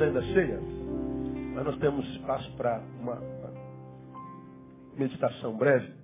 Ainda 0.00 0.22
ceia, 0.22 0.60
mas 1.54 1.64
nós 1.64 1.78
temos 1.78 2.04
espaço 2.16 2.50
para 2.56 2.80
uma 3.00 3.20
meditação 4.96 5.56
breve. 5.56 5.94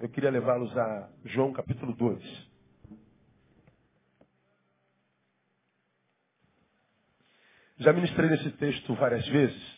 Eu 0.00 0.08
queria 0.08 0.30
levá-los 0.30 0.76
a 0.76 1.10
João 1.24 1.52
capítulo 1.52 1.94
2. 1.94 2.46
Já 7.78 7.92
ministrei 7.92 8.30
nesse 8.30 8.50
texto 8.52 8.94
várias 8.94 9.26
vezes. 9.28 9.76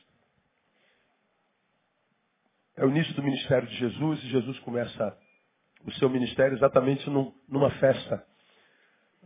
É 2.77 2.85
o 2.85 2.91
início 2.91 3.13
do 3.15 3.23
ministério 3.25 3.67
de 3.67 3.77
Jesus 3.77 4.23
e 4.23 4.29
Jesus 4.29 4.59
começa 4.61 5.19
o 5.85 5.93
seu 5.95 6.09
ministério 6.09 6.57
exatamente 6.57 7.11
num, 7.11 7.35
numa 7.49 7.71
festa. 7.73 8.25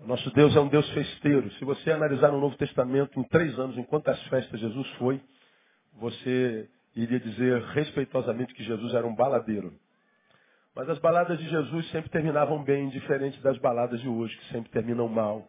Nosso 0.06 0.32
Deus 0.32 0.56
é 0.56 0.60
um 0.60 0.66
Deus 0.66 0.88
festeiro. 0.90 1.48
Se 1.52 1.64
você 1.64 1.92
analisar 1.92 2.32
no 2.32 2.40
Novo 2.40 2.56
Testamento, 2.56 3.20
em 3.20 3.22
três 3.24 3.56
anos, 3.56 3.78
em 3.78 3.84
quantas 3.84 4.20
festas 4.24 4.58
Jesus 4.58 4.88
foi, 4.98 5.20
você 5.94 6.68
iria 6.96 7.20
dizer 7.20 7.62
respeitosamente 7.66 8.52
que 8.52 8.64
Jesus 8.64 8.92
era 8.94 9.06
um 9.06 9.14
baladeiro. 9.14 9.72
Mas 10.74 10.88
as 10.88 10.98
baladas 10.98 11.38
de 11.38 11.48
Jesus 11.48 11.88
sempre 11.90 12.10
terminavam 12.10 12.64
bem, 12.64 12.88
diferente 12.88 13.40
das 13.42 13.56
baladas 13.58 14.00
de 14.00 14.08
hoje, 14.08 14.36
que 14.38 14.44
sempre 14.46 14.72
terminam 14.72 15.06
mal. 15.06 15.48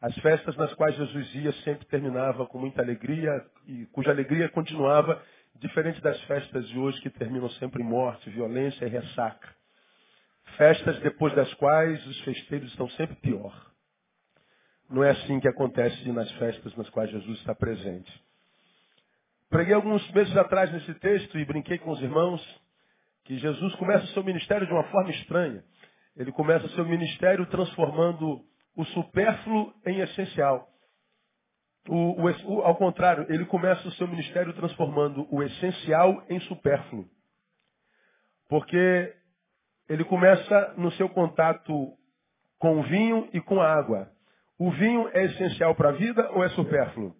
As 0.00 0.14
festas 0.18 0.56
nas 0.56 0.72
quais 0.74 0.96
Jesus 0.96 1.34
ia 1.34 1.52
sempre 1.64 1.84
terminava 1.86 2.46
com 2.46 2.58
muita 2.58 2.80
alegria 2.80 3.30
e 3.68 3.84
cuja 3.92 4.10
alegria 4.10 4.48
continuava 4.48 5.22
diferente 5.56 6.00
das 6.00 6.18
festas 6.22 6.66
de 6.68 6.78
hoje 6.78 7.00
que 7.02 7.10
terminam 7.10 7.50
sempre 7.50 7.82
em 7.82 7.86
morte, 7.86 8.30
violência 8.30 8.86
e 8.86 8.88
ressaca. 8.88 9.61
Festas 10.56 10.98
depois 11.00 11.34
das 11.34 11.52
quais 11.54 12.06
os 12.06 12.20
festeiros 12.20 12.70
estão 12.70 12.88
sempre 12.90 13.16
pior. 13.16 13.72
Não 14.90 15.02
é 15.02 15.10
assim 15.10 15.40
que 15.40 15.48
acontece 15.48 16.12
nas 16.12 16.30
festas 16.32 16.76
nas 16.76 16.88
quais 16.90 17.10
Jesus 17.10 17.38
está 17.38 17.54
presente. 17.54 18.12
Preguei 19.48 19.74
alguns 19.74 20.10
meses 20.12 20.36
atrás 20.36 20.70
nesse 20.72 20.94
texto 20.94 21.38
e 21.38 21.44
brinquei 21.44 21.78
com 21.78 21.90
os 21.90 22.00
irmãos 22.00 22.42
que 23.24 23.38
Jesus 23.38 23.74
começa 23.76 24.04
o 24.04 24.08
seu 24.08 24.24
ministério 24.24 24.66
de 24.66 24.72
uma 24.72 24.84
forma 24.84 25.10
estranha. 25.10 25.64
Ele 26.16 26.32
começa 26.32 26.66
o 26.66 26.70
seu 26.70 26.84
ministério 26.84 27.46
transformando 27.46 28.44
o 28.76 28.84
supérfluo 28.86 29.72
em 29.86 30.00
essencial. 30.00 30.68
O, 31.88 32.22
o, 32.22 32.54
o, 32.54 32.62
ao 32.62 32.76
contrário, 32.76 33.26
ele 33.28 33.44
começa 33.46 33.86
o 33.88 33.92
seu 33.92 34.06
ministério 34.06 34.52
transformando 34.54 35.26
o 35.30 35.42
essencial 35.42 36.24
em 36.28 36.38
supérfluo. 36.40 37.08
Porque 38.48 39.14
ele 39.92 40.04
começa 40.04 40.72
no 40.78 40.90
seu 40.92 41.06
contato 41.06 41.92
com 42.58 42.80
o 42.80 42.82
vinho 42.84 43.28
e 43.34 43.42
com 43.42 43.60
a 43.60 43.70
água. 43.70 44.08
O 44.58 44.70
vinho 44.70 45.06
é 45.12 45.24
essencial 45.24 45.74
para 45.74 45.90
a 45.90 45.92
vida 45.92 46.30
ou 46.30 46.42
é 46.42 46.48
supérfluo? 46.50 47.14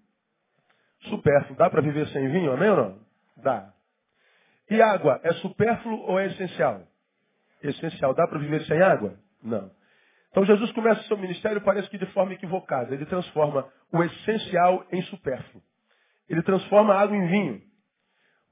Supérfluo. 1.02 1.56
Dá 1.58 1.68
para 1.68 1.82
viver 1.82 2.06
sem 2.08 2.30
vinho, 2.30 2.50
amém 2.50 2.70
ou 2.70 2.76
não? 2.76 2.98
Dá. 3.36 3.74
E 4.70 4.80
água 4.80 5.20
é 5.22 5.34
supérfluo 5.34 6.00
ou 6.06 6.18
é 6.18 6.28
essencial? 6.28 6.86
Essencial. 7.62 8.14
Dá 8.14 8.26
para 8.26 8.38
viver 8.38 8.62
sem 8.62 8.80
água? 8.80 9.18
Não. 9.42 9.70
Então 10.30 10.42
Jesus 10.46 10.72
começa 10.72 11.02
o 11.02 11.04
seu 11.04 11.18
ministério, 11.18 11.60
parece 11.60 11.90
que 11.90 11.98
de 11.98 12.06
forma 12.06 12.32
equivocada. 12.32 12.94
Ele 12.94 13.04
transforma 13.04 13.68
o 13.92 14.02
essencial 14.02 14.86
em 14.90 15.02
supérfluo. 15.02 15.62
Ele 16.26 16.42
transforma 16.42 16.94
a 16.94 17.02
água 17.02 17.14
em 17.14 17.26
vinho. 17.26 17.62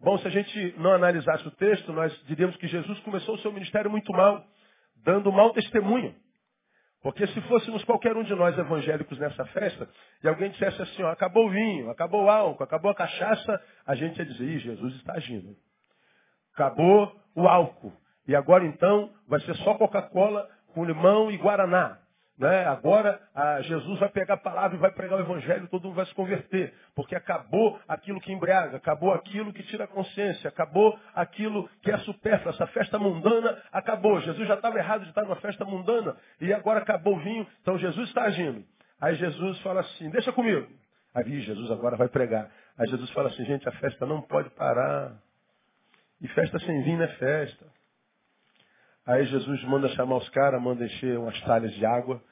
Bom, 0.02 0.16
se 0.18 0.26
a 0.26 0.30
gente 0.30 0.74
não 0.78 0.92
analisasse 0.92 1.46
o 1.46 1.50
texto, 1.50 1.92
nós 1.92 2.12
diríamos 2.26 2.56
que 2.56 2.66
Jesus 2.66 2.98
começou 3.00 3.34
o 3.34 3.38
seu 3.40 3.52
ministério 3.52 3.90
muito 3.90 4.10
mal, 4.12 4.42
dando 5.04 5.30
mau 5.30 5.52
testemunho. 5.52 6.14
Porque 7.02 7.26
se 7.26 7.40
fôssemos 7.42 7.84
qualquer 7.84 8.16
um 8.16 8.22
de 8.22 8.34
nós 8.34 8.56
evangélicos 8.58 9.18
nessa 9.18 9.44
festa, 9.46 9.88
e 10.22 10.28
alguém 10.28 10.50
dissesse 10.50 10.80
assim, 10.82 11.02
ó, 11.02 11.10
acabou 11.10 11.46
o 11.46 11.50
vinho, 11.50 11.90
acabou 11.90 12.24
o 12.24 12.30
álcool, 12.30 12.64
acabou 12.64 12.90
a 12.90 12.94
cachaça, 12.94 13.62
a 13.86 13.94
gente 13.94 14.18
ia 14.18 14.24
dizer, 14.24 14.44
Ih, 14.44 14.58
Jesus 14.58 14.94
está 14.96 15.14
agindo. 15.14 15.54
Acabou 16.54 17.14
o 17.34 17.46
álcool. 17.46 17.92
E 18.26 18.34
agora 18.34 18.64
então 18.64 19.12
vai 19.28 19.40
ser 19.40 19.54
só 19.56 19.74
Coca-Cola 19.74 20.48
com 20.74 20.84
limão 20.84 21.30
e 21.30 21.36
Guaraná. 21.36 21.99
Né? 22.40 22.64
Agora 22.64 23.20
Jesus 23.64 24.00
vai 24.00 24.08
pegar 24.08 24.32
a 24.32 24.38
palavra 24.38 24.74
e 24.74 24.80
vai 24.80 24.90
pregar 24.90 25.18
o 25.18 25.20
evangelho, 25.20 25.68
todo 25.68 25.84
mundo 25.84 25.96
vai 25.96 26.06
se 26.06 26.14
converter. 26.14 26.72
Porque 26.94 27.14
acabou 27.14 27.78
aquilo 27.86 28.18
que 28.18 28.32
embriaga, 28.32 28.78
acabou 28.78 29.12
aquilo 29.12 29.52
que 29.52 29.62
tira 29.64 29.84
a 29.84 29.86
consciência, 29.86 30.48
acabou 30.48 30.98
aquilo 31.14 31.68
que 31.82 31.90
é 31.90 31.98
supérfluo. 31.98 32.54
Essa 32.54 32.66
festa 32.68 32.98
mundana 32.98 33.62
acabou. 33.70 34.18
Jesus 34.22 34.48
já 34.48 34.54
estava 34.54 34.78
errado 34.78 35.02
de 35.02 35.10
estar 35.10 35.20
numa 35.20 35.36
festa 35.36 35.66
mundana 35.66 36.16
e 36.40 36.50
agora 36.54 36.80
acabou 36.80 37.16
o 37.16 37.20
vinho, 37.20 37.46
então 37.60 37.76
Jesus 37.76 38.08
está 38.08 38.22
agindo. 38.22 38.64
Aí 38.98 39.16
Jesus 39.16 39.60
fala 39.60 39.82
assim, 39.82 40.08
deixa 40.08 40.32
comigo. 40.32 40.66
Aí 41.14 41.42
Jesus 41.42 41.70
agora 41.70 41.98
vai 41.98 42.08
pregar. 42.08 42.50
Aí 42.78 42.88
Jesus 42.88 43.10
fala 43.10 43.28
assim, 43.28 43.44
gente, 43.44 43.68
a 43.68 43.72
festa 43.72 44.06
não 44.06 44.22
pode 44.22 44.48
parar. 44.50 45.12
E 46.22 46.28
festa 46.28 46.58
sem 46.60 46.82
vinho 46.84 47.02
é 47.02 47.08
festa. 47.08 47.66
Aí 49.06 49.26
Jesus 49.26 49.62
manda 49.64 49.88
chamar 49.90 50.16
os 50.16 50.28
caras, 50.30 50.62
manda 50.62 50.86
encher 50.86 51.18
umas 51.18 51.38
talhas 51.42 51.72
de 51.74 51.84
água. 51.84 52.22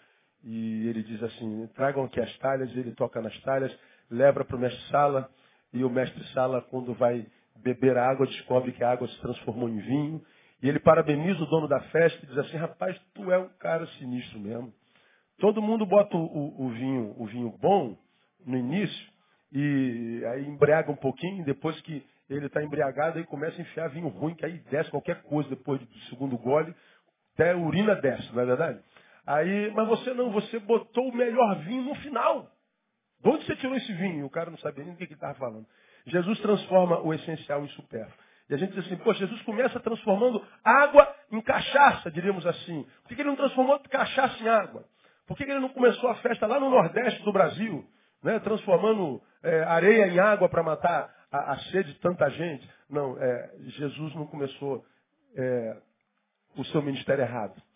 E 0.44 0.88
ele 0.88 1.02
diz 1.02 1.22
assim, 1.22 1.66
tragam 1.74 2.04
aqui 2.04 2.20
as 2.20 2.38
talhas, 2.38 2.70
ele 2.76 2.92
toca 2.92 3.20
nas 3.20 3.36
talhas, 3.42 3.76
leva 4.10 4.44
para 4.44 4.56
o 4.56 4.58
mestre-sala, 4.58 5.28
e 5.72 5.84
o 5.84 5.90
mestre-sala, 5.90 6.62
quando 6.62 6.94
vai 6.94 7.26
beber 7.56 7.96
a 7.96 8.08
água, 8.08 8.26
descobre 8.26 8.72
que 8.72 8.82
a 8.82 8.90
água 8.90 9.08
se 9.08 9.20
transformou 9.20 9.68
em 9.68 9.78
vinho. 9.78 10.24
E 10.62 10.68
ele 10.68 10.80
parabeniza 10.80 11.42
o 11.42 11.46
dono 11.46 11.68
da 11.68 11.80
festa 11.80 12.24
e 12.24 12.28
diz 12.28 12.38
assim, 12.38 12.56
rapaz, 12.56 12.98
tu 13.14 13.30
é 13.30 13.38
um 13.38 13.48
cara 13.58 13.86
sinistro 13.98 14.38
mesmo. 14.40 14.72
Todo 15.38 15.62
mundo 15.62 15.86
bota 15.86 16.16
o, 16.16 16.20
o, 16.20 16.66
o 16.66 16.68
vinho, 16.70 17.14
o 17.16 17.26
vinho 17.26 17.50
bom 17.60 17.96
no 18.44 18.56
início, 18.56 19.06
e 19.52 20.22
aí 20.26 20.46
embriaga 20.46 20.90
um 20.90 20.96
pouquinho, 20.96 21.44
depois 21.44 21.80
que 21.82 22.04
ele 22.28 22.46
está 22.46 22.62
embriagado, 22.62 23.18
aí 23.18 23.24
começa 23.24 23.56
a 23.56 23.62
enfiar 23.62 23.88
vinho 23.88 24.08
ruim, 24.08 24.34
que 24.34 24.44
aí 24.44 24.58
desce 24.70 24.90
qualquer 24.90 25.22
coisa 25.22 25.48
depois 25.48 25.80
do 25.80 25.98
segundo 26.10 26.36
gole, 26.36 26.74
até 27.34 27.52
a 27.52 27.56
urina 27.56 27.94
desce, 27.94 28.32
não 28.34 28.42
é 28.42 28.46
verdade? 28.46 28.80
Aí, 29.28 29.70
mas 29.72 29.86
você 29.86 30.14
não, 30.14 30.30
você 30.30 30.58
botou 30.58 31.06
o 31.06 31.14
melhor 31.14 31.56
vinho 31.56 31.82
no 31.82 31.94
final. 31.96 32.50
De 33.20 33.28
onde 33.28 33.44
você 33.44 33.56
tirou 33.56 33.76
esse 33.76 33.92
vinho? 33.92 34.24
O 34.24 34.30
cara 34.30 34.50
não 34.50 34.56
sabia 34.56 34.82
nem 34.82 34.94
do 34.94 34.96
que 34.96 35.04
ele 35.04 35.12
estava 35.12 35.34
falando. 35.34 35.66
Jesus 36.06 36.40
transforma 36.40 36.98
o 37.00 37.12
essencial 37.12 37.62
em 37.62 37.68
supérfluo. 37.68 38.18
E 38.48 38.54
a 38.54 38.56
gente 38.56 38.72
diz 38.72 38.86
assim, 38.86 38.96
pô, 38.96 39.12
Jesus 39.12 39.42
começa 39.42 39.78
transformando 39.80 40.42
água 40.64 41.14
em 41.30 41.42
cachaça, 41.42 42.10
diríamos 42.10 42.46
assim. 42.46 42.86
Por 43.02 43.14
que 43.14 43.20
ele 43.20 43.28
não 43.28 43.36
transformou 43.36 43.78
cachaça 43.80 44.42
em 44.42 44.48
água? 44.48 44.86
Por 45.26 45.36
que 45.36 45.42
ele 45.42 45.60
não 45.60 45.68
começou 45.68 46.08
a 46.08 46.14
festa 46.14 46.46
lá 46.46 46.58
no 46.58 46.70
Nordeste 46.70 47.22
do 47.22 47.30
Brasil, 47.30 47.84
né, 48.22 48.40
transformando 48.40 49.20
é, 49.42 49.62
areia 49.64 50.06
em 50.06 50.18
água 50.18 50.48
para 50.48 50.62
matar 50.62 51.14
a, 51.30 51.52
a, 51.52 51.58
sede 51.64 51.92
de 51.92 52.00
tanta 52.00 52.30
gente? 52.30 52.66
Não, 52.88 53.14
é, 53.18 53.50
Jesus 53.58 54.14
não 54.14 54.26
começou 54.26 54.82
é, 55.36 55.76
o 56.56 56.64
seu 56.64 56.80
ministério 56.80 57.22
errado. 57.22 57.67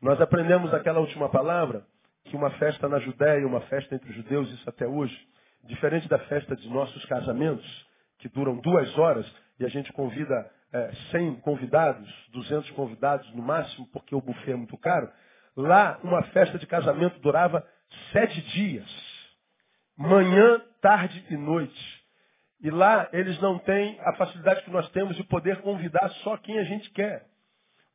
Nós 0.00 0.18
aprendemos 0.20 0.72
aquela 0.72 0.98
última 0.98 1.28
palavra 1.28 1.84
que 2.24 2.34
uma 2.34 2.50
festa 2.52 2.88
na 2.88 2.98
Judéia, 3.00 3.46
uma 3.46 3.60
festa 3.62 3.94
entre 3.94 4.08
os 4.08 4.16
judeus, 4.16 4.50
isso 4.52 4.68
até 4.68 4.86
hoje, 4.86 5.16
diferente 5.64 6.08
da 6.08 6.18
festa 6.20 6.56
de 6.56 6.68
nossos 6.70 7.04
casamentos, 7.04 7.86
que 8.18 8.28
duram 8.28 8.56
duas 8.56 8.96
horas, 8.98 9.30
e 9.58 9.64
a 9.64 9.68
gente 9.68 9.92
convida 9.92 10.50
é, 10.72 10.90
100 11.10 11.36
convidados, 11.40 12.08
200 12.32 12.70
convidados 12.70 13.30
no 13.34 13.42
máximo, 13.42 13.86
porque 13.92 14.14
o 14.14 14.20
buffet 14.20 14.52
é 14.52 14.56
muito 14.56 14.76
caro, 14.78 15.10
lá 15.54 15.98
uma 16.02 16.22
festa 16.24 16.58
de 16.58 16.66
casamento 16.66 17.18
durava 17.20 17.66
sete 18.12 18.40
dias. 18.52 18.88
Manhã, 19.96 20.62
tarde 20.80 21.26
e 21.28 21.36
noite. 21.36 22.00
E 22.62 22.70
lá 22.70 23.08
eles 23.12 23.38
não 23.40 23.58
têm 23.58 23.98
a 24.00 24.14
facilidade 24.14 24.62
que 24.62 24.70
nós 24.70 24.88
temos 24.90 25.16
de 25.16 25.24
poder 25.24 25.60
convidar 25.60 26.08
só 26.22 26.36
quem 26.38 26.58
a 26.58 26.64
gente 26.64 26.90
quer. 26.90 27.29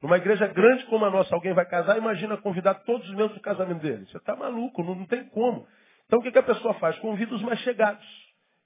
Numa 0.05 0.17
igreja 0.17 0.45
grande 0.45 0.85
como 0.85 1.03
a 1.03 1.09
nossa, 1.09 1.33
alguém 1.33 1.51
vai 1.51 1.65
casar, 1.65 1.97
imagina 1.97 2.37
convidar 2.37 2.75
todos 2.75 3.09
os 3.09 3.15
membros 3.15 3.33
do 3.33 3.39
casamento 3.39 3.81
dele. 3.81 4.05
Você 4.05 4.17
está 4.17 4.35
maluco, 4.35 4.83
não, 4.83 4.93
não, 4.93 5.05
tem 5.07 5.23
como. 5.29 5.65
Então 6.05 6.19
o 6.19 6.21
que, 6.21 6.31
que 6.31 6.37
a 6.37 6.43
pessoa 6.43 6.75
faz? 6.75 6.95
Convida 6.99 7.33
os 7.33 7.41
mais 7.41 7.57
chegados. 7.61 8.05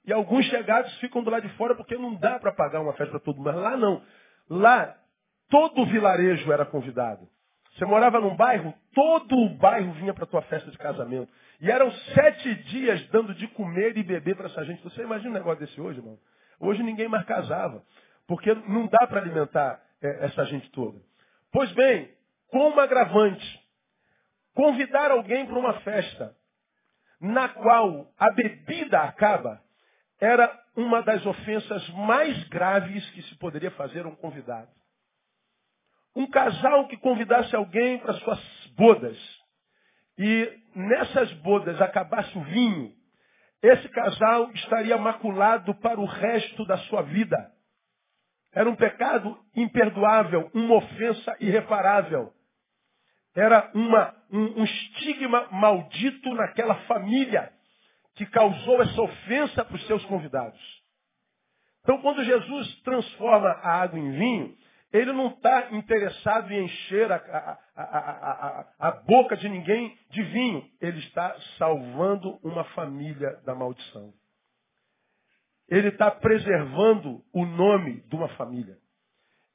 E 0.04 0.12
alguns 0.12 0.44
chegados 0.44 0.94
ficam 0.98 1.22
do 1.22 1.30
lado 1.30 1.48
de 1.48 1.56
fora 1.56 1.74
porque 1.74 1.96
não 1.96 2.14
dá 2.14 2.38
para 2.38 2.52
pagar 2.52 2.82
uma 2.82 2.92
festa 2.92 3.12
para 3.12 3.20
todo 3.20 3.38
mundo. 3.38 3.46
Mas 3.46 3.56
lá 3.56 3.74
não. 3.74 4.02
Lá, 4.50 4.94
todo 5.48 5.80
o 5.80 5.86
vilarejo 5.86 6.52
era 6.52 6.66
convidado. 6.66 7.26
Você 7.72 7.86
morava 7.86 8.20
num 8.20 8.36
bairro, 8.36 8.74
todo 8.94 9.34
o 9.34 9.48
bairro 9.56 9.94
vinha 9.94 10.12
para 10.12 10.24
a 10.24 10.26
tua 10.26 10.42
festa 10.42 10.70
de 10.70 10.76
casamento. 10.76 11.32
E 11.58 11.70
eram 11.70 11.90
sete 11.90 12.54
dias 12.64 13.02
dando 13.06 13.34
de 13.34 13.48
comer 13.48 13.96
e 13.96 14.02
beber 14.02 14.36
para 14.36 14.44
essa 14.44 14.62
gente. 14.66 14.82
Você 14.82 15.00
imagina 15.00 15.30
um 15.30 15.34
negócio 15.38 15.60
desse 15.60 15.80
hoje, 15.80 16.00
irmão? 16.00 16.18
Hoje 16.60 16.82
ninguém 16.82 17.08
mais 17.08 17.24
casava. 17.24 17.82
Porque 18.26 18.52
não 18.68 18.86
dá 18.88 19.06
para 19.06 19.22
alimentar 19.22 19.80
é, 20.02 20.26
essa 20.26 20.44
gente 20.44 20.70
toda. 20.72 21.08
Pois 21.52 21.70
bem, 21.72 22.14
como 22.48 22.78
agravante, 22.80 23.60
convidar 24.54 25.10
alguém 25.10 25.46
para 25.46 25.58
uma 25.58 25.80
festa 25.80 26.36
na 27.20 27.48
qual 27.48 28.12
a 28.18 28.30
bebida 28.30 29.00
acaba 29.00 29.62
era 30.20 30.58
uma 30.76 31.02
das 31.02 31.24
ofensas 31.26 31.88
mais 31.90 32.48
graves 32.48 33.08
que 33.10 33.22
se 33.22 33.34
poderia 33.36 33.70
fazer 33.72 34.04
a 34.04 34.08
um 34.08 34.14
convidado. 34.14 34.70
Um 36.14 36.26
casal 36.26 36.88
que 36.88 36.96
convidasse 36.96 37.54
alguém 37.54 37.98
para 37.98 38.14
suas 38.14 38.40
bodas 38.76 39.18
e 40.18 40.60
nessas 40.74 41.32
bodas 41.34 41.80
acabasse 41.80 42.36
o 42.36 42.44
vinho, 42.44 42.92
esse 43.62 43.88
casal 43.90 44.50
estaria 44.52 44.96
maculado 44.96 45.74
para 45.76 46.00
o 46.00 46.04
resto 46.06 46.64
da 46.66 46.78
sua 46.78 47.02
vida. 47.02 47.52
Era 48.52 48.68
um 48.68 48.74
pecado 48.74 49.38
imperdoável, 49.54 50.50
uma 50.52 50.76
ofensa 50.76 51.36
irreparável. 51.40 52.32
Era 53.34 53.70
uma, 53.74 54.14
um, 54.30 54.60
um 54.60 54.64
estigma 54.64 55.46
maldito 55.52 56.34
naquela 56.34 56.74
família 56.86 57.52
que 58.16 58.26
causou 58.26 58.82
essa 58.82 59.00
ofensa 59.00 59.64
para 59.64 59.76
os 59.76 59.86
seus 59.86 60.04
convidados. 60.06 60.60
Então, 61.82 62.02
quando 62.02 62.24
Jesus 62.24 62.74
transforma 62.82 63.48
a 63.48 63.82
água 63.82 63.98
em 63.98 64.10
vinho, 64.12 64.56
ele 64.92 65.12
não 65.12 65.28
está 65.28 65.70
interessado 65.70 66.50
em 66.52 66.64
encher 66.64 67.10
a, 67.12 67.16
a, 67.76 67.82
a, 67.82 68.66
a, 68.78 68.90
boca 68.90 69.36
de 69.36 69.48
ninguém 69.48 69.96
de 70.10 70.22
vinho. 70.22 70.68
Ele 70.80 70.98
está 70.98 71.34
salvando 71.56 72.38
uma 72.42 72.64
família 72.64 73.40
da 73.44 73.54
maldição. 73.54 74.12
Ele 75.70 75.88
está 75.88 76.10
preservando 76.10 77.22
o 77.32 77.46
nome 77.46 78.02
de 78.08 78.16
uma 78.16 78.28
família. 78.30 78.76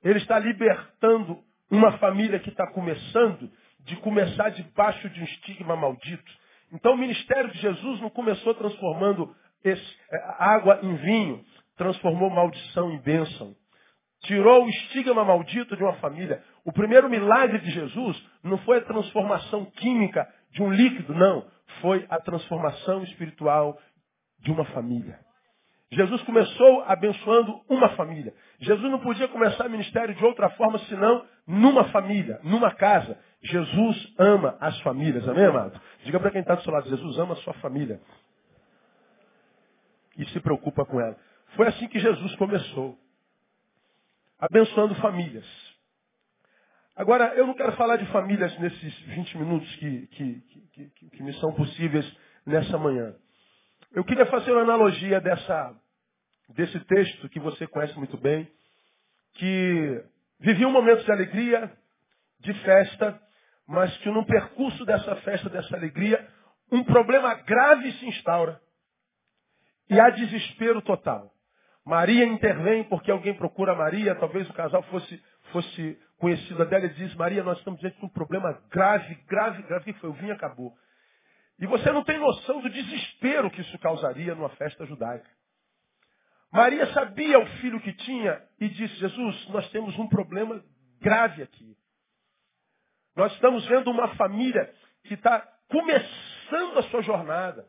Ele 0.02 0.20
está 0.20 0.40
libertando 0.40 1.44
uma 1.70 1.98
família 1.98 2.40
que 2.40 2.50
está 2.50 2.66
começando 2.68 3.52
de 3.80 3.96
começar 3.98 4.50
debaixo 4.50 5.10
de 5.10 5.22
um 5.22 5.26
estigma 5.26 5.76
maldito. 5.76 6.32
Então 6.72 6.94
o 6.94 6.98
ministério 6.98 7.52
de 7.52 7.60
Jesus 7.60 8.00
não 8.00 8.10
começou 8.10 8.54
transformando 8.56 9.36
esse, 9.64 9.98
é, 10.12 10.18
água 10.40 10.80
em 10.82 10.96
vinho, 10.96 11.44
transformou 11.76 12.30
maldição 12.30 12.92
em 12.92 13.00
bênção. 13.00 13.56
Tirou 14.22 14.64
o 14.64 14.70
estigma 14.70 15.26
maldito 15.26 15.76
de 15.76 15.84
uma 15.84 15.94
família. 15.98 16.42
O 16.64 16.72
primeiro 16.72 17.10
milagre 17.10 17.60
de 17.60 17.72
Jesus 17.72 18.26
não 18.44 18.58
foi 18.60 18.78
a 18.78 18.86
transformação 18.86 19.66
química 19.66 20.28
de 20.52 20.64
um 20.64 20.72
líquido, 20.72 21.14
não. 21.14 21.46
Foi 21.82 22.06
a 22.10 22.20
transformação 22.22 23.04
espiritual 23.04 23.78
de 24.40 24.52
uma 24.52 24.66
família. 24.66 25.25
Jesus 25.92 26.22
começou 26.24 26.84
abençoando 26.84 27.62
uma 27.70 27.90
família. 27.90 28.34
Jesus 28.60 28.92
não 28.92 29.00
podia 29.00 29.28
começar 29.28 29.70
ministério 29.70 30.16
de 30.16 30.26
outra 30.26 30.50
forma 30.52 30.80
senão 30.80 31.26
numa 31.46 31.86
família, 31.86 32.40
numa 32.44 32.74
casa. 32.74 33.18
Jesus 33.42 34.14
ama 34.18 34.58
as 34.60 34.80
famílias, 34.82 35.28
amém, 35.28 35.46
amado? 35.46 35.80
Diga 36.04 36.20
para 36.20 36.32
quem 36.32 36.42
está 36.42 36.56
do 36.56 36.64
seu 36.64 36.74
lado, 36.74 36.90
Jesus 36.90 37.18
ama 37.20 37.34
a 37.34 37.38
sua 37.38 37.54
família. 37.56 38.00
E 40.18 40.26
se 40.30 40.40
preocupa 40.40 40.86
com 40.86 41.00
ela. 41.00 41.16
Foi 41.56 41.68
assim 41.68 41.88
que 41.88 42.00
Jesus 42.00 42.36
começou 42.36 42.98
abençoando 44.40 44.96
famílias. 44.96 45.46
Agora, 46.96 47.34
eu 47.36 47.46
não 47.46 47.54
quero 47.54 47.74
falar 47.74 47.98
de 47.98 48.06
famílias 48.08 48.58
nesses 48.58 49.00
20 49.02 49.38
minutos 49.38 49.76
que, 49.76 50.08
que, 50.08 50.42
que, 50.72 51.10
que, 51.10 51.24
me 51.24 51.34
são 51.34 51.54
possíveis 51.54 52.10
nessa 52.46 52.78
manhã. 52.78 53.14
Eu 53.96 54.04
queria 54.04 54.26
fazer 54.26 54.52
uma 54.52 54.64
analogia 54.64 55.22
dessa, 55.22 55.74
desse 56.50 56.78
texto 56.82 57.30
que 57.30 57.40
você 57.40 57.66
conhece 57.66 57.98
muito 57.98 58.18
bem, 58.18 58.46
que 59.36 60.04
vivia 60.38 60.68
um 60.68 60.72
momento 60.74 61.06
de 61.06 61.12
alegria, 61.14 61.72
de 62.42 62.54
festa, 62.66 63.18
mas 63.66 63.96
que 64.00 64.10
no 64.10 64.26
percurso 64.26 64.84
dessa 64.84 65.16
festa, 65.22 65.50
dessa 65.50 65.78
alegria, 65.78 66.28
um 66.70 66.84
problema 66.84 67.36
grave 67.36 67.90
se 67.94 68.06
instaura. 68.08 68.60
E 69.90 69.98
há 69.98 70.10
desespero 70.10 70.82
total. 70.82 71.32
Maria 71.86 72.26
intervém 72.26 72.84
porque 72.84 73.10
alguém 73.10 73.34
procura 73.34 73.74
Maria, 73.74 74.14
talvez 74.16 74.50
o 74.50 74.54
casal 74.54 74.84
fosse, 74.84 75.24
fosse 75.54 75.98
conhecida 76.18 76.66
dela 76.66 76.86
e 76.86 76.94
diz, 76.96 77.16
Maria, 77.16 77.46
nós 77.46 77.60
estamos 77.60 77.80
diante 77.80 77.98
de 77.98 78.06
um 78.06 78.10
problema 78.10 78.62
grave, 78.70 79.16
grave, 79.26 79.64
grave, 79.64 79.94
que 79.94 80.00
foi 80.02 80.10
o 80.10 80.14
vinho 80.14 80.34
acabou. 80.34 80.76
E 81.60 81.66
você 81.66 81.92
não 81.92 82.04
tem 82.04 82.18
noção 82.18 82.62
do 82.62 82.70
desespero 82.70 83.50
que 83.50 83.62
isso 83.62 83.78
causaria 83.80 84.36
numa 84.36 84.50
festa 84.50 84.86
judaica. 84.86 85.30
Maria 86.52 86.92
sabia 86.94 87.40
o 87.40 87.46
filho 87.60 87.82
que 87.82 87.94
tinha 87.94 88.42
e 88.60 88.70
disse, 88.70 88.96
Jesus, 88.96 89.50
nós 89.50 89.70
temos 89.72 89.98
um 89.98 90.08
problema 90.08 90.64
grave 91.02 91.44
aqui. 91.44 91.76
Nós 93.16 93.34
estamos 93.34 93.66
vendo 93.68 93.92
uma 93.92 94.16
família 94.16 94.74
que 95.06 95.14
está 95.14 95.40
começando 95.70 96.80
a 96.80 96.84
sua 96.84 97.02
jornada 97.02 97.66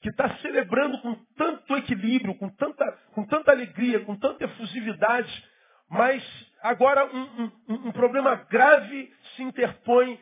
que 0.00 0.10
está 0.10 0.36
celebrando 0.38 1.00
com 1.00 1.14
tanto 1.36 1.76
equilíbrio, 1.76 2.34
com 2.36 2.48
tanta, 2.50 2.84
com 3.14 3.26
tanta 3.26 3.50
alegria, 3.50 4.04
com 4.04 4.16
tanta 4.16 4.44
efusividade, 4.44 5.44
mas 5.88 6.22
agora 6.60 7.04
um, 7.06 7.44
um, 7.44 7.74
um 7.88 7.92
problema 7.92 8.34
grave 8.34 9.12
se 9.34 9.42
interpõe 9.42 10.20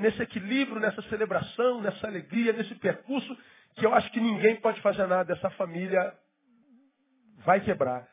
nesse 0.00 0.22
equilíbrio, 0.22 0.80
nessa 0.80 1.02
celebração, 1.02 1.80
nessa 1.80 2.06
alegria, 2.06 2.52
nesse 2.52 2.74
percurso, 2.76 3.36
que 3.76 3.86
eu 3.86 3.94
acho 3.94 4.10
que 4.10 4.20
ninguém 4.20 4.56
pode 4.56 4.80
fazer 4.80 5.06
nada. 5.06 5.32
Essa 5.32 5.50
família 5.50 6.16
vai 7.44 7.60
quebrar, 7.60 8.08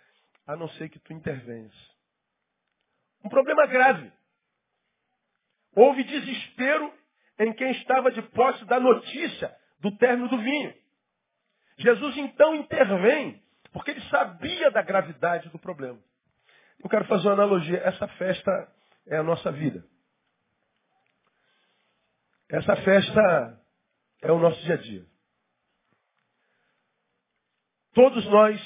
a 0.46 0.56
não 0.56 0.68
ser 0.70 0.90
que 0.90 1.00
tu 1.00 1.14
intervenhas. 1.14 1.74
Um 3.24 3.30
problema 3.30 3.66
grave. 3.66 4.12
Houve 5.76 6.04
desespero 6.04 6.94
em 7.40 7.54
quem 7.54 7.72
estava 7.72 8.12
de 8.12 8.22
posse 8.22 8.64
da 8.66 8.80
notícia 8.80 9.56
do 9.80 9.96
término 9.98 10.28
do 10.28 10.38
vinho. 10.38 10.74
Jesus 11.78 12.18
então 12.18 12.54
intervém, 12.56 13.42
porque 13.72 13.92
ele 13.92 14.02
sabia 14.10 14.70
da 14.70 14.82
gravidade 14.82 15.50
do 15.50 15.58
problema. 15.58 16.00
Eu 16.84 16.90
quero 16.90 17.06
fazer 17.06 17.28
uma 17.28 17.34
analogia. 17.34 17.78
Essa 17.80 18.08
festa 18.08 18.74
é 19.08 19.18
a 19.18 19.24
nossa 19.24 19.52
vida. 19.52 19.86
Essa 22.50 22.76
festa 22.78 23.62
é 24.22 24.32
o 24.32 24.40
nosso 24.40 24.62
dia 24.64 24.74
a 24.74 24.78
dia. 24.78 25.06
Todos 27.94 28.26
nós, 28.26 28.60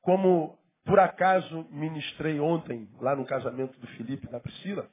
como 0.00 0.58
por 0.84 0.98
acaso 0.98 1.66
ministrei 1.70 2.40
ontem, 2.40 2.88
lá 3.00 3.14
no 3.14 3.24
casamento 3.24 3.78
do 3.78 3.86
Felipe 3.88 4.26
e 4.26 4.30
da 4.30 4.40
Priscila, 4.40 4.88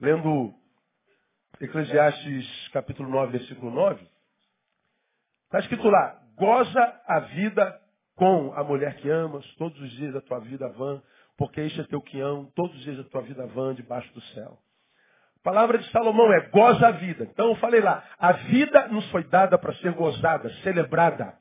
lendo 0.00 0.54
Eclesiastes 1.60 2.68
capítulo 2.68 3.08
9, 3.08 3.38
versículo 3.38 3.70
9, 3.70 4.08
Está 5.44 5.60
escrito 5.60 5.88
lá, 5.88 6.20
goza 6.36 7.02
a 7.06 7.20
vida 7.20 7.80
com 8.16 8.52
a 8.54 8.64
mulher 8.64 8.96
que 8.96 9.08
amas, 9.08 9.46
todos 9.54 9.80
os 9.80 9.90
dias 9.92 10.12
da 10.12 10.20
tua 10.20 10.40
vida 10.40 10.68
vã, 10.70 11.00
porque 11.36 11.60
este 11.60 11.80
é 11.80 11.84
teu 11.84 12.00
quião, 12.00 12.50
todos 12.54 12.76
os 12.76 12.82
dias 12.82 12.96
da 12.96 13.04
tua 13.04 13.22
vida 13.22 13.46
vã 13.46 13.74
debaixo 13.74 14.12
do 14.14 14.20
céu. 14.20 14.58
A 15.40 15.44
palavra 15.44 15.78
de 15.78 15.90
Salomão 15.90 16.32
é 16.32 16.40
goza 16.48 16.88
a 16.88 16.92
vida. 16.92 17.24
Então 17.30 17.48
eu 17.48 17.56
falei 17.56 17.80
lá, 17.80 18.02
a 18.18 18.32
vida 18.32 18.88
nos 18.88 19.08
foi 19.10 19.24
dada 19.24 19.58
para 19.58 19.74
ser 19.74 19.92
gozada, 19.92 20.48
celebrada. 20.62 21.34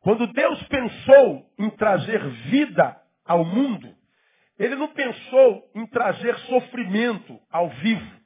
Quando 0.00 0.26
Deus 0.26 0.62
pensou 0.64 1.46
em 1.58 1.70
trazer 1.70 2.20
vida 2.50 2.96
ao 3.24 3.44
mundo, 3.44 3.94
ele 4.58 4.74
não 4.74 4.88
pensou 4.88 5.70
em 5.74 5.86
trazer 5.86 6.36
sofrimento 6.40 7.38
ao 7.50 7.68
vivo. 7.68 8.16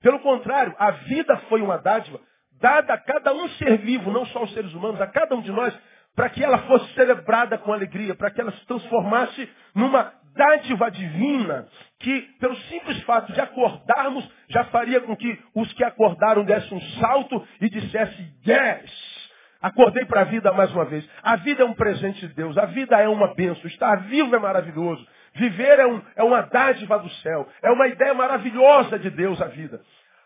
Pelo 0.00 0.20
contrário, 0.20 0.74
a 0.78 0.90
vida 0.90 1.36
foi 1.48 1.60
uma 1.60 1.78
dádiva 1.78 2.20
dada 2.60 2.94
a 2.94 2.98
cada 2.98 3.32
um 3.34 3.48
ser 3.50 3.78
vivo, 3.78 4.12
não 4.12 4.24
só 4.26 4.44
os 4.44 4.52
seres 4.54 4.72
humanos, 4.72 5.00
a 5.00 5.06
cada 5.06 5.34
um 5.34 5.42
de 5.42 5.50
nós, 5.50 5.76
para 6.14 6.28
que 6.28 6.42
ela 6.42 6.58
fosse 6.58 6.92
celebrada 6.94 7.58
com 7.58 7.72
alegria, 7.72 8.14
para 8.14 8.30
que 8.30 8.40
ela 8.40 8.52
se 8.52 8.66
transformasse 8.66 9.50
numa 9.74 10.12
dádiva 10.34 10.90
divina, 10.90 11.68
que 11.98 12.20
pelo 12.40 12.56
simples 12.56 13.02
fato 13.02 13.32
de 13.32 13.40
acordarmos, 13.40 14.28
já 14.48 14.64
faria 14.64 15.00
com 15.00 15.16
que 15.16 15.38
os 15.54 15.72
que 15.74 15.84
acordaram 15.84 16.44
dessem 16.44 16.76
um 16.76 16.80
salto 17.00 17.46
e 17.60 17.68
dissessem, 17.68 18.32
yes! 18.46 19.12
Acordei 19.60 20.04
para 20.04 20.22
a 20.22 20.24
vida 20.24 20.52
mais 20.52 20.72
uma 20.72 20.84
vez. 20.84 21.08
A 21.22 21.36
vida 21.36 21.62
é 21.62 21.66
um 21.66 21.74
presente 21.74 22.26
de 22.26 22.34
Deus, 22.34 22.58
a 22.58 22.66
vida 22.66 23.00
é 23.00 23.08
uma 23.08 23.32
bênção, 23.34 23.64
estar 23.66 23.94
vivo 24.08 24.34
é 24.34 24.38
maravilhoso. 24.38 25.06
Viver 25.34 25.78
é, 25.78 25.86
um, 25.86 26.02
é 26.16 26.22
uma 26.22 26.42
dádiva 26.42 26.98
do 26.98 27.08
céu, 27.08 27.48
é 27.62 27.70
uma 27.70 27.86
ideia 27.86 28.12
maravilhosa 28.12 28.98
de 28.98 29.08
Deus 29.08 29.40
a 29.40 29.46
vida 29.46 29.80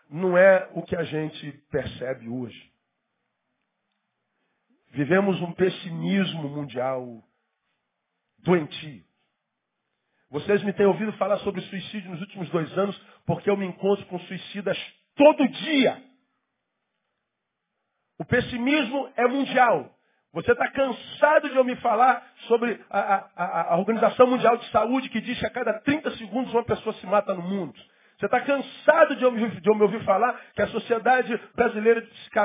não 0.09 0.37
é 0.37 0.69
o 0.73 0.81
que 0.83 0.95
a 0.95 1.03
gente 1.03 1.51
percebe 1.69 2.27
hoje. 2.29 2.71
Vivemos 4.91 5.41
um 5.41 5.51
pessimismo 5.53 6.49
mundial 6.49 7.23
doentio. 8.39 9.05
Vocês 10.29 10.61
me 10.63 10.73
têm 10.73 10.85
ouvido 10.85 11.13
falar 11.13 11.37
sobre 11.39 11.61
suicídio 11.61 12.11
nos 12.11 12.21
últimos 12.21 12.49
dois 12.49 12.77
anos, 12.77 12.99
porque 13.25 13.49
eu 13.49 13.55
me 13.55 13.65
encontro 13.65 14.05
com 14.07 14.19
suicidas 14.19 14.77
todo 15.15 15.47
dia. 15.47 16.01
O 18.19 18.25
pessimismo 18.25 19.09
é 19.15 19.25
mundial. 19.27 19.93
Você 20.33 20.51
está 20.51 20.69
cansado 20.69 21.49
de 21.49 21.57
ouvir 21.57 21.77
falar 21.77 22.23
sobre 22.47 22.79
a, 22.89 23.25
a, 23.35 23.73
a, 23.73 23.77
Organização 23.77 24.27
Mundial 24.27 24.57
de 24.57 24.69
Saúde 24.69 25.09
que 25.09 25.21
diz 25.21 25.39
que 25.39 25.45
a 25.45 25.49
cada 25.49 25.79
30 25.79 26.11
segundos 26.17 26.53
uma 26.53 26.63
pessoa 26.63 26.93
se 26.95 27.05
mata 27.05 27.33
no 27.33 27.41
mundo. 27.41 27.73
Você 28.17 28.25
está 28.25 28.41
cansado 28.41 29.15
de 29.15 29.23
ouvir, 29.23 29.61
de 29.61 29.69
ouvir 29.69 30.03
falar 30.03 30.39
que 30.53 30.61
a 30.61 30.67
Sociedade 30.67 31.39
Brasileira 31.55 32.01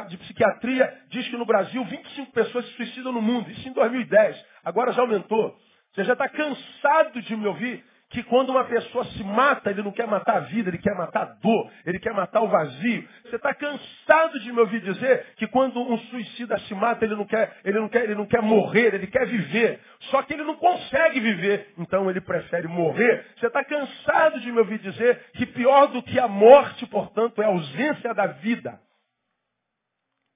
de 0.09 0.17
Psiquiatria 0.19 1.03
diz 1.09 1.27
que 1.29 1.37
no 1.37 1.47
Brasil 1.47 1.83
25 1.85 2.31
pessoas 2.33 2.67
se 2.67 2.73
suicidam 2.77 3.13
no 3.13 3.23
mundo. 3.23 3.51
Isso 3.51 3.69
em 3.69 3.73
2010. 3.73 4.47
Agora 4.65 4.93
já 4.93 5.01
aumentou. 5.01 5.59
Você 5.95 6.05
já 6.05 6.15
está 6.15 6.29
cansado 6.29 7.21
de 7.21 7.37
me 7.37 7.47
ouvir 7.47 7.85
que 8.13 8.23
quando 8.25 8.51
uma 8.51 8.65
pessoa 8.65 9.05
se 9.07 9.25
mata, 9.25 9.71
ele 9.71 9.83
não 9.83 9.91
quer 9.91 10.07
matar 10.07 10.37
a 10.37 10.41
vida, 10.41 10.69
ele 10.69 10.79
quer 10.79 10.95
matar 10.95 11.23
a 11.23 11.25
dor, 11.25 11.71
ele 11.85 11.99
quer 11.99 12.13
matar 12.13 12.43
o 12.43 12.49
vazio. 12.49 13.09
Você 13.25 13.37
está 13.37 13.55
cansado 13.55 14.39
de 14.41 14.53
me 14.53 14.61
ouvir 14.61 14.81
dizer 14.81 15.35
que 15.37 15.47
quando 15.47 15.81
um 15.81 15.99
suicida 15.99 16.59
se 16.61 16.75
mata, 16.75 17.07
ele 17.07 17.17
não, 17.17 17.25
quer, 17.25 17.57
ele, 17.65 17.81
não 17.81 17.89
quer, 17.89 18.05
ele 18.05 18.15
não 18.15 18.27
quer 18.27 18.43
morrer, 18.43 18.95
ele 18.95 19.07
quer 19.07 19.27
viver. 19.27 19.81
Só 20.11 20.23
que 20.23 20.35
ele 20.35 20.45
não 20.45 20.57
consegue 20.57 21.21
viver, 21.21 21.73
então 21.79 22.11
ele 22.11 22.21
prefere 22.21 22.69
morrer. 22.69 23.25
Você 23.37 23.47
está 23.47 23.65
cansado 23.65 24.41
de 24.41 24.53
me 24.53 24.59
ouvir 24.59 24.79
dizer 24.79 25.31
que 25.35 25.47
pior 25.47 25.87
do 25.87 26.03
que 26.03 26.21
a 26.21 26.29
morte, 26.29 26.87
portanto, 26.87 27.41
é 27.41 27.47
a 27.47 27.49
ausência 27.49 28.13
da 28.13 28.27
vida. 28.27 28.79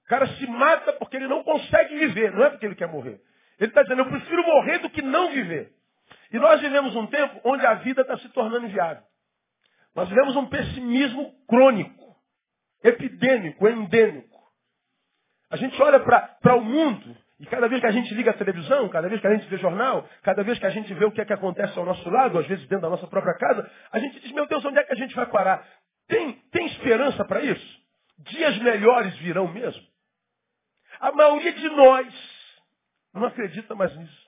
O 0.05 0.09
cara 0.09 0.25
se 0.25 0.47
mata 0.47 0.93
porque 0.93 1.15
ele 1.15 1.27
não 1.27 1.43
consegue 1.43 1.95
viver, 1.95 2.31
não 2.31 2.43
é 2.43 2.49
porque 2.49 2.65
ele 2.65 2.75
quer 2.75 2.87
morrer. 2.87 3.21
Ele 3.59 3.69
está 3.71 3.81
dizendo, 3.83 4.01
eu 4.01 4.09
prefiro 4.09 4.43
morrer 4.43 4.79
do 4.79 4.89
que 4.89 5.01
não 5.01 5.31
viver. 5.31 5.73
E 6.31 6.37
nós 6.37 6.61
vivemos 6.61 6.95
um 6.95 7.07
tempo 7.07 7.41
onde 7.43 7.65
a 7.65 7.75
vida 7.75 8.01
está 8.01 8.17
se 8.17 8.29
tornando 8.29 8.65
inviável. 8.65 9.03
Nós 9.95 10.07
vivemos 10.09 10.35
um 10.35 10.45
pessimismo 10.45 11.33
crônico, 11.47 12.15
epidêmico, 12.83 13.67
endêmico. 13.67 14.37
A 15.49 15.57
gente 15.57 15.81
olha 15.81 15.99
para 15.99 16.55
o 16.55 16.61
mundo 16.61 17.15
e 17.39 17.45
cada 17.45 17.67
vez 17.67 17.81
que 17.81 17.87
a 17.87 17.91
gente 17.91 18.13
liga 18.13 18.31
a 18.31 18.33
televisão, 18.33 18.89
cada 18.89 19.07
vez 19.07 19.21
que 19.21 19.27
a 19.27 19.33
gente 19.33 19.47
vê 19.47 19.57
jornal, 19.57 20.07
cada 20.21 20.43
vez 20.43 20.59
que 20.59 20.65
a 20.65 20.69
gente 20.69 20.93
vê 20.93 21.05
o 21.05 21.11
que 21.11 21.21
é 21.21 21.25
que 21.25 21.33
acontece 21.33 21.77
ao 21.79 21.85
nosso 21.85 22.07
lado, 22.09 22.37
às 22.37 22.47
vezes 22.47 22.67
dentro 22.67 22.83
da 22.83 22.89
nossa 22.89 23.07
própria 23.07 23.33
casa, 23.35 23.69
a 23.91 23.99
gente 23.99 24.19
diz, 24.19 24.31
meu 24.33 24.45
Deus, 24.47 24.63
onde 24.65 24.77
é 24.77 24.83
que 24.83 24.93
a 24.93 24.97
gente 24.97 25.15
vai 25.15 25.25
parar? 25.25 25.65
Tem, 26.07 26.33
tem 26.51 26.65
esperança 26.67 27.23
para 27.25 27.41
isso? 27.41 27.81
Dias 28.19 28.57
melhores 28.59 29.15
virão 29.17 29.47
mesmo? 29.47 29.83
A 30.99 31.11
maioria 31.11 31.53
de 31.53 31.69
nós 31.69 32.36
não 33.17 33.27
acredita 33.27 33.75
mais 33.75 33.95
nisso. 33.95 34.27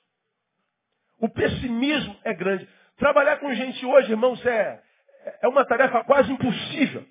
O 1.20 1.30
pessimismo 1.30 2.18
é 2.24 2.34
grande. 2.34 2.68
Trabalhar 2.98 3.38
com 3.38 3.54
gente 3.54 3.86
hoje, 3.86 4.12
irmãos, 4.12 4.44
é, 4.46 4.84
é 5.42 5.48
uma 5.48 5.66
tarefa 5.66 6.04
quase 6.04 6.32
impossível. 6.32 7.06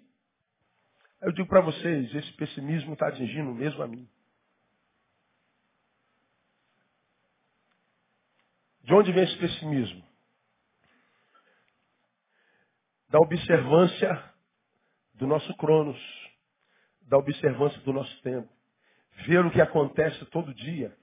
Eu 1.20 1.32
digo 1.32 1.48
para 1.48 1.60
vocês, 1.60 2.14
esse 2.14 2.32
pessimismo 2.34 2.92
está 2.92 3.08
atingindo 3.08 3.52
mesmo 3.54 3.82
a 3.82 3.88
mim. 3.88 4.08
De 8.82 8.94
onde 8.94 9.12
vem 9.12 9.24
esse 9.24 9.36
pessimismo? 9.36 10.02
Da 13.10 13.18
observância 13.18 14.32
do 15.14 15.26
nosso 15.26 15.54
cronos, 15.56 15.98
da 17.02 17.18
observância 17.18 17.80
do 17.80 17.92
nosso 17.92 18.22
tempo. 18.22 18.48
Ver 19.26 19.44
o 19.44 19.50
que 19.50 19.60
acontece 19.60 20.24
todo 20.26 20.54
dia 20.54 20.96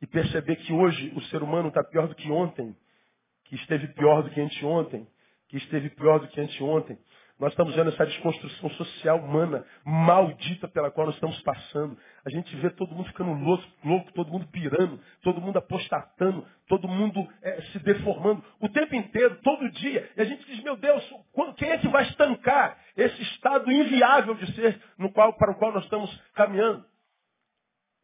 e 0.00 0.06
perceber 0.06 0.56
que 0.56 0.72
hoje 0.72 1.12
o 1.16 1.22
ser 1.22 1.42
humano 1.42 1.68
está 1.68 1.82
pior 1.82 2.08
do 2.08 2.14
que 2.14 2.30
ontem, 2.30 2.76
que 3.44 3.54
esteve 3.56 3.88
pior 3.88 4.22
do 4.22 4.30
que 4.30 4.40
anteontem, 4.40 5.06
que 5.48 5.56
esteve 5.56 5.90
pior 5.90 6.18
do 6.18 6.28
que 6.28 6.40
anteontem. 6.40 6.98
Nós 7.38 7.52
estamos 7.52 7.74
vendo 7.74 7.90
essa 7.90 8.06
desconstrução 8.06 8.70
social 8.70 9.18
humana 9.18 9.62
maldita 9.84 10.66
pela 10.68 10.90
qual 10.90 11.06
nós 11.06 11.16
estamos 11.16 11.38
passando. 11.42 11.96
A 12.24 12.30
gente 12.30 12.54
vê 12.56 12.70
todo 12.70 12.94
mundo 12.94 13.08
ficando 13.08 13.30
louco, 13.32 13.64
louco 13.84 14.12
todo 14.14 14.30
mundo 14.30 14.48
pirando, 14.48 14.98
todo 15.22 15.40
mundo 15.40 15.58
apostatando, 15.58 16.46
todo 16.66 16.88
mundo 16.88 17.28
é, 17.42 17.60
se 17.72 17.78
deformando 17.80 18.42
o 18.58 18.70
tempo 18.70 18.94
inteiro, 18.94 19.38
todo 19.42 19.70
dia. 19.70 20.10
E 20.16 20.22
a 20.22 20.24
gente 20.24 20.46
diz, 20.46 20.62
meu 20.62 20.76
Deus, 20.78 21.04
quem 21.58 21.68
é 21.68 21.78
que 21.78 21.88
vai 21.88 22.04
estancar 22.04 22.78
esse 22.96 23.20
estado 23.20 23.70
inviável 23.70 24.34
de 24.34 24.54
ser 24.54 24.80
no 24.96 25.12
qual, 25.12 25.34
para 25.34 25.52
o 25.52 25.56
qual 25.56 25.72
nós 25.72 25.84
estamos 25.84 26.10
caminhando? 26.34 26.86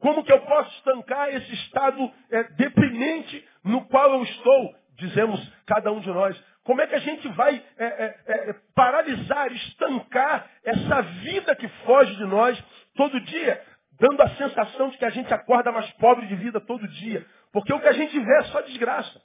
Como 0.02 0.25
que 0.25 0.32
eu 0.32 0.40
posso 0.40 0.68
estancar 0.78 1.28
esse 1.28 1.54
estado 1.54 2.12
é, 2.28 2.42
deprimente 2.54 3.49
no 3.62 3.87
qual 3.87 4.14
eu 4.14 4.25
estou? 4.25 4.75
Dizemos 4.97 5.40
cada 5.64 5.92
um 5.92 6.00
de 6.00 6.09
nós. 6.09 6.37
Como 6.64 6.80
é 6.80 6.88
que 6.88 6.97
a 6.97 6.99
gente 6.99 7.28
vai 7.28 7.64
é, 7.78 7.85
é, 7.85 8.21
é, 8.26 8.52
paralisar, 8.75 9.52
estancar 9.52 10.50
essa 10.64 11.02
vida 11.02 11.54
que 11.54 11.68
foge 11.87 12.16
de 12.16 12.25
nós 12.25 12.61
todo 12.97 13.21
dia, 13.21 13.64
dando 13.92 14.21
a 14.23 14.30
sensação 14.30 14.90
de 14.90 14.99
que 14.99 15.04
a 15.04 15.11
gente 15.11 15.32
acorda 15.32 15.71
mais 15.71 15.88
pobre 15.92 16.26
de 16.26 16.35
vida 16.35 16.61
todo 16.61 16.88
dia? 16.88 17.25
Porque 17.52 17.73
o 17.73 17.78
que 17.78 17.88
a 17.88 17.92
gente 17.92 18.18
vê 18.18 18.38
é 18.38 18.44
só 18.47 18.61
desgraça. 18.62 19.23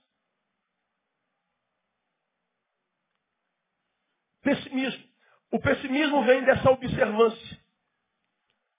Pessimismo. 4.44 5.04
O 5.52 5.60
pessimismo 5.60 6.24
vem 6.24 6.44
dessa 6.44 6.70
observância. 6.70 7.67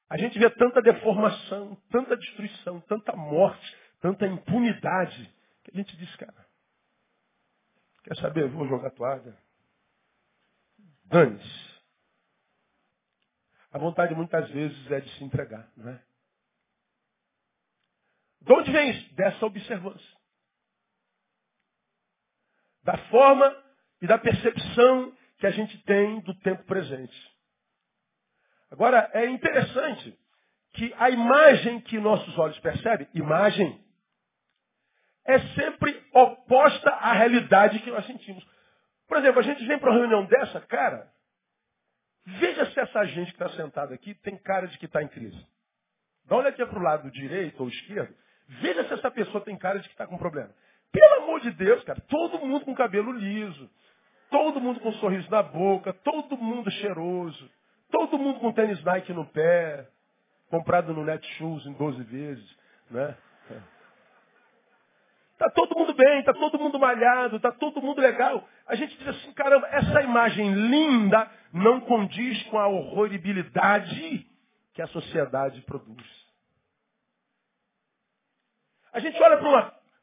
A 0.08 0.16
gente 0.16 0.38
vê 0.38 0.48
tanta 0.50 0.80
deformação, 0.80 1.76
tanta 1.90 2.16
destruição, 2.16 2.80
tanta 2.82 3.14
morte, 3.14 3.76
tanta 4.00 4.26
impunidade, 4.26 5.34
que 5.64 5.70
a 5.72 5.74
gente 5.76 5.94
diz, 5.96 6.16
cara, 6.16 6.46
quer 8.04 8.16
saber, 8.16 8.44
eu 8.44 8.50
vou 8.50 8.66
jogar 8.66 8.90
toalha. 8.90 9.36
Dane-se. 11.04 11.68
A 13.70 13.78
vontade 13.78 14.14
muitas 14.14 14.48
vezes 14.50 14.90
é 14.90 15.00
de 15.00 15.10
se 15.16 15.24
entregar, 15.24 15.70
não 15.76 15.90
é? 15.90 16.02
De 18.40 18.52
onde 18.52 18.72
vem 18.72 18.90
isso? 18.90 19.14
Dessa 19.14 19.44
observância. 19.44 20.18
Da 22.82 22.96
forma 23.08 23.64
e 24.00 24.06
da 24.06 24.16
percepção 24.16 25.14
que 25.38 25.46
a 25.46 25.50
gente 25.50 25.76
tem 25.84 26.20
do 26.20 26.34
tempo 26.40 26.64
presente. 26.64 27.37
Agora, 28.70 29.10
é 29.14 29.26
interessante 29.26 30.18
que 30.74 30.94
a 30.98 31.10
imagem 31.10 31.80
que 31.80 31.98
nossos 31.98 32.36
olhos 32.38 32.58
percebem, 32.60 33.08
imagem, 33.14 33.82
é 35.24 35.38
sempre 35.54 36.02
oposta 36.12 36.90
à 36.90 37.12
realidade 37.12 37.80
que 37.80 37.90
nós 37.90 38.06
sentimos. 38.06 38.46
Por 39.06 39.18
exemplo, 39.18 39.40
a 39.40 39.42
gente 39.42 39.64
vem 39.66 39.78
para 39.78 39.90
uma 39.90 39.98
reunião 39.98 40.24
dessa, 40.26 40.60
cara, 40.62 41.10
veja 42.24 42.70
se 42.70 42.80
essa 42.80 43.04
gente 43.06 43.32
que 43.32 43.42
está 43.42 43.48
sentada 43.56 43.94
aqui 43.94 44.14
tem 44.14 44.36
cara 44.36 44.66
de 44.66 44.78
que 44.78 44.86
está 44.86 45.02
em 45.02 45.08
crise. 45.08 45.46
Dá 46.26 46.36
uma 46.36 46.42
olhadinha 46.42 46.66
para 46.66 46.78
o 46.78 46.82
lado 46.82 47.10
direito 47.10 47.60
ou 47.62 47.68
esquerdo, 47.68 48.14
veja 48.60 48.84
se 48.86 48.94
essa 48.94 49.10
pessoa 49.10 49.42
tem 49.42 49.56
cara 49.56 49.78
de 49.78 49.88
que 49.88 49.94
está 49.94 50.06
com 50.06 50.18
problema. 50.18 50.54
Pelo 50.92 51.24
amor 51.24 51.40
de 51.40 51.50
Deus, 51.52 51.82
cara, 51.84 52.00
todo 52.02 52.38
mundo 52.38 52.64
com 52.64 52.74
cabelo 52.74 53.12
liso, 53.12 53.70
todo 54.30 54.60
mundo 54.60 54.80
com 54.80 54.90
um 54.90 54.94
sorriso 54.94 55.30
na 55.30 55.42
boca, 55.42 55.92
todo 55.92 56.36
mundo 56.36 56.70
cheiroso. 56.70 57.50
Todo 57.90 58.18
mundo 58.18 58.40
com 58.40 58.52
tênis 58.52 58.82
Nike 58.84 59.12
no 59.12 59.26
pé, 59.26 59.88
comprado 60.50 60.92
no 60.92 61.04
Netshoes 61.04 61.66
em 61.66 61.72
12 61.72 62.02
vezes, 62.04 62.56
né? 62.90 63.16
Tá 65.38 65.48
todo 65.50 65.78
mundo 65.78 65.94
bem, 65.94 66.24
tá 66.24 66.34
todo 66.34 66.58
mundo 66.58 66.80
malhado, 66.80 67.38
tá 67.38 67.52
todo 67.52 67.80
mundo 67.80 68.00
legal. 68.00 68.46
A 68.66 68.74
gente 68.74 68.96
diz 68.98 69.06
assim, 69.06 69.32
caramba, 69.34 69.68
essa 69.68 70.02
imagem 70.02 70.52
linda 70.52 71.30
não 71.52 71.80
condiz 71.80 72.42
com 72.44 72.58
a 72.58 72.66
horroribilidade 72.66 74.26
que 74.74 74.82
a 74.82 74.88
sociedade 74.88 75.60
produz. 75.62 76.04
A 78.92 78.98
gente 78.98 79.20
olha 79.22 79.38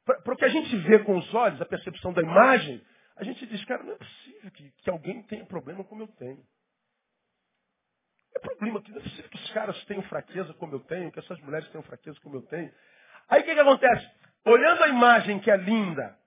para 0.06 0.34
o 0.34 0.38
que 0.38 0.46
a 0.46 0.50
gente 0.50 0.74
vê 0.77 1.00
com 1.00 1.18
os 1.18 1.34
olhos, 1.34 1.62
a 1.62 1.65
percepção 1.65 2.13
da 2.13 2.22
imagem, 2.22 2.82
a 3.18 3.24
gente 3.25 3.46
diz, 3.46 3.63
cara, 3.65 3.84
não 3.84 3.94
é 3.94 3.98
possível 3.98 4.51
que, 4.51 4.72
que 4.72 4.89
alguém 4.89 5.22
tenha 5.24 5.46
problema 5.46 5.84
como 5.84 6.04
eu 6.04 6.08
tenho. 6.08 6.42
É 8.36 8.39
problema 8.39 8.82
que 8.82 8.92
não 8.92 9.01
que 9.01 9.36
os 9.36 9.51
caras 9.51 9.82
tenham 9.86 10.04
fraqueza 10.04 10.54
como 10.56 10.75
eu 10.75 10.80
tenho, 10.82 11.12
que 11.12 11.20
essas 11.20 11.39
mulheres 11.42 11.68
tenham 11.70 11.84
fraqueza 11.84 12.20
como 12.22 12.36
eu 12.38 12.42
tenho. 12.44 12.72
Aí 13.30 13.42
o 13.42 13.46
que, 13.46 13.54
que 13.54 13.60
acontece? 13.60 14.12
Olhando 14.46 14.84
a 14.84 14.88
imagem 14.89 15.39
que 15.39 15.50
é 15.50 15.58
linda 15.58 16.18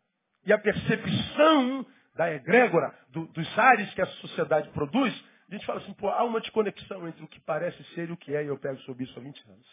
e 0.45 0.53
a 0.53 0.59
percepção 0.59 1.87
da 2.15 2.33
egrégora, 2.33 2.93
do, 3.11 3.27
dos 3.27 3.59
ares 3.59 3.93
que 3.95 4.03
a 4.03 4.07
sociedade 4.07 4.69
produz, 4.71 5.15
a 5.49 5.55
gente 5.55 5.65
fala 5.65 5.81
assim, 5.81 5.93
pô, 5.95 6.09
há 6.09 6.25
uma 6.25 6.41
desconexão 6.41 7.07
entre 7.07 7.23
o 7.23 7.29
que 7.29 7.41
parece 7.41 7.83
ser 7.95 8.09
e 8.09 8.12
o 8.12 8.17
que 8.17 8.35
é, 8.35 8.43
e 8.43 8.49
eu 8.49 8.59
pego 8.59 8.79
sobre 8.81 9.05
isso 9.05 9.19
há 9.19 9.23
20 9.23 9.50
anos. 9.50 9.67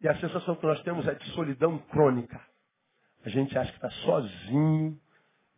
E 0.00 0.08
a 0.08 0.16
sensação 0.18 0.56
que 0.56 0.66
nós 0.66 0.82
temos 0.82 1.06
é 1.06 1.14
de 1.14 1.24
solidão 1.30 1.78
crônica. 1.78 2.40
A 3.24 3.28
gente 3.28 3.56
acha 3.56 3.70
que 3.70 3.78
está 3.78 3.90
sozinho 3.90 5.00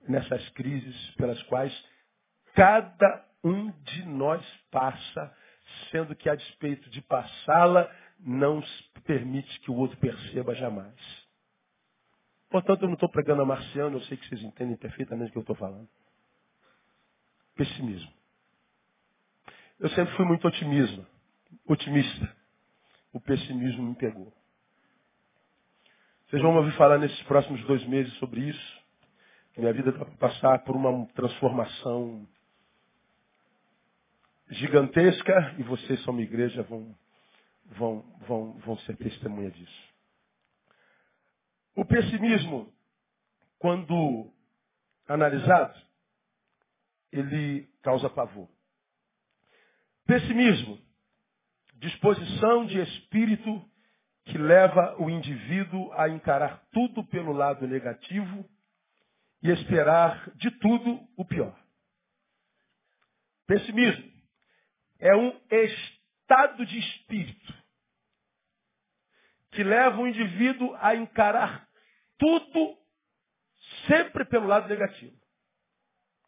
nessas 0.09 0.49
crises 0.51 1.15
pelas 1.17 1.41
quais 1.45 1.73
cada 2.55 3.25
um 3.45 3.71
de 3.71 4.05
nós 4.07 4.45
passa 4.71 5.35
sendo 5.91 6.15
que 6.15 6.29
a 6.29 6.35
despeito 6.35 6.89
de 6.91 7.01
passá-la, 7.03 7.91
não 8.19 8.63
permite 9.05 9.61
que 9.61 9.71
o 9.71 9.75
outro 9.75 9.97
perceba 9.99 10.55
jamais. 10.55 10.95
Portanto, 12.51 12.83
eu 12.83 12.89
não 12.89 12.95
estou 12.95 13.09
pregando 13.09 13.43
a 13.43 13.47
marciano, 13.47 13.97
eu 13.97 14.03
sei 14.03 14.17
que 14.17 14.29
vocês 14.29 14.43
entendem 14.43 14.77
perfeitamente 14.77 15.31
o 15.31 15.33
que 15.33 15.39
eu 15.39 15.43
estou 15.43 15.57
falando. 15.57 15.89
Pessimismo. 17.55 18.13
Eu 19.81 19.89
sempre 19.91 20.15
fui 20.17 20.25
muito 20.25 20.47
otimismo, 20.47 21.07
otimista. 21.67 22.37
O 23.13 23.21
pessimismo 23.21 23.83
me 23.83 23.95
pegou. 23.95 24.33
Vocês 26.29 26.41
vão 26.41 26.57
ouvir 26.57 26.73
falar 26.77 26.99
nesses 26.99 27.23
próximos 27.25 27.63
dois 27.65 27.85
meses 27.87 28.13
sobre 28.15 28.41
isso. 28.41 28.83
Minha 29.57 29.73
vida 29.73 29.93
vai 29.93 30.11
passar 30.17 30.61
por 30.61 30.75
uma 30.75 31.07
transformação 31.09 32.27
gigantesca 34.51 35.55
e 35.59 35.63
vocês, 35.63 36.05
como 36.05 36.21
igreja, 36.21 36.63
vão, 36.63 36.95
vão, 37.67 38.03
vão, 38.27 38.53
vão 38.59 38.79
ser 38.81 38.97
testemunha 38.97 39.51
disso. 39.51 39.93
O 41.75 41.85
pessimismo, 41.85 42.73
quando 43.59 44.31
analisado, 45.09 45.81
ele 47.11 47.69
causa 47.83 48.11
pavor. 48.11 48.49
Pessimismo, 50.07 50.79
disposição 51.77 52.67
de 52.67 52.79
espírito 52.81 53.65
que 54.25 54.39
leva 54.39 54.97
o 55.01 55.11
indivíduo 55.11 55.93
a 55.95 56.09
encarar 56.09 56.63
tudo 56.73 57.05
pelo 57.05 57.33
lado 57.33 57.67
negativo 57.67 58.49
e 59.43 59.51
esperar 59.51 60.31
de 60.37 60.51
tudo 60.59 61.01
o 61.17 61.25
pior. 61.25 61.59
Pessimismo 63.47 64.12
é 65.03 65.17
um 65.17 65.37
estado 65.51 66.65
de 66.65 66.79
espírito 66.79 67.55
que 69.51 69.65
leva 69.65 70.01
o 70.01 70.07
indivíduo 70.07 70.75
a 70.81 70.95
encarar 70.95 71.69
tudo 72.17 72.79
sempre 73.89 74.25
pelo 74.25 74.47
lado 74.47 74.69
negativo. 74.69 75.15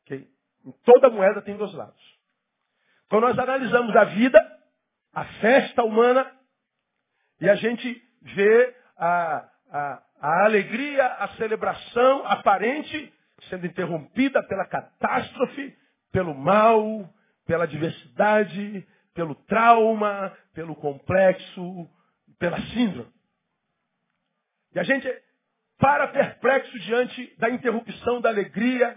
Okay? 0.02 0.28
Toda 0.84 1.08
moeda 1.08 1.40
tem 1.40 1.56
dois 1.56 1.72
lados. 1.72 2.02
Quando 3.08 3.28
nós 3.28 3.38
analisamos 3.38 3.94
a 3.94 4.04
vida, 4.04 4.38
a 5.12 5.24
festa 5.40 5.84
humana, 5.84 6.36
e 7.40 7.48
a 7.48 7.54
gente 7.54 8.02
vê 8.22 8.76
a, 8.96 9.48
a, 9.70 10.02
a 10.20 10.44
alegria, 10.46 11.06
a 11.06 11.28
celebração 11.36 12.26
aparente 12.26 13.14
sendo 13.48 13.66
interrompida 13.66 14.42
pela 14.48 14.66
catástrofe, 14.66 15.78
pelo 16.10 16.34
mal, 16.34 17.08
pela 17.46 17.66
diversidade, 17.66 18.86
pelo 19.14 19.34
trauma, 19.34 20.36
pelo 20.52 20.74
complexo, 20.74 21.88
pela 22.38 22.60
síndrome. 22.68 23.12
E 24.74 24.80
a 24.80 24.82
gente 24.82 25.08
para 25.78 26.08
perplexo 26.08 26.78
diante 26.80 27.34
da 27.38 27.50
interrupção 27.50 28.20
da 28.20 28.28
alegria 28.28 28.96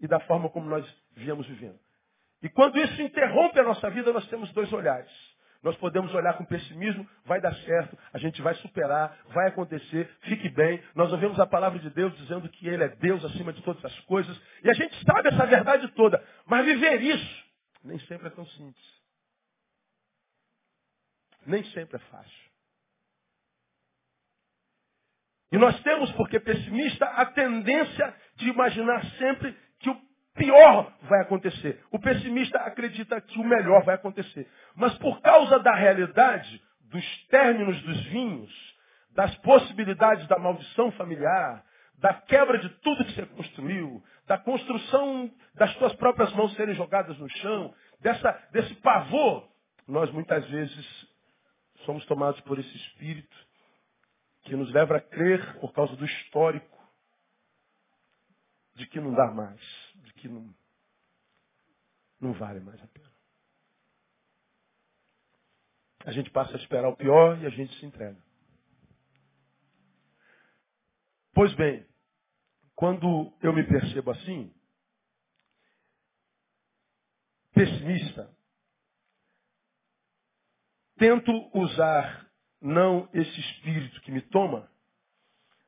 e 0.00 0.06
da 0.06 0.20
forma 0.20 0.48
como 0.48 0.68
nós 0.68 0.84
viemos 1.16 1.46
vivendo. 1.46 1.78
E 2.42 2.48
quando 2.48 2.78
isso 2.78 3.00
interrompe 3.00 3.58
a 3.58 3.62
nossa 3.62 3.88
vida, 3.90 4.12
nós 4.12 4.26
temos 4.28 4.52
dois 4.52 4.72
olhares. 4.72 5.10
Nós 5.62 5.76
podemos 5.76 6.12
olhar 6.12 6.34
com 6.34 6.44
pessimismo, 6.44 7.08
vai 7.24 7.40
dar 7.40 7.54
certo, 7.54 7.96
a 8.12 8.18
gente 8.18 8.42
vai 8.42 8.54
superar, 8.56 9.16
vai 9.28 9.48
acontecer, 9.48 10.10
fique 10.22 10.50
bem. 10.50 10.82
Nós 10.94 11.10
ouvimos 11.10 11.40
a 11.40 11.46
palavra 11.46 11.78
de 11.78 11.88
Deus 11.88 12.14
dizendo 12.18 12.46
que 12.50 12.68
Ele 12.68 12.84
é 12.84 12.88
Deus 12.88 13.24
acima 13.24 13.50
de 13.50 13.62
todas 13.62 13.82
as 13.82 13.98
coisas. 14.00 14.38
E 14.62 14.68
a 14.68 14.74
gente 14.74 14.94
sabe 15.06 15.28
essa 15.28 15.46
verdade 15.46 15.88
toda. 15.92 16.22
Mas 16.44 16.66
viver 16.66 17.00
isso 17.00 17.43
nem 17.84 17.98
sempre 18.00 18.28
é 18.28 18.30
tão 18.30 18.46
simples. 18.46 19.02
Nem 21.46 21.62
sempre 21.72 21.96
é 21.96 22.00
fácil. 22.10 22.44
E 25.52 25.58
nós 25.58 25.80
temos, 25.82 26.10
porque 26.12 26.40
pessimista, 26.40 27.04
a 27.04 27.26
tendência 27.26 28.16
de 28.36 28.48
imaginar 28.48 29.04
sempre 29.18 29.56
que 29.78 29.90
o 29.90 30.02
pior 30.34 30.92
vai 31.02 31.20
acontecer. 31.20 31.84
O 31.92 31.98
pessimista 31.98 32.58
acredita 32.58 33.20
que 33.20 33.38
o 33.38 33.44
melhor 33.44 33.84
vai 33.84 33.94
acontecer. 33.94 34.50
Mas 34.74 34.96
por 34.98 35.20
causa 35.20 35.60
da 35.60 35.74
realidade, 35.74 36.60
dos 36.80 37.26
términos 37.26 37.80
dos 37.82 38.04
vinhos, 38.06 38.74
das 39.10 39.32
possibilidades 39.36 40.26
da 40.26 40.38
maldição 40.38 40.90
familiar, 40.92 41.64
da 41.98 42.14
quebra 42.14 42.58
de 42.58 42.68
tudo 42.80 43.04
que 43.04 43.14
você 43.14 43.26
construiu, 43.26 44.02
da 44.26 44.38
construção 44.38 45.32
das 45.54 45.72
suas 45.74 45.94
próprias 45.96 46.32
mãos 46.34 46.54
serem 46.54 46.74
jogadas 46.74 47.16
no 47.18 47.28
chão, 47.28 47.74
dessa, 48.00 48.30
desse 48.52 48.74
pavor, 48.76 49.48
nós 49.86 50.10
muitas 50.10 50.46
vezes 50.48 51.08
somos 51.84 52.04
tomados 52.06 52.40
por 52.42 52.58
esse 52.58 52.76
espírito 52.76 53.36
que 54.42 54.56
nos 54.56 54.70
leva 54.72 54.96
a 54.96 55.00
crer, 55.00 55.58
por 55.60 55.72
causa 55.72 55.94
do 55.96 56.04
histórico, 56.04 56.74
de 58.74 58.86
que 58.86 59.00
não 59.00 59.14
dá 59.14 59.30
mais, 59.30 59.60
de 59.94 60.12
que 60.14 60.28
não, 60.28 60.54
não 62.20 62.32
vale 62.32 62.60
mais 62.60 62.82
a 62.82 62.86
pena. 62.88 63.12
A 66.04 66.12
gente 66.12 66.30
passa 66.30 66.52
a 66.52 66.60
esperar 66.60 66.88
o 66.88 66.96
pior 66.96 67.38
e 67.40 67.46
a 67.46 67.50
gente 67.50 67.74
se 67.78 67.86
entrega. 67.86 68.22
Pois 71.34 71.52
bem, 71.54 71.84
quando 72.76 73.32
eu 73.42 73.52
me 73.52 73.64
percebo 73.64 74.12
assim, 74.12 74.54
pessimista, 77.52 78.30
tento 80.96 81.32
usar 81.52 82.30
não 82.60 83.08
esse 83.12 83.40
espírito 83.40 84.00
que 84.02 84.12
me 84.12 84.20
toma, 84.20 84.70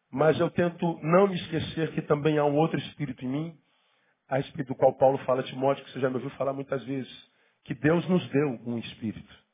mas 0.09 0.39
eu 0.39 0.49
tento 0.51 1.01
não 1.03 1.27
me 1.27 1.35
esquecer 1.35 1.93
que 1.95 2.03
também 2.03 2.39
há 2.39 2.45
um 2.45 2.57
outro 2.57 2.79
espírito 2.79 3.25
em 3.25 3.29
mim, 3.29 3.61
a 4.29 4.37
respeito 4.37 4.69
do 4.69 4.77
qual 4.77 4.95
Paulo 4.95 5.19
fala 5.25 5.43
Timóteo, 5.43 5.85
que 5.85 5.91
você 5.91 6.01
já 6.01 6.09
me 6.09 6.15
ouviu 6.15 6.31
falar 6.31 6.53
muitas 6.53 6.83
vezes, 6.85 7.13
que 7.65 7.75
Deus 7.75 8.09
nos 8.09 8.25
deu 8.31 8.61
um 8.65 8.79
espírito. 8.79 9.45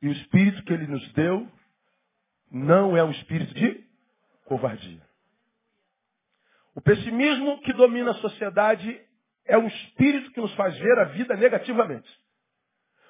E 0.00 0.08
o 0.08 0.12
espírito 0.12 0.62
que 0.62 0.72
ele 0.72 0.86
nos 0.86 1.12
deu 1.12 1.50
não 2.52 2.96
é 2.96 3.02
um 3.02 3.10
espírito 3.10 3.52
de 3.54 3.89
covardia. 4.50 5.00
O 6.74 6.80
pessimismo 6.80 7.60
que 7.60 7.72
domina 7.72 8.10
a 8.10 8.14
sociedade 8.14 9.00
é 9.46 9.56
um 9.56 9.68
espírito 9.68 10.32
que 10.32 10.40
nos 10.40 10.52
faz 10.54 10.76
ver 10.76 10.98
a 10.98 11.04
vida 11.04 11.36
negativamente. 11.36 12.10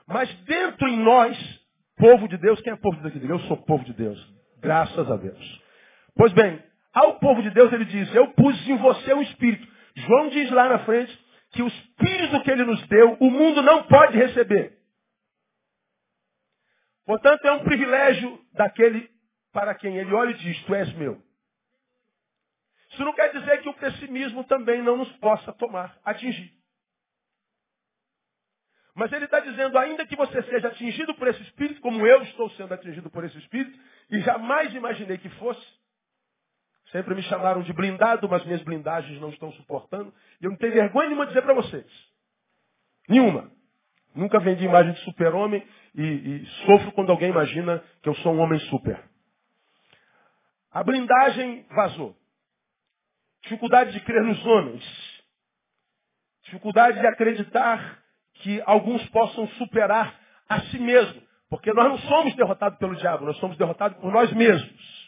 Mas 0.07 0.31
dentro 0.44 0.87
em 0.87 0.98
nós, 0.98 1.38
povo 1.96 2.29
de 2.29 2.37
Deus, 2.37 2.61
quem 2.61 2.74
é 2.74 2.76
povo 2.76 3.00
de 3.00 3.18
Deus? 3.18 3.31
Eu 3.31 3.48
sou 3.48 3.57
povo 3.57 3.83
de 3.85 3.94
Deus. 3.94 4.18
Graças 4.59 5.11
a 5.11 5.16
Deus. 5.16 5.62
Pois 6.14 6.31
bem, 6.35 6.62
ao 6.92 7.18
povo 7.18 7.40
de 7.40 7.50
Deus 7.50 7.72
ele 7.72 7.87
diz, 7.87 8.14
eu 8.14 8.33
pus 8.35 8.68
em 8.68 8.76
você 8.76 9.14
um 9.14 9.22
espírito. 9.22 9.66
João 9.94 10.29
diz 10.29 10.50
lá 10.50 10.68
na 10.68 10.81
frente 10.81 11.18
que 11.53 11.62
o 11.62 11.68
espírito 11.68 12.42
que 12.42 12.50
ele 12.50 12.64
nos 12.64 12.87
deu, 12.87 13.16
o 13.18 13.31
mundo 13.31 13.62
não 13.62 13.85
pode 13.85 14.18
receber. 14.18 14.79
Portanto, 17.07 17.46
é 17.46 17.53
um 17.53 17.64
privilégio 17.64 18.38
daquele 18.53 19.09
para 19.53 19.74
quem 19.74 19.96
ele 19.96 20.12
olha 20.12 20.33
e 20.33 20.35
diz, 20.35 20.62
tu 20.64 20.74
és 20.74 20.92
meu. 20.94 21.29
Isso 22.90 23.05
não 23.05 23.12
quer 23.12 23.33
dizer 23.33 23.62
que 23.62 23.68
o 23.68 23.74
pessimismo 23.74 24.44
também 24.44 24.83
não 24.83 24.96
nos 24.96 25.11
possa 25.18 25.53
tomar, 25.53 25.96
atingir. 26.05 26.53
Mas 28.94 29.12
ele 29.12 29.24
está 29.24 29.40
dizendo, 29.40 29.79
ainda 29.79 30.05
que 30.05 30.16
você 30.16 30.42
seja 30.42 30.68
atingido 30.68 31.14
por 31.14 31.29
esse 31.29 31.40
espírito, 31.42 31.81
como 31.81 32.07
eu 32.07 32.22
estou 32.22 32.50
sendo 32.50 32.74
atingido 32.74 33.09
por 33.09 33.24
esse 33.24 33.38
espírito, 33.38 33.79
e 34.11 34.20
jamais 34.20 34.74
imaginei 34.74 35.16
que 35.18 35.29
fosse, 35.31 35.64
sempre 36.90 37.14
me 37.14 37.22
chamaram 37.22 37.62
de 37.62 37.72
blindado, 37.72 38.29
mas 38.29 38.44
minhas 38.44 38.62
blindagens 38.62 39.20
não 39.20 39.31
estão 39.31 39.53
suportando, 39.53 40.12
e 40.40 40.44
eu 40.44 40.50
não 40.50 40.59
tenho 40.59 40.72
vergonha 40.72 41.07
nenhuma 41.07 41.26
de 41.26 41.33
dizer 41.33 41.42
para 41.42 41.55
vocês. 41.55 41.87
Nenhuma. 43.09 43.50
Nunca 44.14 44.40
vendi 44.40 44.64
imagem 44.64 44.92
de 44.92 45.00
super-homem 45.00 45.64
e, 45.94 46.03
e 46.03 46.46
sofro 46.66 46.92
quando 46.92 47.11
alguém 47.11 47.31
imagina 47.31 47.83
que 48.03 48.09
eu 48.09 48.14
sou 48.16 48.35
um 48.35 48.40
homem 48.40 48.59
super. 48.61 49.00
A 50.72 50.83
blindagem 50.83 51.64
vazou. 51.70 52.19
Dificuldade 53.42 53.92
de 53.92 54.00
crer 54.00 54.22
nos 54.22 54.44
homens. 54.46 54.85
Dificuldade 56.44 57.00
de 57.00 57.07
acreditar 57.07 58.03
que 58.35 58.62
alguns 58.66 59.07
possam 59.09 59.46
superar 59.48 60.18
a 60.48 60.61
si 60.62 60.79
mesmo. 60.79 61.22
Porque 61.48 61.72
nós 61.72 61.88
não 61.88 61.98
somos 61.98 62.35
derrotados 62.37 62.79
pelo 62.79 62.94
diabo, 62.96 63.26
nós 63.26 63.37
somos 63.38 63.57
derrotados 63.57 63.98
por 63.98 64.12
nós 64.12 64.33
mesmos. 64.33 65.00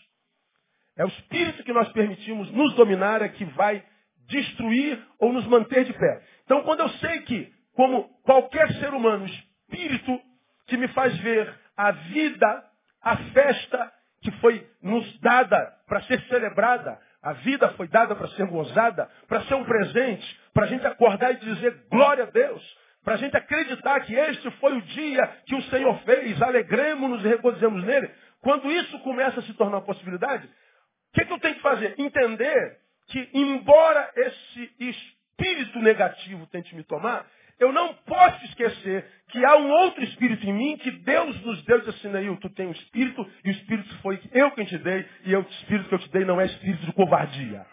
É 0.97 1.05
o 1.05 1.09
espírito 1.09 1.63
que 1.63 1.73
nós 1.73 1.91
permitimos 1.93 2.51
nos 2.51 2.75
dominar 2.75 3.23
é 3.23 3.29
que 3.29 3.45
vai 3.45 3.83
destruir 4.29 5.01
ou 5.19 5.33
nos 5.33 5.47
manter 5.47 5.85
de 5.85 5.93
pé. 5.93 6.23
Então, 6.45 6.63
quando 6.63 6.81
eu 6.81 6.89
sei 6.91 7.23
que, 7.23 7.53
como 7.75 8.05
qualquer 8.23 8.73
ser 8.75 8.93
humano, 8.93 9.25
o 9.25 9.29
espírito 9.29 10.21
que 10.67 10.77
me 10.77 10.89
faz 10.89 11.17
ver 11.19 11.53
a 11.77 11.91
vida, 11.93 12.65
a 13.01 13.17
festa 13.17 13.93
que 14.21 14.31
foi 14.33 14.67
nos 14.83 15.19
dada 15.21 15.73
para 15.87 16.03
ser 16.03 16.21
celebrada, 16.29 17.01
a 17.23 17.33
vida 17.35 17.69
foi 17.71 17.87
dada 17.87 18.17
para 18.17 18.29
ser 18.29 18.47
gozada, 18.47 19.09
para 19.29 19.43
ser 19.43 19.55
um 19.55 19.65
presente, 19.65 20.41
para 20.53 20.65
a 20.65 20.69
gente 20.69 20.87
acordar 20.87 21.33
e 21.33 21.37
dizer 21.37 21.87
glória 21.89 22.25
a 22.25 22.31
Deus, 22.31 22.79
para 23.05 23.15
a 23.15 23.17
gente 23.17 23.37
acreditar 23.37 24.01
que 24.01 24.15
este 24.15 24.51
foi 24.53 24.77
o 24.77 24.83
dia 24.83 25.27
que 25.47 25.55
o 25.55 25.63
Senhor 25.65 25.99
fez, 26.01 26.41
alegremos-nos 26.43 27.25
e 27.25 27.29
regozijemos 27.29 27.85
nele. 27.85 28.11
Quando 28.41 28.71
isso 28.71 28.99
começa 29.01 29.41
a 29.41 29.43
se 29.43 29.55
tornar 29.55 29.83
possibilidade, 29.83 30.47
o 30.47 31.13
que, 31.15 31.25
que 31.25 31.33
eu 31.33 31.39
tenho 31.39 31.55
que 31.55 31.63
fazer? 31.63 31.95
Entender 31.99 32.79
que, 33.07 33.29
embora 33.35 34.11
esse 34.17 34.75
espírito 34.81 35.79
negativo 35.79 36.47
tente 36.47 36.75
me 36.75 36.83
tomar, 36.83 37.27
eu 37.63 37.73
não 37.73 37.95
posso 37.95 38.45
esquecer 38.47 39.09
que 39.29 39.45
há 39.45 39.57
um 39.57 39.71
outro 39.71 40.03
espírito 40.03 40.45
em 40.45 40.53
mim 40.53 40.77
que 40.79 40.91
Deus 40.91 41.41
nos 41.43 41.63
deu 41.65 41.79
e 41.79 41.83
disse 41.83 42.07
assim, 42.07 42.37
tu 42.37 42.51
tem 42.51 42.67
um 42.67 42.73
espírito 42.73 43.25
e 43.45 43.51
o 43.51 43.53
espírito 43.53 43.99
foi 43.99 44.21
eu 44.33 44.51
quem 44.51 44.65
te 44.65 44.77
dei 44.79 45.09
e 45.25 45.37
o 45.37 45.41
espírito 45.41 45.89
que 45.89 45.95
eu 45.95 45.99
te 46.01 46.11
dei 46.11 46.25
não 46.25 46.41
é 46.41 46.47
espírito 46.47 46.85
de 46.85 46.93
covardia. 46.93 47.65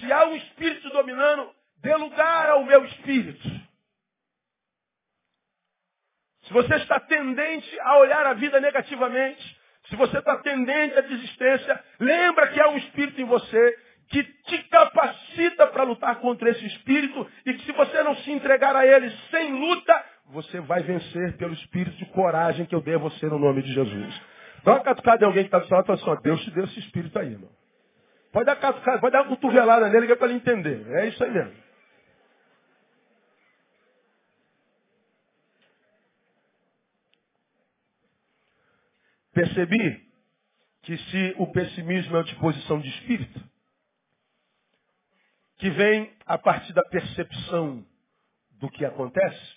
Se 0.00 0.10
há 0.10 0.26
um 0.26 0.36
espírito 0.36 0.88
dominando, 0.88 1.50
dê 1.82 1.94
lugar 1.94 2.48
ao 2.48 2.64
meu 2.64 2.84
espírito. 2.86 3.46
Se 6.44 6.52
você 6.52 6.74
está 6.76 6.98
tendente 7.00 7.80
a 7.80 7.98
olhar 7.98 8.26
a 8.26 8.34
vida 8.34 8.58
negativamente, 8.58 9.60
se 9.88 9.96
você 9.96 10.18
está 10.18 10.38
tendente 10.38 10.96
à 10.96 11.02
desistência, 11.02 11.84
lembra 12.00 12.48
que 12.48 12.60
há 12.60 12.70
um 12.70 12.78
espírito 12.78 13.20
em 13.20 13.24
você 13.24 13.78
que 14.14 14.22
te 14.22 14.58
capacita 14.68 15.66
para 15.66 15.82
lutar 15.82 16.20
contra 16.20 16.48
esse 16.48 16.64
espírito 16.64 17.28
e 17.44 17.52
que 17.52 17.64
se 17.64 17.72
você 17.72 18.00
não 18.04 18.14
se 18.18 18.30
entregar 18.30 18.76
a 18.76 18.86
ele 18.86 19.10
sem 19.28 19.52
luta, 19.52 20.04
você 20.26 20.60
vai 20.60 20.84
vencer 20.84 21.36
pelo 21.36 21.52
espírito 21.52 21.96
de 21.96 22.06
coragem 22.06 22.64
que 22.64 22.76
eu 22.76 22.80
dei 22.80 22.94
a 22.94 22.98
você 22.98 23.26
no 23.26 23.40
nome 23.40 23.60
de 23.62 23.72
Jesus. 23.72 24.22
Dá 24.62 24.74
uma 24.74 24.84
catucada 24.84 25.24
em 25.24 25.26
alguém 25.26 25.42
que 25.42 25.48
está 25.48 25.58
do 25.58 25.66
seu 25.66 25.76
lado 25.76 25.84
e 25.84 25.98
fala 25.98 26.12
assim, 26.12 26.22
Deus 26.22 26.44
te 26.44 26.50
deu 26.52 26.64
esse 26.64 26.78
espírito 26.78 27.18
aí, 27.18 27.32
irmão. 27.32 27.50
Pode 28.32 28.46
dar 28.46 28.54
catucada, 28.54 29.00
pode 29.00 29.12
dar 29.12 29.22
uma 29.22 29.30
cotovelada 29.30 29.88
nele 29.88 30.06
que 30.06 30.12
é 30.12 30.16
para 30.16 30.28
ele 30.28 30.36
entender. 30.36 30.86
É 30.92 31.08
isso 31.08 31.24
aí 31.24 31.30
mesmo. 31.32 31.64
Percebi 39.32 40.04
que 40.82 40.96
se 40.96 41.34
o 41.36 41.48
pessimismo 41.48 42.14
é 42.14 42.18
uma 42.18 42.24
disposição 42.24 42.78
de 42.78 42.88
espírito, 42.88 43.53
que 45.56 45.70
vem 45.70 46.16
a 46.26 46.36
partir 46.36 46.72
da 46.72 46.82
percepção 46.84 47.86
do 48.52 48.70
que 48.70 48.84
acontece, 48.84 49.56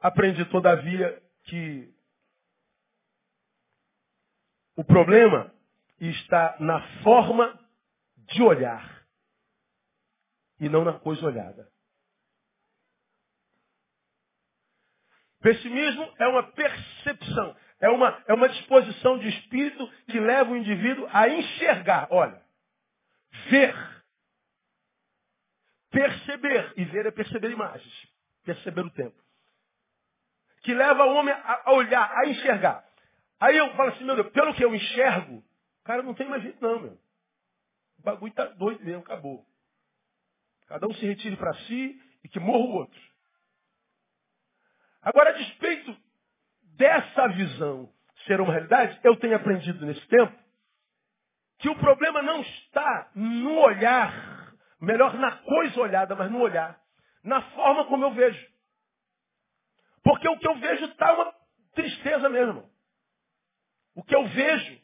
aprendi 0.00 0.44
todavia 0.46 1.22
que 1.44 1.92
o 4.76 4.84
problema 4.84 5.52
está 5.98 6.56
na 6.60 6.80
forma 7.02 7.58
de 8.18 8.42
olhar 8.42 9.06
e 10.60 10.68
não 10.68 10.84
na 10.84 10.98
coisa 10.98 11.26
olhada. 11.26 11.70
Pessimismo 15.40 16.12
é 16.18 16.26
uma 16.26 16.42
percepção, 16.42 17.56
é 17.80 17.88
uma, 17.88 18.22
é 18.26 18.34
uma 18.34 18.48
disposição 18.48 19.18
de 19.18 19.28
espírito 19.28 19.88
que 20.06 20.18
leva 20.18 20.50
o 20.50 20.56
indivíduo 20.56 21.08
a 21.12 21.28
enxergar. 21.28 22.08
Olha, 22.10 22.42
ver, 23.50 23.74
perceber, 25.90 26.72
e 26.76 26.84
ver 26.84 27.06
é 27.06 27.10
perceber 27.10 27.50
imagens, 27.50 28.08
perceber 28.44 28.82
o 28.82 28.90
tempo. 28.90 29.16
Que 30.62 30.74
leva 30.74 31.04
o 31.04 31.14
homem 31.14 31.34
a 31.34 31.72
olhar, 31.72 32.10
a 32.18 32.26
enxergar. 32.26 32.84
Aí 33.38 33.56
eu 33.56 33.74
falo 33.76 33.90
assim, 33.90 34.04
meu 34.04 34.16
Deus, 34.16 34.30
pelo 34.30 34.54
que 34.54 34.64
eu 34.64 34.74
enxergo, 34.74 35.44
cara, 35.84 36.02
não 36.02 36.14
tem 36.14 36.28
mais 36.28 36.42
jeito 36.42 36.60
não, 36.60 36.80
meu. 36.80 36.98
O 37.98 38.02
bagulho 38.02 38.32
tá 38.32 38.46
doido 38.46 38.84
mesmo, 38.84 39.02
acabou. 39.02 39.46
Cada 40.66 40.86
um 40.86 40.94
se 40.94 41.06
retire 41.06 41.36
para 41.36 41.54
si 41.54 42.02
e 42.24 42.28
que 42.28 42.40
morra 42.40 42.64
o 42.64 42.74
outro. 42.74 43.00
Agora, 45.00 45.30
a 45.30 45.32
despeito 45.34 45.96
dessa 46.76 47.28
visão 47.28 47.92
ser 48.26 48.40
uma 48.40 48.52
realidade, 48.52 48.98
eu 49.04 49.16
tenho 49.16 49.36
aprendido 49.36 49.86
nesse 49.86 50.04
tempo 50.08 50.45
que 51.58 51.68
o 51.68 51.76
problema 51.76 52.22
não 52.22 52.40
está 52.40 53.10
no 53.14 53.58
olhar, 53.58 54.54
melhor 54.80 55.14
na 55.14 55.32
coisa 55.32 55.80
olhada, 55.80 56.14
mas 56.14 56.30
no 56.30 56.40
olhar, 56.40 56.78
na 57.24 57.42
forma 57.50 57.84
como 57.86 58.04
eu 58.04 58.12
vejo. 58.12 58.46
Porque 60.02 60.28
o 60.28 60.38
que 60.38 60.46
eu 60.46 60.54
vejo 60.56 60.84
está 60.84 61.12
uma 61.14 61.32
tristeza 61.74 62.28
mesmo. 62.28 62.64
O 63.94 64.02
que 64.02 64.14
eu 64.14 64.26
vejo 64.28 64.78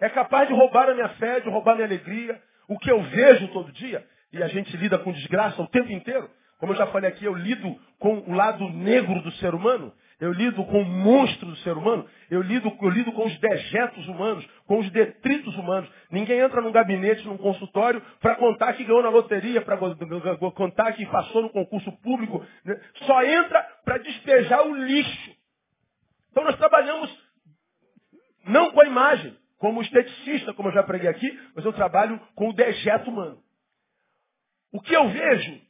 é 0.00 0.08
capaz 0.08 0.48
de 0.48 0.54
roubar 0.54 0.88
a 0.88 0.94
minha 0.94 1.10
fé, 1.10 1.40
de 1.40 1.48
roubar 1.48 1.72
a 1.72 1.74
minha 1.76 1.86
alegria. 1.86 2.42
O 2.66 2.78
que 2.78 2.90
eu 2.90 3.02
vejo 3.02 3.48
todo 3.48 3.72
dia, 3.72 4.06
e 4.32 4.42
a 4.42 4.48
gente 4.48 4.76
lida 4.76 4.98
com 4.98 5.12
desgraça 5.12 5.60
o 5.62 5.68
tempo 5.68 5.90
inteiro, 5.90 6.30
como 6.58 6.72
eu 6.72 6.76
já 6.76 6.86
falei 6.88 7.08
aqui, 7.10 7.24
eu 7.24 7.34
lido 7.34 7.78
com 7.98 8.18
o 8.18 8.34
lado 8.34 8.68
negro 8.70 9.22
do 9.22 9.30
ser 9.32 9.54
humano, 9.54 9.94
eu 10.20 10.32
lido 10.32 10.64
com 10.64 10.82
o 10.82 10.84
monstro 10.84 11.46
do 11.46 11.56
ser 11.58 11.76
humano, 11.76 12.08
eu 12.28 12.42
lido, 12.42 12.76
eu 12.82 12.88
lido 12.90 13.12
com 13.12 13.24
os 13.24 13.38
dejetos 13.38 14.06
humanos, 14.08 14.44
com 14.66 14.80
os 14.80 14.90
detritos 14.90 15.56
humanos. 15.56 15.88
Ninguém 16.10 16.40
entra 16.40 16.60
num 16.60 16.72
gabinete, 16.72 17.24
num 17.24 17.36
consultório, 17.36 18.02
para 18.20 18.34
contar 18.34 18.72
que 18.72 18.82
ganhou 18.82 19.02
na 19.02 19.10
loteria, 19.10 19.62
para 19.62 19.78
contar 20.50 20.92
que 20.92 21.06
passou 21.06 21.42
no 21.42 21.50
concurso 21.50 21.92
público. 22.02 22.44
Né? 22.64 22.80
Só 23.06 23.22
entra 23.22 23.62
para 23.84 23.98
despejar 23.98 24.66
o 24.66 24.74
lixo. 24.74 25.36
Então 26.32 26.42
nós 26.44 26.56
trabalhamos 26.56 27.10
não 28.44 28.72
com 28.72 28.80
a 28.82 28.86
imagem, 28.86 29.36
como 29.58 29.82
esteticista, 29.82 30.52
como 30.52 30.68
eu 30.68 30.72
já 30.72 30.82
preguei 30.82 31.08
aqui, 31.08 31.40
mas 31.54 31.64
eu 31.64 31.72
trabalho 31.72 32.20
com 32.34 32.48
o 32.48 32.52
dejeto 32.52 33.08
humano. 33.10 33.38
O 34.72 34.80
que 34.80 34.94
eu 34.94 35.08
vejo 35.08 35.67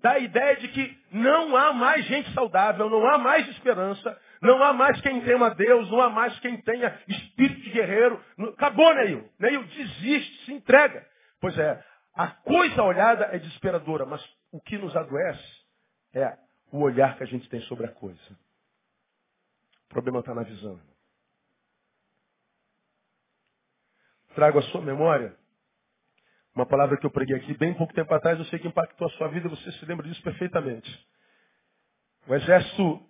dá 0.00 0.12
a 0.12 0.18
ideia 0.18 0.56
de 0.56 0.68
que 0.68 0.98
não 1.12 1.56
há 1.56 1.72
mais 1.72 2.04
gente 2.06 2.32
saudável, 2.32 2.88
não 2.88 3.06
há 3.08 3.18
mais 3.18 3.48
esperança, 3.48 4.20
não 4.40 4.62
há 4.62 4.72
mais 4.72 5.00
quem 5.00 5.20
tema 5.22 5.54
Deus, 5.54 5.90
não 5.90 6.00
há 6.00 6.10
mais 6.10 6.38
quem 6.40 6.60
tenha 6.62 6.98
espírito 7.08 7.60
de 7.60 7.70
guerreiro. 7.70 8.22
Acabou, 8.54 8.94
Neil. 8.94 9.28
Neil 9.38 9.64
desiste, 9.64 10.44
se 10.44 10.52
entrega. 10.52 11.06
Pois 11.40 11.56
é, 11.58 11.84
a 12.14 12.28
coisa 12.28 12.82
olhada 12.82 13.26
é 13.32 13.38
desesperadora, 13.38 14.04
mas 14.04 14.24
o 14.52 14.60
que 14.60 14.78
nos 14.78 14.96
adoece 14.96 15.64
é 16.14 16.36
o 16.70 16.80
olhar 16.80 17.16
que 17.16 17.24
a 17.24 17.26
gente 17.26 17.48
tem 17.48 17.60
sobre 17.62 17.86
a 17.86 17.92
coisa. 17.92 18.38
O 19.86 19.88
problema 19.88 20.20
está 20.20 20.34
na 20.34 20.42
visão. 20.42 20.78
Trago 24.34 24.58
a 24.58 24.62
sua 24.62 24.80
memória 24.82 25.34
uma 26.58 26.66
palavra 26.66 26.96
que 26.96 27.06
eu 27.06 27.10
preguei 27.10 27.36
aqui 27.36 27.56
bem 27.56 27.72
pouco 27.74 27.94
tempo 27.94 28.12
atrás, 28.12 28.38
eu 28.38 28.44
sei 28.46 28.58
que 28.58 28.66
impactou 28.66 29.06
a 29.06 29.10
sua 29.10 29.28
vida, 29.28 29.48
você 29.48 29.70
se 29.70 29.86
lembra 29.86 30.06
disso 30.06 30.22
perfeitamente. 30.22 30.90
O 32.26 32.34
exército 32.34 33.00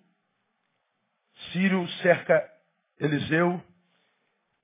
sírio 1.53 1.89
cerca 2.03 2.47
Eliseu, 3.01 3.63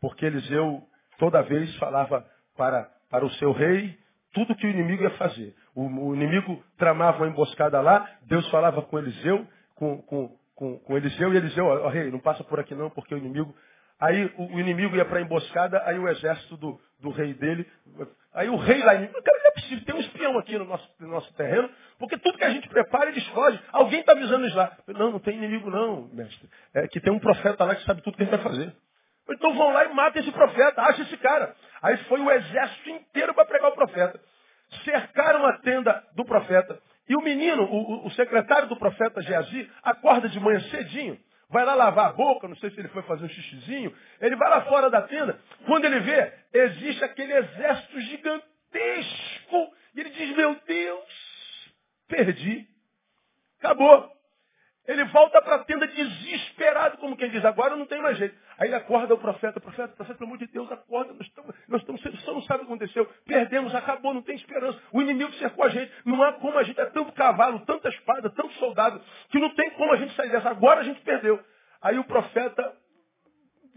porque 0.01 0.27
Eliseu 0.27 0.87
toda 1.18 1.42
vez 1.42 1.75
falava 1.77 2.29
para, 2.57 2.85
para 3.09 3.25
o 3.25 3.31
seu 3.33 3.53
rei 3.53 3.99
tudo 4.35 4.55
que 4.57 4.66
o 4.66 4.70
inimigo 4.70 5.03
ia 5.03 5.11
fazer. 5.11 5.55
O, 5.75 5.87
o 5.87 6.14
inimigo 6.14 6.62
tramava 6.77 7.18
uma 7.18 7.29
emboscada 7.29 7.81
lá, 7.81 8.18
Deus 8.23 8.47
falava 8.51 8.83
com 8.83 8.99
Eliseu, 8.99 9.47
com, 9.77 10.03
com, 10.03 10.37
com, 10.55 10.79
com 10.81 10.97
Eliseu, 10.97 11.33
e 11.33 11.37
Eliseu, 11.37 11.64
ó, 11.64 11.88
rei, 11.88 12.11
não 12.11 12.18
passa 12.18 12.44
por 12.44 12.61
aqui 12.61 12.75
não, 12.75 12.90
porque 12.90 13.14
o 13.14 13.18
inimigo 13.18 13.55
Aí 14.00 14.30
o, 14.37 14.59
inimigo 14.59 14.96
ia 14.96 15.04
para 15.04 15.18
a 15.18 15.22
emboscada, 15.22 15.83
aí 15.87 15.98
o 15.98 16.09
exército 16.09 16.57
do, 16.57 16.80
do 17.00 17.11
rei 17.11 17.33
dele. 17.35 17.66
Aí 18.35 18.48
o 18.48 18.57
rei 18.57 18.78
lá, 18.80 18.94
cara, 18.94 19.09
não 19.09 19.46
é 19.46 19.52
possível, 19.52 19.85
tem 19.85 19.94
um 19.94 20.00
espião 20.00 20.38
aqui 20.38 20.59
no 20.59 20.64
nosso, 20.64 20.90
no 20.98 21.09
nosso 21.09 21.33
terreno, 21.35 21.70
porque 21.98 22.18
tudo 22.18 22.37
que 22.37 22.44
a 22.44 22.50
gente 22.50 22.68
prepara, 22.68 23.11
eles 23.11 23.26
fogem. 23.28 23.61
Alguém 23.70 24.00
está 24.00 24.12
avisando 24.12 24.44
eles 24.44 24.54
lá. 24.54 24.76
Não, 24.88 25.12
não 25.12 25.20
tem 25.20 25.37
inimigo 25.37 25.70
não, 25.70 26.09
mestre. 26.12 26.48
É 26.74 26.88
que 26.88 27.00
tem 27.00 27.12
um 27.12 27.20
profeta 27.20 27.64
lá 27.64 27.76
que 27.76 27.85
sabe 27.85 28.02
tudo 28.02 28.16
que 28.16 28.24
a 28.24 28.26
gente 28.26 28.35
vai 28.35 28.44
fazer. 28.44 28.74
Então 29.30 29.54
vão 29.54 29.72
lá 29.72 29.85
e 29.85 29.94
matem 29.94 30.22
esse 30.22 30.33
profeta, 30.33 30.83
acha 30.83 31.02
esse 31.02 31.16
cara. 31.18 31.54
Aí 31.80 31.96
foi 32.04 32.20
o 32.20 32.30
exército 32.30 32.90
inteiro 32.90 33.33
para 33.33 33.46
pregar 33.46 33.70
o 33.70 33.74
profeta. 33.74 34.20
Cercaram 34.85 35.46
a 35.46 35.59
tenda 35.59 36.04
do 36.14 36.24
profeta. 36.24 36.78
E 37.09 37.16
o 37.16 37.22
menino, 37.22 37.62
o, 37.62 38.07
o 38.07 38.11
secretário 38.12 38.68
do 38.68 38.76
profeta 38.76 39.22
Geazi, 39.22 39.70
acorda 39.83 40.28
de 40.28 40.40
manhã 40.40 40.61
cedinho 40.70 41.18
vai 41.55 41.64
lá 41.64 41.75
lavar 41.77 42.11
a 42.11 42.12
boca, 42.12 42.49
não 42.49 42.57
sei 42.57 42.69
se 42.71 42.81
ele 42.81 42.88
foi 42.88 43.03
fazer 43.03 43.25
um 43.25 43.29
xixizinho, 43.29 43.97
ele 44.21 44.35
vai 44.35 44.51
lá 44.51 44.62
fora 44.62 44.90
da 44.90 45.03
tenda, 45.03 45.38
quando 45.67 45.85
ele 45.85 46.01
vê, 46.01 46.33
existe 46.53 47.05
aquele 47.05 47.33
exército 47.33 48.01
gigantesco, 48.01 49.75
e 49.95 50.01
ele 50.01 50.11
diz, 50.11 50.37
meu 50.37 50.57
Deus, 50.67 51.73
perdi. 52.09 52.67
Acabou. 53.61 54.12
Ele 54.87 55.05
volta 55.05 55.40
para 55.40 55.57
a 55.57 55.64
tenda 55.64 55.87
desesperado, 55.87 56.99
como 56.99 57.16
quem 57.16 57.31
diz, 57.31 57.42
agora 57.42 57.75
não 57.75 57.87
tem 57.87 58.03
mais 58.03 58.18
jeito. 58.18 58.37
Aí 58.59 58.68
ele 58.68 58.75
acorda 58.75 59.14
o 59.14 59.18
profeta, 59.18 59.59
profeta, 59.59 59.94
profeta, 59.94 60.18
pelo 60.18 60.29
amor 60.29 60.38
de 60.38 60.47
Deus, 60.47 60.70
acorda, 60.70 61.14
nós 61.14 61.27
estamos, 61.27 61.55
nós 61.68 61.81
estamos, 61.81 62.27
não 62.27 62.42
sabe 62.42 62.62
o 62.62 62.66
que 62.66 62.73
aconteceu, 62.73 63.09
perdemos, 63.27 63.75
acabou, 63.75 64.12
não 64.12 64.20
tem 64.20 64.37
esperança. 64.37 64.79
O 64.92 65.01
inimigo 65.01 65.33
cercou 65.35 65.64
a 65.64 65.70
gente, 65.70 65.90
não 66.05 66.23
há 66.23 66.35
como 66.35 66.59
a 66.59 66.62
gente, 66.62 66.79
é 66.79 66.85
tanto 66.87 67.12
cavalo, 67.12 67.61
tanta 67.61 67.88
espada, 67.88 68.29
tanto 68.29 68.53
soldado, 68.55 69.01
que 69.31 69.38
não 69.38 69.55
tem 69.55 69.70
como 69.70 69.90
a 69.92 69.97
gente 69.97 70.14
sair 70.14 70.31
dessa, 70.31 70.51
agora 70.51 70.81
a 70.81 70.85
gente 70.85 71.01
perdeu. 71.01 71.40
Aí 71.81 71.99
o 71.99 72.05
profeta, 72.05 72.73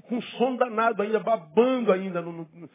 com 0.10 0.22
sono 0.22 0.58
danado 0.58 1.02
ainda, 1.02 1.22
babando 1.22 1.94
ainda, 1.94 2.22
no, 2.22 2.34
no, 2.34 2.70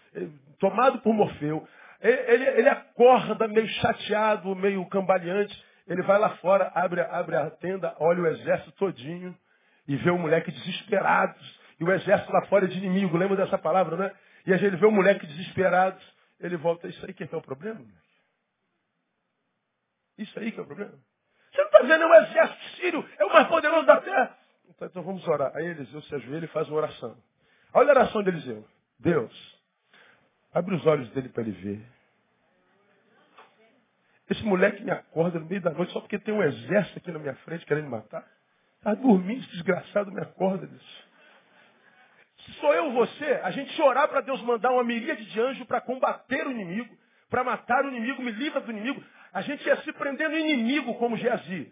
tomado 0.59 1.01
por 1.01 1.12
Morfeu, 1.12 1.68
ele, 2.01 2.45
ele 2.45 2.68
acorda 2.68 3.47
meio 3.47 3.68
chateado, 3.68 4.57
meio 4.57 4.85
cambaleante, 4.87 5.55
ele 5.92 6.02
vai 6.02 6.18
lá 6.18 6.31
fora, 6.37 6.72
abre, 6.74 7.00
abre 7.02 7.37
a 7.37 7.50
tenda, 7.50 7.94
olha 7.98 8.22
o 8.22 8.26
exército 8.26 8.72
todinho 8.72 9.37
e 9.87 9.96
vê 9.96 10.11
o 10.11 10.18
moleque 10.18 10.50
desesperado. 10.50 11.38
E 11.78 11.85
o 11.85 11.92
exército 11.92 12.33
lá 12.33 12.46
fora 12.46 12.64
é 12.64 12.68
de 12.68 12.78
inimigo, 12.78 13.16
lembra 13.16 13.37
dessa 13.37 13.59
palavra, 13.59 13.96
né? 13.96 14.12
E 14.46 14.52
a 14.52 14.57
gente 14.57 14.76
vê 14.76 14.87
o 14.87 14.90
moleque 14.90 15.26
desesperado, 15.26 16.00
ele 16.40 16.57
volta, 16.57 16.88
isso 16.88 17.05
aí 17.05 17.12
que 17.12 17.22
é 17.22 17.37
o 17.37 17.42
problema, 17.42 17.78
moleque? 17.78 18.02
Isso 20.18 20.38
aí 20.38 20.50
que 20.50 20.61
é 20.61 20.62
o 20.62 20.66
problema? 20.66 20.92
Você 21.50 21.59
não 21.59 21.66
está 21.66 21.78
vendo, 21.81 22.02
é 22.02 22.07
o 22.07 22.14
exército 22.24 22.64
sírio, 22.76 23.11
é 23.18 23.24
o 23.24 23.33
mais 23.33 23.48
poderoso 23.48 23.87
da 23.87 24.00
terra. 24.00 24.38
Então, 24.70 24.88
então 24.88 25.02
vamos 25.02 25.26
orar. 25.28 25.55
Aí 25.55 25.66
Eliseu 25.66 26.00
se 26.02 26.14
ajoelha 26.14 26.46
e 26.46 26.48
faz 26.48 26.68
uma 26.68 26.78
oração. 26.78 27.16
Olha 27.74 27.88
a 27.88 27.96
oração 27.96 28.22
de 28.22 28.31
Eliseu. 28.31 28.66
Deus, 28.98 29.61
abre 30.55 30.74
os 30.74 30.87
olhos 30.87 31.11
dele 31.11 31.28
para 31.28 31.42
ele 31.42 31.52
ver. 31.52 31.87
Esse 34.33 34.45
moleque 34.47 34.83
me 34.83 34.90
acorda 34.90 35.38
no 35.38 35.45
meio 35.45 35.61
da 35.61 35.71
noite 35.73 35.92
só 35.92 36.01
porque 36.01 36.18
tem 36.18 36.33
um 36.33 36.42
exército 36.42 36.97
aqui 36.97 37.12
na 37.12 37.18
minha 37.18 37.35
frente 37.37 37.66
querendo 37.66 37.85
me 37.85 37.90
matar. 37.90 38.27
Está 38.79 38.95
dormindo, 38.95 39.47
desgraçado, 39.49 40.11
me 40.11 40.23
acorda 40.23 40.66
disso. 40.66 41.09
sou 42.59 42.73
eu 42.73 42.92
você, 42.92 43.40
a 43.42 43.51
gente 43.51 43.81
orar 43.83 44.09
para 44.09 44.23
Deus 44.23 44.40
mandar 44.42 44.71
uma 44.71 44.83
miríade 44.83 45.23
de 45.27 45.38
anjos 45.38 45.66
para 45.66 45.83
combater 45.83 46.47
o 46.47 46.51
inimigo, 46.51 46.97
para 47.29 47.45
matar 47.45 47.85
o 47.85 47.88
inimigo, 47.88 48.23
me 48.23 48.31
livra 48.31 48.62
do 48.62 48.71
inimigo, 48.71 49.05
a 49.35 49.42
gente 49.42 49.66
ia 49.66 49.77
se 49.83 49.92
prender 49.92 50.31
no 50.31 50.38
inimigo 50.38 50.95
como 50.95 51.14
Geazi. 51.14 51.71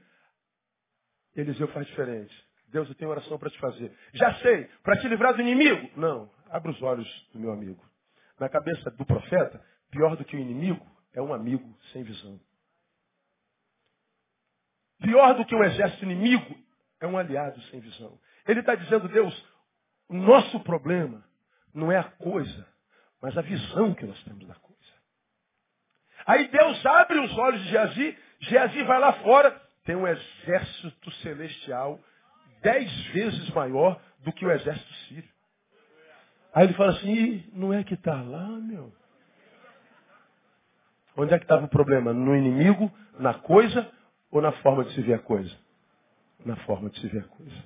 Eliseu 1.34 1.68
faz 1.68 1.86
diferente. 1.86 2.36
Deus, 2.68 2.90
eu 2.90 2.94
tenho 2.94 3.10
oração 3.10 3.38
para 3.38 3.48
te 3.48 3.58
fazer. 3.58 3.90
Já 4.12 4.34
sei, 4.34 4.68
para 4.82 4.98
te 4.98 5.08
livrar 5.08 5.32
do 5.32 5.40
inimigo? 5.40 5.88
Não, 5.96 6.30
abra 6.50 6.70
os 6.70 6.82
olhos 6.82 7.08
do 7.32 7.40
meu 7.40 7.52
amigo. 7.52 7.82
Na 8.38 8.50
cabeça 8.50 8.90
do 8.90 9.06
profeta, 9.06 9.64
pior 9.90 10.14
do 10.14 10.26
que 10.26 10.36
o 10.36 10.38
inimigo 10.38 10.86
é 11.14 11.22
um 11.22 11.32
amigo 11.32 11.74
sem 11.90 12.02
visão. 12.02 12.38
Pior 15.00 15.34
do 15.34 15.44
que 15.44 15.54
um 15.54 15.64
exército 15.64 16.04
inimigo 16.04 16.56
é 17.00 17.06
um 17.06 17.16
aliado 17.16 17.60
sem 17.64 17.80
visão. 17.80 18.18
Ele 18.46 18.60
está 18.60 18.74
dizendo, 18.74 19.08
Deus, 19.08 19.46
o 20.08 20.14
nosso 20.14 20.60
problema 20.60 21.24
não 21.74 21.90
é 21.90 21.98
a 21.98 22.04
coisa, 22.04 22.66
mas 23.22 23.36
a 23.36 23.42
visão 23.42 23.94
que 23.94 24.04
nós 24.04 24.22
temos 24.24 24.46
da 24.46 24.54
coisa. 24.54 24.70
Aí 26.26 26.48
Deus 26.48 26.84
abre 26.84 27.18
os 27.18 27.38
olhos 27.38 27.62
de 27.62 27.70
Geazi, 27.70 28.18
Geazi 28.40 28.82
vai 28.82 28.98
lá 28.98 29.12
fora, 29.14 29.50
tem 29.84 29.96
um 29.96 30.06
exército 30.06 31.10
celestial 31.22 31.98
dez 32.62 32.92
vezes 33.08 33.50
maior 33.50 34.00
do 34.18 34.32
que 34.32 34.44
o 34.44 34.50
exército 34.50 34.94
sírio. 35.08 35.30
Aí 36.52 36.66
ele 36.66 36.74
fala 36.74 36.90
assim, 36.90 37.48
não 37.52 37.72
é 37.72 37.82
que 37.82 37.94
está 37.94 38.20
lá, 38.20 38.48
meu? 38.48 38.92
Onde 41.16 41.32
é 41.32 41.38
que 41.38 41.44
estava 41.44 41.64
o 41.64 41.68
problema? 41.68 42.12
No 42.12 42.36
inimigo, 42.36 42.92
na 43.18 43.34
coisa 43.34 43.90
ou 44.30 44.40
na 44.40 44.52
forma 44.52 44.84
de 44.84 44.94
se 44.94 45.02
ver 45.02 45.14
a 45.14 45.18
coisa? 45.18 45.56
Na 46.44 46.56
forma 46.64 46.90
de 46.90 47.00
se 47.00 47.08
ver 47.08 47.20
a 47.20 47.28
coisa. 47.28 47.64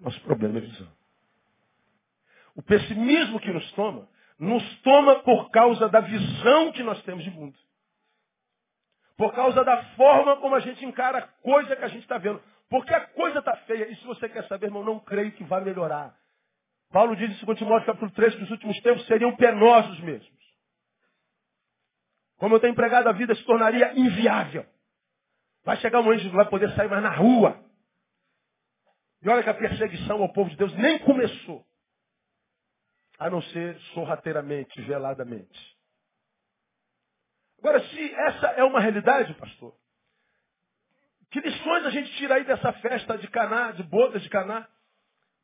Nosso 0.00 0.20
problema 0.22 0.58
é 0.58 0.60
visão. 0.60 0.88
O 2.54 2.62
pessimismo 2.62 3.40
que 3.40 3.52
nos 3.52 3.70
toma, 3.72 4.08
nos 4.38 4.80
toma 4.82 5.20
por 5.20 5.50
causa 5.50 5.88
da 5.88 6.00
visão 6.00 6.72
que 6.72 6.82
nós 6.82 7.02
temos 7.02 7.24
de 7.24 7.30
mundo. 7.30 7.58
Por 9.16 9.32
causa 9.32 9.64
da 9.64 9.82
forma 9.96 10.36
como 10.36 10.54
a 10.54 10.60
gente 10.60 10.84
encara 10.84 11.18
a 11.18 11.22
coisa 11.22 11.76
que 11.76 11.84
a 11.84 11.88
gente 11.88 12.02
está 12.02 12.18
vendo. 12.18 12.40
Porque 12.68 12.92
a 12.92 13.00
coisa 13.00 13.38
está 13.38 13.56
feia. 13.58 13.88
E 13.90 13.96
se 13.96 14.04
você 14.04 14.28
quer 14.28 14.46
saber, 14.48 14.66
irmão, 14.66 14.84
não 14.84 14.98
creio 14.98 15.32
que 15.32 15.44
vai 15.44 15.62
melhorar. 15.62 16.16
Paulo 16.90 17.16
diz 17.16 17.30
em 17.30 17.44
2 17.44 17.58
Timóteo 17.58 17.86
capítulo 17.86 18.10
3 18.10 18.34
que 18.36 18.42
os 18.44 18.50
últimos 18.50 18.80
tempos 18.80 19.06
seriam 19.06 19.34
penosos 19.36 19.98
mesmos. 20.00 20.43
Como 22.36 22.54
eu 22.54 22.60
tenho 22.60 22.72
empregado 22.72 23.08
a 23.08 23.12
vida, 23.12 23.34
se 23.34 23.44
tornaria 23.44 23.92
inviável. 23.98 24.66
Vai 25.64 25.76
chegar 25.78 26.00
um 26.00 26.16
que 26.16 26.24
não 26.24 26.32
vai 26.32 26.48
poder 26.48 26.70
sair 26.74 26.88
mais 26.88 27.02
na 27.02 27.14
rua. 27.14 27.64
E 29.22 29.28
olha 29.28 29.42
que 29.42 29.48
a 29.48 29.54
perseguição 29.54 30.22
ao 30.22 30.32
povo 30.32 30.50
de 30.50 30.56
Deus 30.56 30.74
nem 30.74 30.98
começou. 31.00 31.64
A 33.18 33.30
não 33.30 33.40
ser 33.40 33.78
sorrateiramente, 33.94 34.80
veladamente. 34.82 35.74
Agora, 37.58 37.80
se 37.88 38.14
essa 38.14 38.48
é 38.48 38.64
uma 38.64 38.80
realidade, 38.80 39.32
pastor, 39.34 39.74
que 41.30 41.40
lições 41.40 41.86
a 41.86 41.90
gente 41.90 42.14
tira 42.16 42.34
aí 42.34 42.44
dessa 42.44 42.72
festa 42.74 43.16
de 43.16 43.26
Caná, 43.28 43.72
de 43.72 43.82
bodas 43.84 44.22
de 44.22 44.28
Caná, 44.28 44.68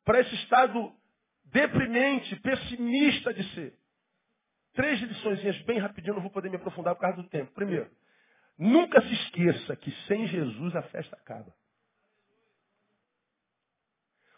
para 0.05 0.19
esse 0.19 0.35
estado 0.35 0.93
deprimente, 1.45 2.35
pessimista 2.37 3.33
de 3.33 3.43
ser? 3.55 3.80
Três 4.73 4.99
lições 5.01 5.61
bem 5.63 5.79
rapidinho, 5.79 6.15
não 6.15 6.21
vou 6.21 6.31
poder 6.31 6.49
me 6.49 6.55
aprofundar 6.55 6.95
por 6.95 7.01
causa 7.01 7.21
do 7.21 7.29
tempo. 7.29 7.51
Primeiro, 7.53 7.89
nunca 8.57 9.01
se 9.01 9.13
esqueça 9.13 9.75
que 9.75 9.91
sem 10.07 10.27
Jesus 10.27 10.75
a 10.75 10.81
festa 10.83 11.15
acaba. 11.15 11.53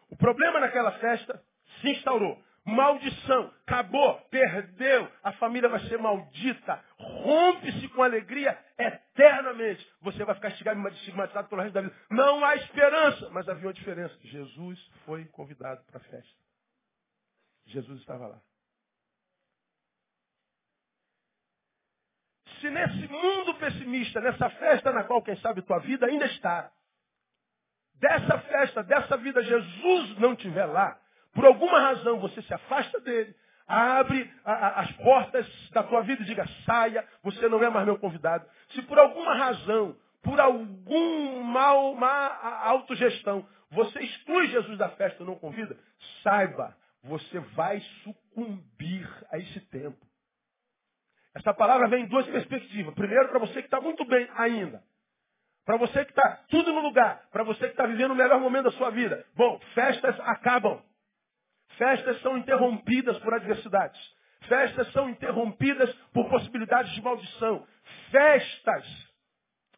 O 0.10 0.16
problema 0.16 0.60
naquela 0.60 0.92
festa 0.94 1.44
se 1.82 1.90
instaurou. 1.90 2.42
Maldição, 2.66 3.54
acabou, 3.66 4.22
perdeu, 4.32 5.12
a 5.22 5.34
família 5.34 5.68
vai 5.68 5.82
ser 5.82 5.98
maldita, 5.98 6.82
rompe-se 6.98 7.90
com 7.90 8.02
alegria 8.02 8.58
eternamente. 8.78 9.86
Você 10.02 10.24
vai 10.24 10.34
ficar 10.36 10.48
estigmatizado 10.48 11.50
pelo 11.50 11.62
resto 11.62 11.74
da 11.74 11.82
vida. 11.82 11.96
Não 12.10 12.44
há 12.46 12.56
esperança, 12.56 13.30
mas 13.32 13.50
havia 13.50 13.68
uma 13.68 13.74
diferença. 13.74 14.18
Jesus 14.24 14.80
foi 15.06 15.26
convidado 15.26 15.84
para 15.88 15.98
a 15.98 16.04
festa. 16.04 16.44
Jesus 17.66 18.00
estava 18.00 18.28
lá. 18.28 18.42
Se 22.64 22.70
nesse 22.70 23.10
mundo 23.10 23.56
pessimista, 23.56 24.22
nessa 24.22 24.50
festa 24.52 24.90
na 24.94 25.04
qual, 25.04 25.22
quem 25.22 25.36
sabe, 25.42 25.62
tua 25.64 25.80
vida 25.80 26.06
ainda 26.06 26.26
está, 26.28 26.72
dessa 27.96 28.40
festa, 28.40 28.82
dessa 28.82 29.18
vida, 29.18 29.44
Jesus 29.44 30.18
não 30.18 30.32
estiver 30.32 30.66
lá, 30.68 30.98
por 31.34 31.44
alguma 31.44 31.78
razão 31.82 32.22
você 32.22 32.42
se 32.42 32.54
afasta 32.54 33.02
dele, 33.02 33.36
abre 33.68 34.34
a, 34.46 34.54
a, 34.54 34.80
as 34.80 34.92
portas 34.94 35.46
da 35.72 35.84
tua 35.84 36.04
vida 36.04 36.22
e 36.22 36.26
diga, 36.26 36.48
saia, 36.66 37.06
você 37.22 37.50
não 37.50 37.62
é 37.62 37.70
mais 37.70 37.86
meu 37.86 38.00
convidado. 38.00 38.48
Se 38.70 38.82
por 38.84 38.98
alguma 38.98 39.36
razão, 39.36 39.98
por 40.22 40.40
algum 40.40 41.44
mal, 41.44 41.94
má 41.96 42.62
autogestão, 42.64 43.46
você 43.72 44.00
exclui 44.00 44.48
Jesus 44.48 44.78
da 44.78 44.88
festa 44.88 45.22
e 45.22 45.26
não 45.26 45.36
convida, 45.36 45.78
saiba, 46.24 46.74
você 47.04 47.40
vai 47.40 47.82
sucumbir 48.06 49.06
a 49.34 49.38
esse 49.38 49.60
tempo. 49.60 50.13
Essa 51.36 51.54
palavra 51.54 51.88
vem 51.88 52.04
em 52.04 52.08
duas 52.08 52.28
perspectivas. 52.28 52.94
Primeiro, 52.94 53.30
para 53.30 53.40
você 53.40 53.54
que 53.54 53.68
está 53.68 53.82
muito 53.82 54.06
bem 54.06 54.30
ainda. 54.36 54.84
Para 55.66 55.78
você 55.78 56.06
que 56.06 56.12
está 56.12 56.44
tudo 56.50 56.72
no 56.72 56.82
lugar. 56.82 57.28
Para 57.32 57.44
você 57.44 57.66
que 57.66 57.74
está 57.74 57.86
vivendo 57.86 58.12
o 58.12 58.16
melhor 58.16 58.40
momento 58.40 58.66
da 58.66 58.72
sua 58.72 58.92
vida. 58.92 59.26
Bom, 59.36 59.60
festas 59.74 60.20
acabam. 60.22 60.82
Festas 61.78 62.22
são 62.22 62.38
interrompidas 62.38 63.18
por 63.20 63.34
adversidades. 63.34 64.00
Festas 64.48 64.92
são 64.92 65.10
interrompidas 65.10 65.92
por 66.14 66.30
possibilidades 66.30 66.92
de 66.94 67.02
maldição. 67.02 67.66
Festas 68.12 68.86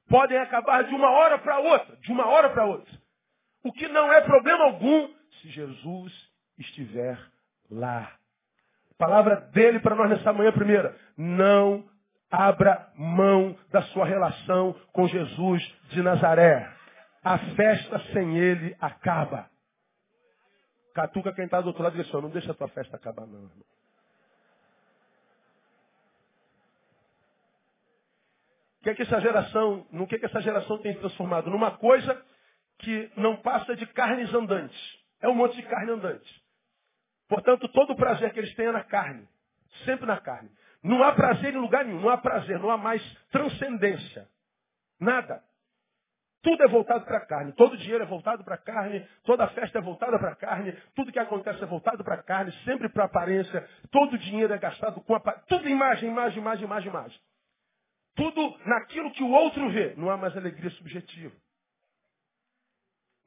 podem 0.09 0.37
acabar 0.37 0.83
de 0.83 0.93
uma 0.93 1.09
hora 1.09 1.37
para 1.39 1.59
outra. 1.59 1.95
De 1.97 2.11
uma 2.11 2.27
hora 2.27 2.49
para 2.49 2.65
outra. 2.65 2.93
O 3.63 3.71
que 3.71 3.87
não 3.87 4.11
é 4.11 4.21
problema 4.21 4.65
algum 4.65 5.13
se 5.41 5.49
Jesus 5.49 6.13
estiver 6.57 7.17
lá. 7.69 8.11
Palavra 8.97 9.35
dele 9.51 9.79
para 9.79 9.95
nós 9.95 10.09
nessa 10.09 10.31
manhã 10.31 10.51
primeira. 10.51 10.95
Não 11.17 11.83
abra 12.31 12.91
mão 12.95 13.57
da 13.71 13.81
sua 13.83 14.05
relação 14.05 14.73
com 14.91 15.07
Jesus 15.07 15.63
de 15.89 16.01
Nazaré. 16.01 16.71
A 17.23 17.37
festa 17.55 17.99
sem 18.13 18.37
ele 18.37 18.75
acaba. 18.79 19.49
Catuca 20.93 21.33
quem 21.33 21.45
está 21.45 21.59
do 21.59 21.67
outro 21.67 21.83
lado 21.83 21.95
e 21.95 22.01
diz 22.01 22.07
assim, 22.07 22.21
não 22.21 22.29
deixa 22.29 22.51
a 22.51 22.55
tua 22.55 22.69
festa 22.69 22.95
acabar 22.95 23.25
não. 23.25 23.35
Irmão. 23.35 23.65
O 28.79 28.83
que 28.83 28.89
é 28.91 28.95
que 28.95 29.01
essa 29.01 29.19
geração, 29.19 29.85
no 29.91 30.07
que 30.07 30.15
é 30.15 30.19
que 30.19 30.25
essa 30.25 30.39
geração 30.41 30.77
tem 30.77 30.93
transformado? 30.93 31.49
Numa 31.49 31.71
coisa 31.71 32.23
que 32.77 33.11
não 33.17 33.35
passa 33.37 33.75
de 33.75 33.85
carnes 33.87 34.33
andantes. 34.33 34.79
É 35.21 35.27
um 35.27 35.33
monte 35.33 35.55
de 35.55 35.63
carne 35.63 35.91
andante. 35.91 36.44
Portanto, 37.27 37.67
todo 37.69 37.93
o 37.93 37.95
prazer 37.95 38.31
que 38.31 38.39
eles 38.39 38.53
têm 38.55 38.67
é 38.67 38.71
na 38.71 38.83
carne. 38.83 39.27
Sempre 39.83 40.05
na 40.05 40.19
carne. 40.19 40.49
Não 40.83 41.03
há 41.03 41.13
prazer 41.13 41.53
em 41.53 41.57
lugar 41.57 41.83
nenhum. 41.83 42.01
Não 42.01 42.09
há 42.09 42.17
prazer. 42.17 42.59
Não 42.59 42.69
há 42.69 42.77
mais 42.77 43.01
transcendência. 43.31 44.27
Nada. 44.99 45.43
Tudo 46.41 46.61
é 46.63 46.67
voltado 46.67 47.05
para 47.05 47.17
a 47.17 47.25
carne. 47.25 47.53
Todo 47.53 47.75
dinheiro 47.75 48.03
é 48.03 48.07
voltado 48.07 48.43
para 48.43 48.53
a 48.53 48.59
carne. 48.59 49.07
Toda 49.23 49.47
festa 49.47 49.79
é 49.79 49.81
voltada 49.81 50.19
para 50.19 50.31
a 50.31 50.35
carne. 50.35 50.73
Tudo 50.93 51.11
que 51.11 51.17
acontece 51.17 51.63
é 51.63 51.65
voltado 51.65 52.03
para 52.03 52.15
a 52.15 52.23
carne. 52.23 52.51
Sempre 52.63 52.87
para 52.89 53.03
a 53.03 53.05
aparência. 53.07 53.67
Todo 53.91 54.17
dinheiro 54.17 54.53
é 54.53 54.57
gastado 54.59 55.01
com 55.01 55.15
aparência. 55.15 55.45
Tudo 55.47 55.67
imagem, 55.67 56.09
imagem, 56.09 56.37
imagem, 56.39 56.65
imagem, 56.65 56.89
imagem. 56.89 57.19
Tudo 58.15 58.59
naquilo 58.65 59.11
que 59.11 59.23
o 59.23 59.31
outro 59.31 59.69
vê. 59.71 59.95
Não 59.97 60.09
há 60.11 60.17
mais 60.17 60.37
alegria 60.37 60.69
subjetiva. 60.69 61.35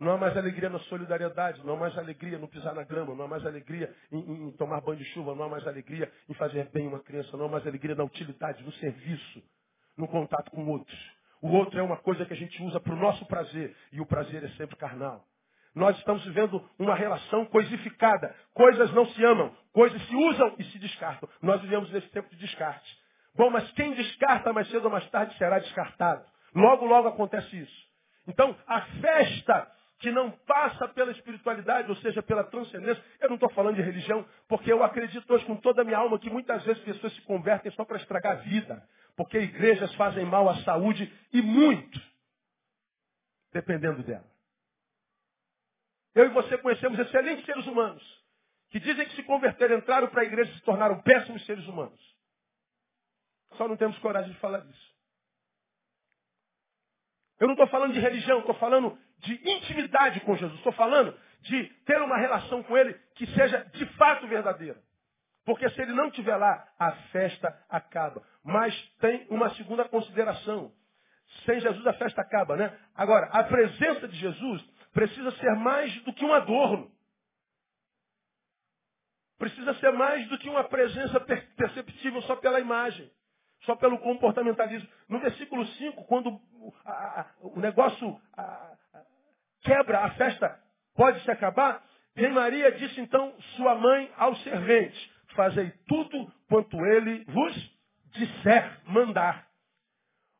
Não 0.00 0.12
há 0.12 0.16
mais 0.16 0.36
alegria 0.36 0.68
na 0.70 0.78
solidariedade, 0.80 1.60
não 1.64 1.74
há 1.74 1.76
mais 1.76 1.98
alegria 1.98 2.38
no 2.38 2.46
pisar 2.46 2.72
na 2.72 2.84
grama, 2.84 3.14
não 3.14 3.24
há 3.24 3.28
mais 3.28 3.44
alegria 3.44 3.92
em, 4.12 4.48
em, 4.48 4.52
tomar 4.52 4.80
banho 4.80 4.98
de 4.98 5.04
chuva, 5.06 5.34
não 5.34 5.44
há 5.44 5.48
mais 5.48 5.66
alegria 5.66 6.10
em 6.28 6.34
fazer 6.34 6.68
bem 6.70 6.86
uma 6.86 7.00
criança, 7.00 7.36
não 7.36 7.46
há 7.46 7.48
mais 7.48 7.66
alegria 7.66 7.96
na 7.96 8.04
utilidade, 8.04 8.62
no 8.62 8.72
serviço, 8.74 9.42
no 9.96 10.06
contato 10.06 10.52
com 10.52 10.64
outros. 10.68 10.98
O 11.42 11.48
outro 11.48 11.78
é 11.80 11.82
uma 11.82 11.96
coisa 11.96 12.24
que 12.24 12.32
a 12.32 12.36
gente 12.36 12.62
usa 12.62 12.78
para 12.78 12.92
o 12.92 12.96
nosso 12.96 13.26
prazer, 13.26 13.74
e 13.92 14.00
o 14.00 14.06
prazer 14.06 14.44
é 14.44 14.48
sempre 14.50 14.76
carnal. 14.76 15.24
Nós 15.74 15.96
estamos 15.98 16.24
vivendo 16.24 16.64
uma 16.78 16.94
relação 16.94 17.44
coisificada. 17.46 18.34
Coisas 18.52 18.92
não 18.92 19.06
se 19.06 19.24
amam, 19.24 19.54
coisas 19.72 20.00
se 20.08 20.14
usam 20.14 20.54
e 20.58 20.64
se 20.64 20.78
descartam. 20.78 21.28
Nós 21.42 21.60
vivemos 21.60 21.90
nesse 21.92 22.08
tempo 22.08 22.28
de 22.30 22.36
descarte. 22.36 22.98
Bom, 23.36 23.50
mas 23.50 23.70
quem 23.72 23.94
descarta 23.94 24.52
mais 24.52 24.68
cedo 24.70 24.86
ou 24.86 24.90
mais 24.90 25.08
tarde 25.10 25.36
será 25.38 25.58
descartado. 25.60 26.24
Logo, 26.54 26.84
logo 26.84 27.08
acontece 27.08 27.56
isso. 27.56 27.88
Então, 28.26 28.56
a 28.66 28.80
festa 28.80 29.70
que 29.98 30.10
não 30.12 30.30
passa 30.30 30.88
pela 30.88 31.10
espiritualidade, 31.10 31.90
ou 31.90 31.96
seja, 31.96 32.22
pela 32.22 32.44
transcendência. 32.44 33.02
Eu 33.20 33.28
não 33.28 33.34
estou 33.34 33.50
falando 33.50 33.76
de 33.76 33.82
religião, 33.82 34.24
porque 34.46 34.72
eu 34.72 34.82
acredito 34.82 35.32
hoje 35.32 35.44
com 35.44 35.56
toda 35.56 35.82
a 35.82 35.84
minha 35.84 35.98
alma 35.98 36.18
que 36.18 36.30
muitas 36.30 36.62
vezes 36.64 36.82
pessoas 36.84 37.12
se 37.14 37.22
convertem 37.22 37.72
só 37.72 37.84
para 37.84 37.96
estragar 37.96 38.32
a 38.32 38.40
vida, 38.42 38.88
porque 39.16 39.38
igrejas 39.38 39.92
fazem 39.94 40.24
mal 40.24 40.48
à 40.48 40.56
saúde 40.62 41.12
e 41.32 41.42
muito, 41.42 42.00
dependendo 43.52 44.02
dela. 44.04 44.26
Eu 46.14 46.26
e 46.26 46.28
você 46.28 46.56
conhecemos 46.58 46.98
excelentes 46.98 47.44
seres 47.44 47.66
humanos 47.66 48.02
que 48.70 48.78
dizem 48.78 49.06
que 49.06 49.16
se 49.16 49.22
converteram, 49.22 49.78
entraram 49.78 50.08
para 50.08 50.22
a 50.22 50.24
igreja 50.24 50.50
e 50.52 50.54
se 50.54 50.62
tornaram 50.62 51.00
péssimos 51.02 51.44
seres 51.46 51.66
humanos. 51.66 51.98
Só 53.56 53.66
não 53.66 53.76
temos 53.76 53.98
coragem 53.98 54.32
de 54.32 54.38
falar 54.38 54.60
disso. 54.60 54.88
Eu 57.40 57.46
não 57.46 57.54
estou 57.54 57.68
falando 57.68 57.94
de 57.94 58.00
religião, 58.00 58.40
estou 58.40 58.54
falando 58.56 58.98
de 59.20 59.34
intimidade 59.50 60.20
com 60.20 60.36
Jesus. 60.36 60.58
Estou 60.58 60.72
falando 60.72 61.16
de 61.42 61.64
ter 61.84 62.00
uma 62.02 62.16
relação 62.16 62.62
com 62.62 62.76
Ele 62.76 62.94
que 63.14 63.26
seja 63.26 63.64
de 63.74 63.86
fato 63.94 64.26
verdadeira. 64.26 64.80
Porque 65.48 65.66
se 65.70 65.80
ele 65.80 65.94
não 65.94 66.08
estiver 66.08 66.36
lá, 66.36 66.68
a 66.78 66.92
festa 67.10 67.58
acaba. 67.70 68.22
Mas 68.44 68.78
tem 69.00 69.26
uma 69.30 69.48
segunda 69.54 69.82
consideração. 69.88 70.70
Sem 71.46 71.58
Jesus 71.58 71.86
a 71.86 71.94
festa 71.94 72.20
acaba, 72.20 72.54
né? 72.54 72.78
Agora, 72.94 73.28
a 73.32 73.42
presença 73.44 74.06
de 74.08 74.14
Jesus 74.18 74.62
precisa 74.92 75.30
ser 75.32 75.54
mais 75.56 75.94
do 76.02 76.12
que 76.12 76.22
um 76.22 76.34
adorno. 76.34 76.92
Precisa 79.38 79.72
ser 79.76 79.90
mais 79.92 80.28
do 80.28 80.36
que 80.36 80.50
uma 80.50 80.64
presença 80.64 81.18
perceptível 81.18 82.20
só 82.22 82.36
pela 82.36 82.60
imagem, 82.60 83.10
só 83.62 83.74
pelo 83.74 83.98
comportamentalismo. 84.00 84.86
No 85.08 85.18
versículo 85.18 85.66
5, 85.66 86.04
quando 86.04 86.38
o 87.40 87.58
negócio 87.58 88.20
quebra, 89.62 90.04
a 90.04 90.10
festa 90.10 90.58
pode 90.94 91.20
se 91.22 91.30
acabar, 91.30 91.82
vem 92.14 92.32
Maria 92.32 92.72
disse 92.72 93.00
então 93.00 93.34
sua 93.56 93.74
mãe 93.74 94.10
aos 94.16 94.42
serventes, 94.42 95.10
fazei 95.34 95.70
tudo 95.86 96.32
quanto 96.48 96.76
ele 96.86 97.24
vos 97.26 97.78
disser, 98.12 98.80
mandar. 98.86 99.46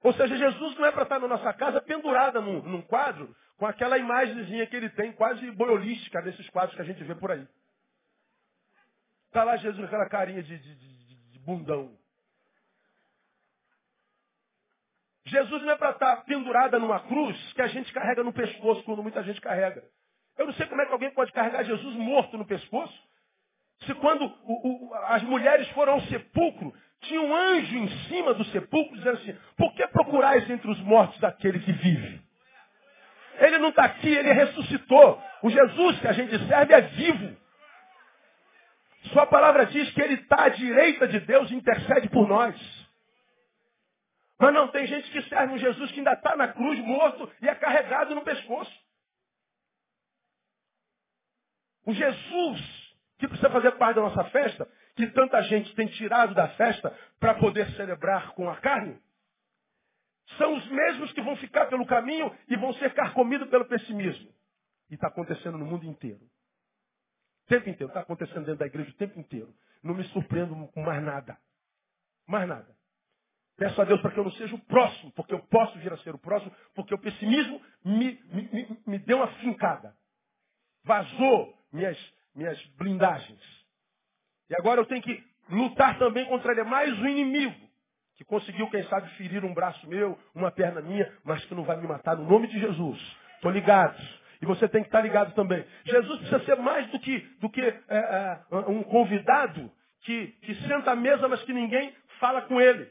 Ou 0.03 0.13
seja, 0.13 0.37
Jesus 0.37 0.77
não 0.77 0.87
é 0.87 0.93
para 0.93 1.03
estar 1.03 1.19
na 1.19 1.29
nossa 1.29 1.53
casa 1.53 1.81
pendurada 1.81 2.41
num, 2.41 2.63
num 2.63 2.83
quadro 2.83 3.35
com 3.57 3.67
aquela 3.67 3.99
imagenzinha 3.99 4.67
que 4.67 4.77
ele 4.77 4.89
tem, 4.91 5.13
quase 5.13 5.51
boiolística 5.51 6.23
desses 6.23 6.49
quadros 6.51 6.77
que 6.77 6.83
a 6.83 6.85
gente 6.85 7.03
vê 7.03 7.15
por 7.17 7.33
aí. 7.33 7.47
Está 9.27 9.43
lá 9.43 9.57
Jesus 9.57 9.79
com 9.79 9.87
aquela 9.87 10.09
carinha 10.09 10.43
de, 10.43 10.57
de, 10.57 10.75
de, 10.77 11.33
de 11.33 11.39
bundão. 11.41 11.98
Jesus 15.29 15.63
não 15.63 15.73
é 15.73 15.77
para 15.77 15.91
estar 15.91 16.17
pendurada 16.25 16.79
numa 16.79 17.01
cruz 17.01 17.37
que 17.53 17.63
a 17.63 17.67
gente 17.67 17.93
carrega 17.93 18.23
no 18.23 18.33
pescoço, 18.33 18.83
quando 18.85 19.03
muita 19.03 19.23
gente 19.23 19.41
carrega. 19.41 19.83
Eu 20.37 20.47
não 20.47 20.53
sei 20.55 20.67
como 20.67 20.81
é 20.81 20.87
que 20.87 20.93
alguém 20.93 21.11
pode 21.11 21.33
carregar 21.33 21.65
Jesus 21.65 21.95
morto 21.97 22.39
no 22.39 22.47
pescoço. 22.47 22.95
Se 23.85 23.95
quando 23.95 24.25
o, 24.25 24.89
o, 24.89 24.95
as 25.07 25.23
mulheres 25.23 25.69
foram 25.71 25.95
ao 25.95 26.01
sepulcro, 26.03 26.73
tinha 27.03 27.21
um 27.21 27.35
anjo 27.35 27.77
em 27.77 27.89
cima 28.09 28.35
do 28.35 28.45
sepulcro 28.47 28.97
dizendo 28.97 29.19
assim, 29.19 29.37
por 29.57 29.73
que 29.75 29.87
procurais 29.89 30.49
entre 30.51 30.71
os 30.71 30.81
mortos 30.81 31.19
daquele 31.21 31.61
que 31.61 31.73
vive? 31.73 32.21
Ele 33.39 33.59
não 33.59 33.69
está 33.69 33.85
aqui, 33.85 34.09
ele 34.09 34.33
ressuscitou. 34.33 35.23
O 35.43 35.51
Jesus 35.51 36.01
que 36.01 36.09
a 36.09 36.13
gente 36.13 36.37
serve 36.47 36.75
é 36.75 36.81
vivo. 36.81 37.37
Sua 39.13 39.27
palavra 39.27 39.67
diz 39.67 39.91
que 39.93 40.03
ele 40.03 40.15
está 40.15 40.45
à 40.45 40.49
direita 40.49 41.07
de 41.07 41.21
Deus 41.21 41.51
e 41.51 41.55
intercede 41.55 42.09
por 42.09 42.29
nós. 42.29 42.57
Mas 44.39 44.55
não, 44.55 44.69
tem 44.69 44.87
gente 44.87 45.11
que 45.11 45.23
serve 45.29 45.55
um 45.55 45.59
Jesus 45.59 45.91
que 45.91 45.99
ainda 45.99 46.13
está 46.13 46.37
na 46.37 46.49
cruz, 46.53 46.79
morto 46.81 47.31
e 47.43 47.49
é 47.49 47.55
carregado 47.55 48.15
no 48.15 48.23
pescoço. 48.23 48.73
O 51.85 51.93
Jesus 51.93 52.89
que 53.19 53.27
precisa 53.27 53.51
fazer 53.51 53.73
parte 53.73 53.97
da 53.97 54.03
nossa 54.03 54.25
festa, 54.25 54.71
que 54.95 55.09
tanta 55.09 55.43
gente 55.43 55.75
tem 55.75 55.89
tirado 55.89 56.35
da 56.35 56.49
festa 56.51 56.97
para 57.19 57.35
poder 57.35 57.69
celebrar 57.73 58.33
com 58.33 58.49
a 58.49 58.57
carne, 58.57 59.01
são 60.37 60.55
os 60.57 60.67
mesmos 60.69 61.13
que 61.13 61.23
vão 61.23 61.37
ficar 61.37 61.67
pelo 61.67 61.87
caminho 61.87 62.35
e 62.49 62.57
vão 62.57 62.73
ser 62.75 62.93
carcomidos 62.95 63.49
pelo 63.49 63.65
pessimismo. 63.65 64.33
E 64.91 64.95
está 64.95 65.09
acontecendo 65.09 65.59
no 65.59 65.65
mundo 65.65 65.85
inteiro. 65.85 66.21
O 67.45 67.49
tempo 67.49 67.69
inteiro. 67.69 67.89
Está 67.89 68.01
acontecendo 68.01 68.45
dentro 68.45 68.57
da 68.57 68.67
igreja 68.67 68.91
o 68.91 68.95
tempo 68.95 69.19
inteiro. 69.19 69.55
Não 69.83 69.95
me 69.95 70.05
surpreendo 70.09 70.55
com 70.69 70.83
mais 70.83 71.03
nada. 71.03 71.39
Mais 72.27 72.47
nada. 72.47 72.78
Peço 73.59 73.83
a 73.83 73.85
Deus 73.85 74.01
para 74.01 74.13
que 74.13 74.21
eu 74.21 74.25
não 74.25 74.31
seja 74.31 74.55
o 74.55 74.59
próximo, 74.61 75.11
porque 75.13 75.35
eu 75.35 75.41
posso 75.41 75.77
vir 75.81 75.93
a 75.93 75.97
ser 75.99 76.15
o 76.15 76.19
próximo, 76.19 76.55
porque 76.77 76.95
o 76.95 76.99
pessimismo 76.99 77.61
me, 77.85 78.21
me, 78.33 78.49
me, 78.53 78.79
me 78.87 78.99
deu 79.01 79.17
uma 79.17 79.27
fincada. 79.27 79.93
Vazou 80.85 81.53
minhas, 81.73 81.99
minhas 82.37 82.65
blindagens. 82.77 83.43
E 84.49 84.55
agora 84.55 84.81
eu 84.81 84.87
tenho 84.87 85.03
que 85.03 85.23
lutar 85.51 85.99
também 85.99 86.25
contra 86.27 86.53
ele. 86.53 86.61
É 86.61 86.65
mais 86.65 86.97
um 87.01 87.09
inimigo 87.09 87.69
que 88.15 88.25
conseguiu, 88.25 88.71
quem 88.71 88.85
sabe, 88.85 89.09
ferir 89.17 89.45
um 89.45 89.53
braço 89.53 89.89
meu, 89.89 90.17
uma 90.37 90.53
perna 90.53 90.81
minha, 90.81 91.13
mas 91.25 91.45
que 91.45 91.55
não 91.55 91.65
vai 91.65 91.77
me 91.77 91.87
matar 91.87 92.17
no 92.17 92.25
nome 92.31 92.47
de 92.47 92.61
Jesus. 92.61 93.17
Estou 93.35 93.51
ligado. 93.51 94.01
E 94.41 94.47
você 94.47 94.69
tem 94.69 94.83
que 94.83 94.89
estar 94.89 95.01
ligado 95.01 95.35
também. 95.35 95.67
Jesus 95.85 96.21
precisa 96.21 96.45
ser 96.45 96.57
mais 96.57 96.89
do 96.93 97.01
que, 97.01 97.19
do 97.41 97.51
que 97.51 97.61
é, 97.61 97.75
é, 97.89 98.41
um 98.69 98.85
convidado 98.85 99.69
que, 100.03 100.29
que 100.43 100.55
senta 100.69 100.93
à 100.93 100.97
mesa, 100.97 101.27
mas 101.27 101.43
que 101.43 101.53
ninguém 101.53 101.93
fala 102.21 102.43
com 102.43 102.61
ele. 102.61 102.89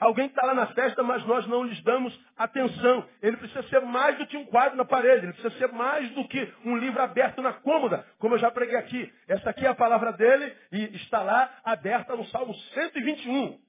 Alguém 0.00 0.28
está 0.28 0.46
lá 0.46 0.54
na 0.54 0.66
festa, 0.68 1.02
mas 1.02 1.22
nós 1.26 1.46
não 1.46 1.62
lhes 1.62 1.80
damos 1.82 2.18
atenção. 2.34 3.06
Ele 3.20 3.36
precisa 3.36 3.62
ser 3.64 3.80
mais 3.82 4.16
do 4.16 4.26
que 4.26 4.34
um 4.34 4.46
quadro 4.46 4.74
na 4.74 4.84
parede. 4.84 5.26
Ele 5.26 5.34
precisa 5.34 5.54
ser 5.58 5.70
mais 5.72 6.10
do 6.12 6.26
que 6.26 6.54
um 6.64 6.78
livro 6.78 7.02
aberto 7.02 7.42
na 7.42 7.52
cômoda, 7.52 8.06
como 8.18 8.34
eu 8.34 8.38
já 8.38 8.50
preguei 8.50 8.76
aqui. 8.76 9.12
Essa 9.28 9.50
aqui 9.50 9.66
é 9.66 9.68
a 9.68 9.74
palavra 9.74 10.14
dele 10.14 10.56
e 10.72 10.96
está 10.96 11.22
lá 11.22 11.60
aberta 11.62 12.16
no 12.16 12.24
Salmo 12.28 12.54
121. 12.54 13.60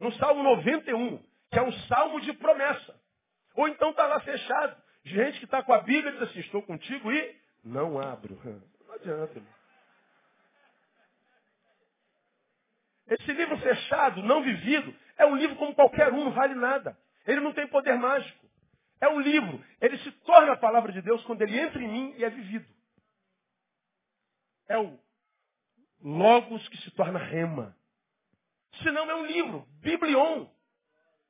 No 0.00 0.12
Salmo 0.12 0.42
91, 0.42 1.18
que 1.50 1.58
é 1.58 1.62
um 1.62 1.72
salmo 1.72 2.20
de 2.20 2.34
promessa. 2.34 2.94
Ou 3.54 3.66
então 3.68 3.88
está 3.90 4.06
lá 4.06 4.20
fechado. 4.20 4.76
Gente 5.02 5.38
que 5.38 5.46
está 5.46 5.62
com 5.62 5.72
a 5.72 5.80
Bíblia 5.80 6.12
diz 6.12 6.22
assim, 6.22 6.40
estou 6.40 6.60
contigo 6.62 7.10
e 7.10 7.36
não 7.64 7.98
abro. 7.98 8.38
Não 8.86 8.94
adianta. 8.94 9.38
Irmão. 9.38 9.58
Esse 13.08 13.32
livro 13.32 13.56
fechado, 13.58 14.22
não 14.22 14.42
vivido, 14.42 14.94
é 15.18 15.26
um 15.26 15.36
livro 15.36 15.56
como 15.56 15.74
qualquer 15.74 16.12
um, 16.12 16.24
não 16.24 16.32
vale 16.32 16.54
nada. 16.54 16.96
Ele 17.26 17.40
não 17.40 17.52
tem 17.52 17.66
poder 17.66 17.98
mágico. 17.98 18.48
É 19.00 19.08
um 19.08 19.20
livro. 19.20 19.62
Ele 19.80 19.98
se 19.98 20.10
torna 20.22 20.52
a 20.52 20.56
palavra 20.56 20.92
de 20.92 21.02
Deus 21.02 21.22
quando 21.24 21.42
ele 21.42 21.58
entra 21.58 21.82
em 21.82 21.88
mim 21.88 22.14
e 22.16 22.24
é 22.24 22.30
vivido. 22.30 22.66
É 24.68 24.78
o 24.78 24.98
Logos 26.00 26.66
que 26.68 26.76
se 26.78 26.90
torna 26.92 27.18
rema. 27.18 27.76
Se 28.82 28.90
não 28.90 29.10
é 29.10 29.14
um 29.16 29.26
livro, 29.26 29.66
Biblion, 29.80 30.46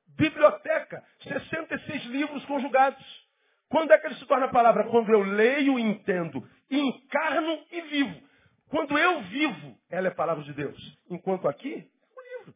biblioteca, 0.08 1.02
66 1.22 2.04
livros 2.06 2.44
conjugados. 2.44 3.28
Quando 3.68 3.92
é 3.92 3.98
que 3.98 4.06
ele 4.06 4.16
se 4.16 4.26
torna 4.26 4.46
a 4.46 4.50
palavra? 4.50 4.84
Quando 4.90 5.10
eu 5.10 5.22
leio, 5.22 5.78
entendo, 5.78 6.46
encarno 6.70 7.64
e 7.70 7.80
vivo. 7.82 8.28
Quando 8.68 8.98
eu 8.98 9.22
vivo, 9.22 9.78
ela 9.88 10.08
é 10.08 10.10
palavra 10.10 10.44
de 10.44 10.52
Deus. 10.52 10.98
Enquanto 11.08 11.48
aqui, 11.48 11.74
é 11.74 12.20
um 12.20 12.40
livro. 12.40 12.54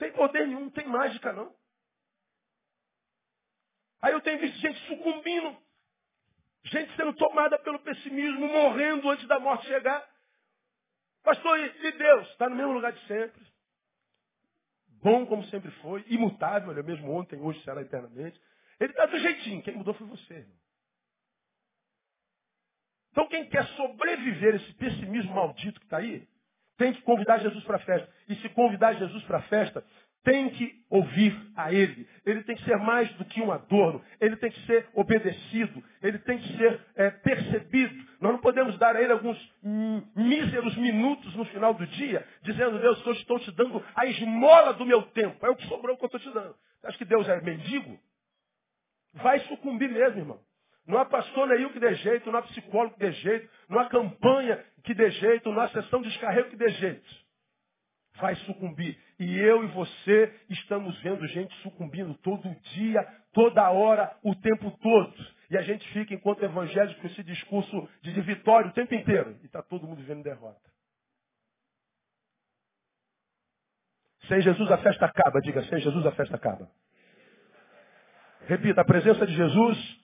Tem 0.00 0.10
poder 0.12 0.48
nenhum, 0.48 0.62
não 0.62 0.70
tem 0.70 0.88
mágica 0.88 1.30
não. 1.30 1.54
Aí 4.00 4.14
eu 4.14 4.20
tenho 4.22 4.40
visto 4.40 4.58
gente 4.58 4.80
sucumbindo, 4.86 5.54
gente 6.64 6.96
sendo 6.96 7.12
tomada 7.12 7.58
pelo 7.58 7.78
pessimismo, 7.80 8.48
morrendo 8.48 9.10
antes 9.10 9.28
da 9.28 9.38
morte 9.38 9.66
chegar. 9.66 10.08
Pastor, 11.22 11.60
e 11.60 11.92
Deus? 11.92 12.28
Está 12.30 12.48
no 12.48 12.56
mesmo 12.56 12.72
lugar 12.72 12.92
de 12.92 13.06
sempre. 13.06 13.46
Bom 15.02 15.26
como 15.26 15.44
sempre 15.44 15.70
foi, 15.82 16.02
imutável, 16.08 16.70
ele 16.70 16.80
é 16.80 16.82
mesmo 16.82 17.12
ontem, 17.12 17.38
hoje, 17.38 17.62
será 17.62 17.82
eternamente. 17.82 18.40
Ele 18.80 18.92
está 18.92 19.04
do 19.04 19.18
jeitinho, 19.18 19.62
quem 19.62 19.76
mudou 19.76 19.92
foi 19.92 20.06
você. 20.06 20.46
Então 23.10 23.28
quem 23.28 23.46
quer 23.50 23.66
sobreviver 23.76 24.54
esse 24.54 24.72
pessimismo 24.74 25.34
maldito 25.34 25.78
que 25.78 25.86
está 25.86 25.98
aí, 25.98 26.26
tem 26.80 26.94
que 26.94 27.02
convidar 27.02 27.38
Jesus 27.40 27.62
para 27.64 27.76
a 27.76 27.80
festa. 27.80 28.08
E 28.26 28.34
se 28.36 28.48
convidar 28.48 28.94
Jesus 28.94 29.22
para 29.24 29.36
a 29.36 29.42
festa, 29.42 29.84
tem 30.24 30.48
que 30.48 30.82
ouvir 30.88 31.38
a 31.54 31.70
Ele. 31.70 32.08
Ele 32.24 32.42
tem 32.42 32.56
que 32.56 32.64
ser 32.64 32.78
mais 32.78 33.12
do 33.16 33.24
que 33.26 33.42
um 33.42 33.52
adorno. 33.52 34.02
Ele 34.18 34.34
tem 34.36 34.50
que 34.50 34.64
ser 34.64 34.88
obedecido. 34.94 35.84
Ele 36.02 36.18
tem 36.20 36.38
que 36.38 36.56
ser 36.56 36.80
é, 36.96 37.10
percebido. 37.10 37.94
Nós 38.18 38.32
não 38.32 38.38
podemos 38.38 38.78
dar 38.78 38.96
a 38.96 39.02
Ele 39.02 39.12
alguns 39.12 39.38
míseros 40.16 40.74
minutos 40.78 41.36
no 41.36 41.44
final 41.44 41.74
do 41.74 41.86
dia, 41.86 42.26
dizendo, 42.40 42.78
Deus, 42.78 43.04
eu 43.04 43.12
estou 43.12 43.38
te 43.40 43.52
dando 43.52 43.84
a 43.94 44.06
esmola 44.06 44.72
do 44.72 44.86
meu 44.86 45.02
tempo. 45.02 45.44
É 45.44 45.50
o 45.50 45.56
que 45.56 45.66
sobrou 45.66 45.98
que 45.98 46.04
eu 46.04 46.06
estou 46.06 46.20
te 46.20 46.32
dando. 46.32 46.56
Você 46.80 46.86
acha 46.86 46.96
que 46.96 47.04
Deus 47.04 47.28
é 47.28 47.42
mendigo? 47.42 48.00
Vai 49.12 49.38
sucumbir 49.40 49.90
mesmo, 49.90 50.18
irmão. 50.18 50.40
Não 50.90 50.98
há 50.98 51.04
pastor 51.04 51.46
nenhum 51.46 51.68
que 51.70 51.78
dê 51.78 51.94
jeito, 51.94 52.30
não 52.32 52.40
há 52.40 52.42
psicólogo 52.42 52.94
que 52.94 53.00
dê 53.00 53.12
jeito, 53.12 53.48
não 53.68 53.78
há 53.78 53.88
campanha 53.88 54.62
que 54.82 54.92
dê 54.92 55.08
jeito, 55.12 55.52
não 55.52 55.60
há 55.60 55.68
sessão 55.68 56.02
de 56.02 56.08
descarrego 56.08 56.50
que 56.50 56.56
dê 56.56 56.68
jeito. 56.68 57.08
Vai 58.16 58.34
sucumbir. 58.34 58.98
E 59.20 59.38
eu 59.38 59.62
e 59.62 59.68
você 59.68 60.34
estamos 60.48 61.00
vendo 61.00 61.24
gente 61.28 61.54
sucumbindo 61.62 62.12
todo 62.14 62.42
dia, 62.74 63.06
toda 63.32 63.70
hora, 63.70 64.16
o 64.24 64.34
tempo 64.34 64.68
todo. 64.82 65.26
E 65.48 65.56
a 65.56 65.62
gente 65.62 65.86
fica, 65.92 66.12
enquanto 66.12 66.42
evangélico, 66.42 67.00
com 67.00 67.06
esse 67.06 67.22
discurso 67.22 67.88
de 68.02 68.20
vitória 68.22 68.68
o 68.68 68.74
tempo 68.74 68.92
inteiro. 68.92 69.38
E 69.42 69.46
está 69.46 69.62
todo 69.62 69.86
mundo 69.86 70.02
vendo 70.02 70.24
derrota. 70.24 70.60
Sem 74.26 74.40
Jesus 74.40 74.70
a 74.72 74.78
festa 74.78 75.06
acaba. 75.06 75.40
Diga, 75.40 75.62
sem 75.62 75.78
Jesus 75.78 76.04
a 76.04 76.12
festa 76.12 76.34
acaba. 76.34 76.68
Repita, 78.48 78.80
a 78.80 78.84
presença 78.84 79.24
de 79.24 79.34
Jesus 79.34 79.99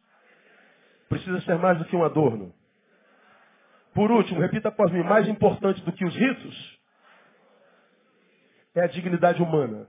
precisa 1.08 1.40
ser 1.42 1.56
mais 1.58 1.78
do 1.78 1.84
que 1.84 1.96
um 1.96 2.04
adorno. 2.04 2.54
Por 3.94 4.10
último, 4.10 4.40
repita 4.40 4.68
após 4.68 4.92
mim, 4.92 5.02
mais 5.02 5.26
importante 5.26 5.80
do 5.82 5.92
que 5.92 6.04
os 6.04 6.14
ritos 6.14 6.80
é 8.74 8.82
a 8.82 8.86
dignidade 8.86 9.42
humana. 9.42 9.88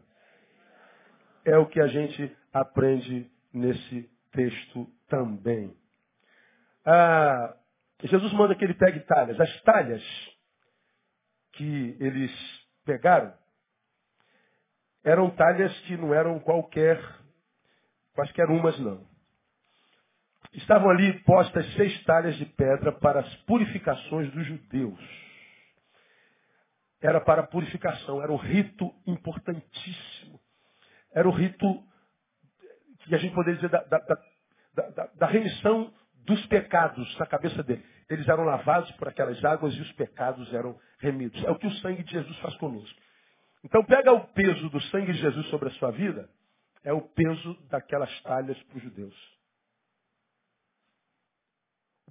É 1.44 1.58
o 1.58 1.66
que 1.66 1.80
a 1.80 1.88
gente 1.88 2.36
aprende 2.54 3.30
nesse 3.54 4.10
texto 4.32 4.88
também. 5.10 5.76
Ah, 6.86 7.56
Jesus 8.04 8.32
manda 8.34 8.56
que 8.56 8.64
ele 8.64 8.74
pegue 8.74 9.02
talhas. 9.02 9.40
As 9.40 9.62
talhas 9.62 10.04
que 11.54 11.98
eles 12.00 12.32
pegaram 12.86 13.34
eram 15.04 15.30
talhas 15.32 15.78
que 15.82 15.98
não 15.98 16.14
eram 16.14 16.40
qualquer, 16.40 17.02
quaisquer 18.14 18.50
umas 18.50 18.78
não. 18.80 19.17
Estavam 20.54 20.90
ali 20.90 21.14
postas 21.24 21.66
seis 21.74 22.04
talhas 22.04 22.36
de 22.38 22.46
pedra 22.46 22.92
para 22.92 23.20
as 23.20 23.36
purificações 23.44 24.32
dos 24.32 24.46
judeus. 24.46 25.00
Era 27.02 27.22
para 27.22 27.42
a 27.42 27.48
purificação, 27.48 28.22
era 28.24 28.32
um 28.32 28.38
rito 28.38 28.92
importantíssimo. 29.06 30.40
Era 31.14 31.28
o 31.28 31.32
rito 31.32 31.84
que 33.08 33.16
a 33.16 33.18
gente 33.18 33.34
poderia 33.34 33.56
dizer 33.56 33.70
da, 33.70 33.84
da, 33.84 34.00
da, 34.74 35.06
da 35.16 35.28
remissão 35.28 35.94
dos 36.26 36.46
pecados 36.48 37.18
na 37.18 37.26
cabeça 37.26 37.64
dele. 37.64 37.84
Eles 38.10 38.28
eram 38.28 38.44
lavados 38.44 38.92
por 38.92 39.08
aquelas 39.08 39.44
águas 39.44 39.74
e 39.74 39.82
os 39.82 39.92
pecados 39.94 40.54
eram 40.54 40.78
remidos. 41.00 41.44
É 41.44 41.52
o 41.52 41.58
que 41.58 41.68
o 41.68 41.72
sangue 41.76 42.04
de 42.04 42.12
Jesus 42.12 42.38
faz 42.40 42.56
conosco. 42.58 43.00
Então 43.64 43.84
pega 43.84 44.12
o 44.12 44.28
peso 44.28 44.70
do 44.70 44.82
sangue 44.84 45.14
de 45.14 45.20
Jesus 45.20 45.48
sobre 45.48 45.70
a 45.70 45.72
sua 45.74 45.92
vida, 45.92 46.30
é 46.84 46.94
o 46.94 47.02
peso 47.02 47.54
daquelas 47.70 48.22
talhas 48.22 48.62
para 48.64 48.78
os 48.78 48.84
judeus. 48.84 49.37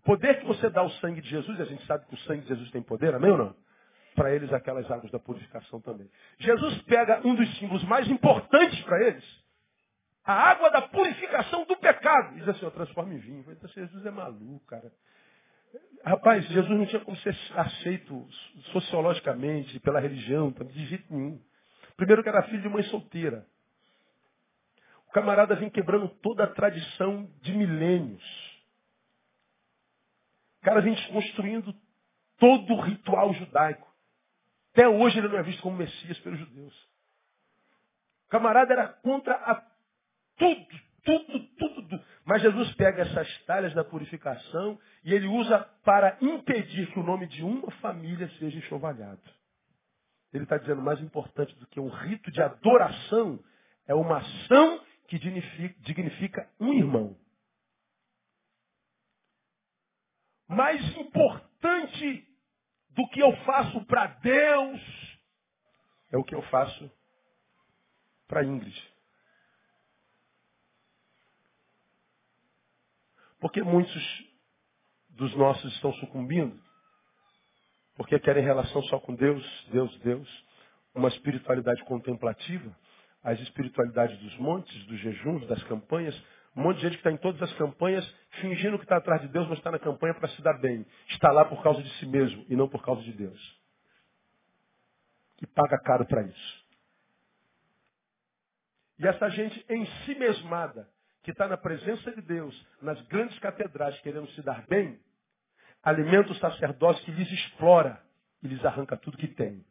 Poder 0.06 0.38
que 0.38 0.46
você 0.46 0.70
dá 0.70 0.82
ao 0.82 0.90
sangue 0.90 1.20
de 1.20 1.28
Jesus, 1.28 1.60
a 1.60 1.64
gente 1.64 1.84
sabe 1.84 2.06
que 2.06 2.14
o 2.14 2.18
sangue 2.18 2.42
de 2.42 2.48
Jesus 2.48 2.70
tem 2.70 2.80
poder, 2.80 3.12
amém 3.12 3.32
ou 3.32 3.38
não? 3.38 3.56
Para 4.14 4.32
eles, 4.32 4.52
aquelas 4.52 4.88
águas 4.88 5.10
da 5.10 5.18
purificação 5.18 5.80
também. 5.80 6.08
Jesus 6.38 6.80
pega 6.82 7.26
um 7.26 7.34
dos 7.34 7.58
símbolos 7.58 7.82
mais 7.82 8.08
importantes 8.08 8.80
para 8.84 9.04
eles, 9.04 9.24
a 10.24 10.32
água 10.32 10.70
da 10.70 10.82
purificação 10.82 11.64
do 11.64 11.76
pecado. 11.76 12.36
Diz 12.36 12.48
assim, 12.48 12.64
ó, 12.64 12.70
transforma 12.70 13.14
em 13.14 13.18
vinho. 13.18 13.44
Então, 13.48 13.68
Jesus 13.68 14.06
é 14.06 14.10
maluco, 14.12 14.64
cara. 14.66 14.92
Rapaz, 16.04 16.46
Jesus 16.46 16.70
não 16.70 16.86
tinha 16.86 17.00
como 17.00 17.16
ser 17.16 17.36
aceito 17.56 18.28
sociologicamente, 18.70 19.80
pela 19.80 19.98
religião, 19.98 20.52
de 20.52 20.86
jeito 20.86 21.12
nenhum. 21.12 21.40
Primeiro 21.96 22.22
que 22.22 22.28
era 22.28 22.44
filho 22.44 22.62
de 22.62 22.68
mãe 22.68 22.84
solteira. 22.84 23.44
O 25.08 25.12
camarada 25.12 25.56
vem 25.56 25.68
quebrando 25.68 26.08
toda 26.22 26.44
a 26.44 26.48
tradição 26.54 27.28
de 27.42 27.52
milênios. 27.52 28.55
Cara 30.66 30.80
vem 30.80 30.94
desconstruindo 30.94 31.72
todo 32.38 32.74
o 32.74 32.80
ritual 32.80 33.32
judaico. 33.34 33.86
Até 34.72 34.88
hoje 34.88 35.16
ele 35.16 35.28
não 35.28 35.38
é 35.38 35.42
visto 35.44 35.62
como 35.62 35.76
Messias 35.76 36.18
pelos 36.18 36.40
judeus. 36.40 36.74
O 38.26 38.30
camarada 38.30 38.72
era 38.72 38.88
contra 38.88 39.36
a 39.36 39.64
tudo, 40.36 40.80
tudo, 41.04 41.46
tudo. 41.56 42.04
Mas 42.24 42.42
Jesus 42.42 42.74
pega 42.74 43.02
essas 43.02 43.44
talhas 43.44 43.72
da 43.74 43.84
purificação 43.84 44.76
e 45.04 45.14
ele 45.14 45.28
usa 45.28 45.60
para 45.84 46.18
impedir 46.20 46.90
que 46.92 46.98
o 46.98 47.04
nome 47.04 47.28
de 47.28 47.44
uma 47.44 47.70
família 47.80 48.28
seja 48.40 48.58
enxovalhado. 48.58 49.22
Ele 50.32 50.42
está 50.42 50.58
dizendo 50.58 50.82
mais 50.82 51.00
importante 51.00 51.54
do 51.60 51.66
que 51.68 51.78
um 51.78 51.88
rito 51.88 52.28
de 52.32 52.42
adoração 52.42 53.38
é 53.86 53.94
uma 53.94 54.18
ação 54.18 54.84
que 55.06 55.16
dignifica 55.16 56.50
um 56.58 56.72
irmão. 56.72 57.16
Mais 60.48 60.80
importante 60.96 62.26
do 62.90 63.08
que 63.08 63.20
eu 63.20 63.36
faço 63.44 63.84
para 63.86 64.06
Deus 64.06 64.80
é 66.12 66.16
o 66.16 66.24
que 66.24 66.34
eu 66.34 66.42
faço 66.42 66.90
para 68.28 68.44
Ingrid. 68.44 68.96
Porque 73.40 73.62
muitos 73.62 74.24
dos 75.10 75.34
nossos 75.36 75.72
estão 75.74 75.92
sucumbindo? 75.94 76.58
Porque 77.96 78.18
querem 78.18 78.44
relação 78.44 78.82
só 78.84 78.98
com 79.00 79.14
Deus, 79.14 79.68
Deus, 79.70 79.98
Deus, 80.00 80.44
uma 80.94 81.08
espiritualidade 81.08 81.82
contemplativa, 81.84 82.76
as 83.22 83.38
espiritualidades 83.40 84.18
dos 84.18 84.36
montes, 84.38 84.86
dos 84.86 84.98
jejuns, 85.00 85.46
das 85.46 85.62
campanhas. 85.64 86.14
Um 86.56 86.62
monte 86.62 86.76
de 86.76 86.82
gente 86.84 86.92
que 86.92 87.00
está 87.00 87.12
em 87.12 87.18
todas 87.18 87.42
as 87.42 87.52
campanhas, 87.58 88.04
fingindo 88.40 88.78
que 88.78 88.84
está 88.84 88.96
atrás 88.96 89.20
de 89.20 89.28
Deus, 89.28 89.46
mas 89.46 89.58
está 89.58 89.70
na 89.70 89.78
campanha 89.78 90.14
para 90.14 90.28
se 90.28 90.40
dar 90.40 90.58
bem. 90.58 90.86
Está 91.10 91.30
lá 91.30 91.44
por 91.44 91.62
causa 91.62 91.82
de 91.82 91.90
si 91.98 92.06
mesmo 92.06 92.46
e 92.48 92.56
não 92.56 92.66
por 92.66 92.82
causa 92.82 93.02
de 93.02 93.12
Deus. 93.12 93.60
E 95.42 95.46
paga 95.46 95.78
caro 95.78 96.06
para 96.06 96.22
isso. 96.22 96.66
E 98.98 99.06
essa 99.06 99.28
gente 99.28 99.66
em 99.68 99.84
si 99.84 100.14
mesmada, 100.14 100.88
que 101.22 101.30
está 101.30 101.46
na 101.46 101.58
presença 101.58 102.10
de 102.12 102.22
Deus, 102.22 102.66
nas 102.80 102.98
grandes 103.02 103.38
catedrais, 103.40 104.00
querendo 104.00 104.28
se 104.30 104.40
dar 104.40 104.66
bem, 104.66 104.98
alimenta 105.82 106.32
o 106.32 106.36
sacerdócio 106.36 107.04
que 107.04 107.10
lhes 107.10 107.30
explora 107.30 108.02
e 108.42 108.48
lhes 108.48 108.64
arranca 108.64 108.96
tudo 108.96 109.18
que 109.18 109.28
tem. 109.28 109.62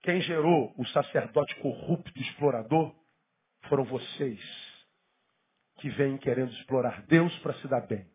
Quem 0.00 0.22
gerou 0.22 0.72
o 0.78 0.86
sacerdote 0.86 1.54
corrupto 1.56 2.18
explorador 2.18 3.01
foram 3.68 3.84
vocês, 3.84 4.40
que 5.78 5.90
vêm 5.90 6.16
querendo 6.18 6.52
explorar 6.52 7.02
Deus 7.06 7.36
para 7.38 7.54
se 7.54 7.68
dar 7.68 7.86
bem. 7.86 8.06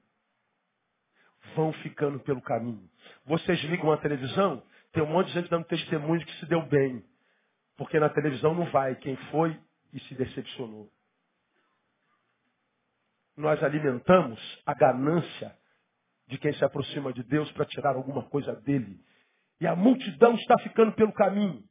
Vão 1.56 1.74
ficando 1.74 2.20
pelo 2.20 2.41
caminho. 2.41 2.89
Vocês 3.26 3.60
ligam 3.64 3.91
a 3.91 3.98
televisão, 3.98 4.64
tem 4.91 5.04
um 5.04 5.08
monte 5.08 5.28
de 5.28 5.34
gente 5.34 5.50
dando 5.50 5.66
testemunho 5.66 6.20
de 6.20 6.26
que 6.26 6.39
se 6.39 6.45
deu 6.45 6.66
bem. 6.66 7.04
Porque 7.78 8.00
na 8.00 8.10
televisão 8.10 8.54
não 8.54 8.66
vai. 8.72 8.95
Quem 8.95 9.16
foi 9.30 9.58
e 9.93 10.00
se 10.02 10.16
decepcionou. 10.16 10.91
Nós 13.36 13.62
alimentamos 13.64 14.39
a 14.66 14.74
ganância 14.74 15.56
de 16.28 16.38
quem 16.38 16.52
se 16.54 16.66
aproxima 16.66 17.14
de 17.14 17.24
Deus 17.24 17.52
para 17.52 17.66
tirar 17.66 17.95
alguma 17.95 18.24
coisa 18.24 18.54
dele. 18.62 19.00
E 19.62 19.68
a 19.68 19.76
multidão 19.76 20.34
está 20.36 20.58
ficando 20.60 20.91
pelo 20.93 21.14
caminho. 21.14 21.64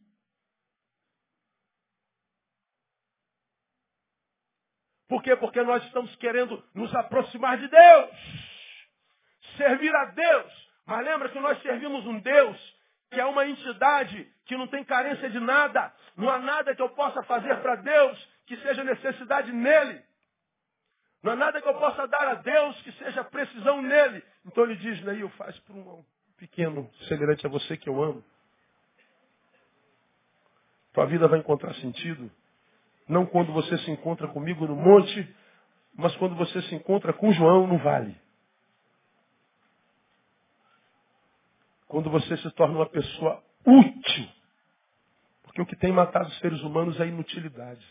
Por 5.09 5.23
quê? 5.23 5.37
Porque 5.37 5.63
nós 5.63 5.85
estamos 5.85 6.15
querendo 6.17 6.63
nos 6.75 6.95
aproximar 6.95 7.59
de 7.59 7.69
Deus. 7.69 8.11
Servir 9.57 9.95
a 9.95 10.07
Deus. 10.07 10.67
Mas 10.87 11.05
lembra 11.05 11.29
que 11.29 11.39
nós 11.39 11.61
servimos 11.63 12.07
um 12.07 12.21
Deus 12.21 12.77
que 13.11 13.21
é 13.21 13.25
uma 13.25 13.47
entidade 13.47 14.29
que 14.45 14.57
não 14.57 14.67
tem 14.67 14.85
carência 14.85 15.31
de 15.31 15.39
nada. 15.39 15.93
Não 16.17 16.29
há 16.29 16.39
nada 16.39 16.75
que 16.75 16.83
eu 16.83 16.89
possa 16.91 17.23
fazer 17.23 17.57
para 17.61 17.77
Deus 17.77 18.29
que 18.47 18.57
seja 18.59 18.83
necessidade 18.85 19.53
nele. 19.53 20.03
Não 21.23 21.33
há 21.33 21.37
nada 21.37 21.61
que 21.61 21.69
eu 21.69 21.75
possa 21.75 22.07
dar 22.07 22.29
a 22.29 22.35
Deus 22.35 22.81
que 22.83 22.93
seja 22.93 23.25
precisão 23.25 23.83
nele. 23.83 24.23
Então 24.45 24.65
ele 24.65 24.77
diz, 24.77 25.03
Neil, 25.05 25.29
faz 25.31 25.59
para 25.61 25.75
um 25.75 26.05
pequeno 26.37 26.91
semelhante 27.09 27.47
a 27.47 27.49
você 27.49 27.77
que 27.77 27.89
eu 27.89 28.03
amo. 28.03 28.25
Tua 30.93 31.07
vida 31.07 31.29
vai 31.29 31.39
encontrar 31.39 31.75
sentido. 31.75 32.31
Não 33.09 33.25
quando 33.25 33.53
você 33.53 33.79
se 33.79 33.91
encontra 33.91 34.29
comigo 34.29 34.67
no 34.67 34.75
monte, 34.75 35.35
mas 35.95 36.15
quando 36.17 36.35
você 36.35 36.61
se 36.63 36.75
encontra 36.75 37.13
com 37.13 37.33
João 37.33 37.67
no 37.67 37.79
vale. 37.79 38.17
Quando 41.87 42.11
você 42.11 42.37
se 42.39 42.51
torna 42.53 42.79
uma 42.79 42.89
pessoa 42.89 43.43
útil. 43.65 44.29
Porque 45.43 45.63
o 45.63 45.67
que 45.67 45.77
tem 45.77 45.93
matado 45.93 46.29
os 46.29 46.39
seres 46.39 46.61
humanos 46.63 47.01
é 47.01 47.07
inutilidade. 47.07 47.87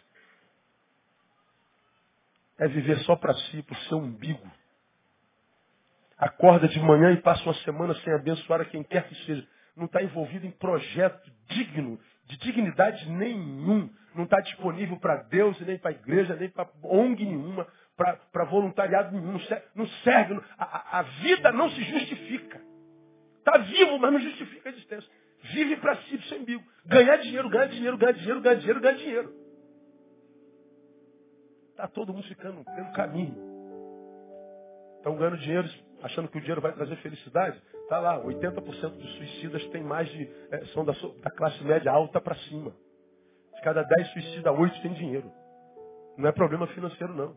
É 2.57 2.67
viver 2.67 2.99
só 2.99 3.15
para 3.15 3.33
si, 3.33 3.63
para 3.63 3.73
o 3.73 3.81
seu 3.83 3.97
umbigo. 3.97 4.51
Acorda 6.17 6.67
de 6.67 6.79
manhã 6.79 7.11
e 7.11 7.21
passa 7.21 7.43
uma 7.43 7.53
semana 7.55 7.93
sem 7.95 8.13
abençoar 8.13 8.61
a 8.61 8.65
quem 8.65 8.83
quer 8.83 9.07
que 9.07 9.15
seja. 9.25 9.47
Não 9.75 9.85
está 9.85 10.01
envolvido 10.01 10.45
em 10.45 10.51
projeto 10.51 11.29
digno, 11.47 11.99
de 12.25 12.37
dignidade 12.37 13.09
nenhum. 13.09 13.89
Não 14.13 14.23
está 14.23 14.39
disponível 14.39 14.97
para 14.97 15.23
Deus, 15.23 15.59
nem 15.61 15.77
para 15.77 15.91
a 15.91 15.93
igreja, 15.93 16.35
nem 16.35 16.49
para 16.49 16.69
ONG 16.83 17.25
nenhuma, 17.25 17.67
para 17.95 18.45
voluntariado 18.45 19.15
nenhum. 19.15 19.37
Não 19.75 19.87
serve. 20.03 20.39
A, 20.57 20.99
a 20.99 21.01
vida 21.01 21.51
não 21.51 21.69
se 21.69 21.83
justifica. 21.83 22.61
Está 23.39 23.57
vivo, 23.57 23.99
mas 23.99 24.13
não 24.13 24.19
justifica 24.19 24.69
a 24.69 24.71
existência. 24.71 25.11
Vive 25.53 25.77
para 25.77 25.95
si, 25.97 26.15
o 26.15 26.21
seu. 26.23 26.63
Ganhar 26.85 27.17
dinheiro, 27.17 27.49
ganhar 27.49 27.67
dinheiro, 27.67 27.97
ganhar 27.97 28.13
dinheiro, 28.13 28.41
ganhar 28.41 28.55
dinheiro, 28.55 28.81
ganhar 28.81 28.97
dinheiro. 28.97 29.33
Está 31.71 31.87
todo 31.87 32.13
mundo 32.13 32.25
ficando 32.27 32.63
pelo 32.63 32.91
caminho. 32.93 33.35
Estão 34.97 35.15
ganhando 35.17 35.37
dinheiro, 35.37 35.69
achando 36.05 36.27
que 36.27 36.37
o 36.37 36.41
dinheiro 36.41 36.61
vai 36.61 36.71
trazer 36.71 36.95
felicidade. 36.97 37.59
Está 37.83 37.99
lá, 37.99 38.23
80% 38.23 38.61
dos 38.91 39.15
suicidas 39.15 39.65
tem 39.69 39.83
mais 39.83 40.07
de. 40.09 40.29
É, 40.51 40.65
são 40.67 40.85
da, 40.85 40.93
da 40.93 41.31
classe 41.31 41.63
média 41.63 41.91
alta 41.91 42.21
para 42.21 42.35
cima. 42.35 42.71
De 43.55 43.61
cada 43.61 43.81
10 43.81 44.07
suicidas, 44.09 44.53
8 44.59 44.81
tem 44.81 44.93
dinheiro. 44.93 45.31
Não 46.17 46.29
é 46.29 46.31
problema 46.31 46.67
financeiro, 46.67 47.13
não. 47.13 47.35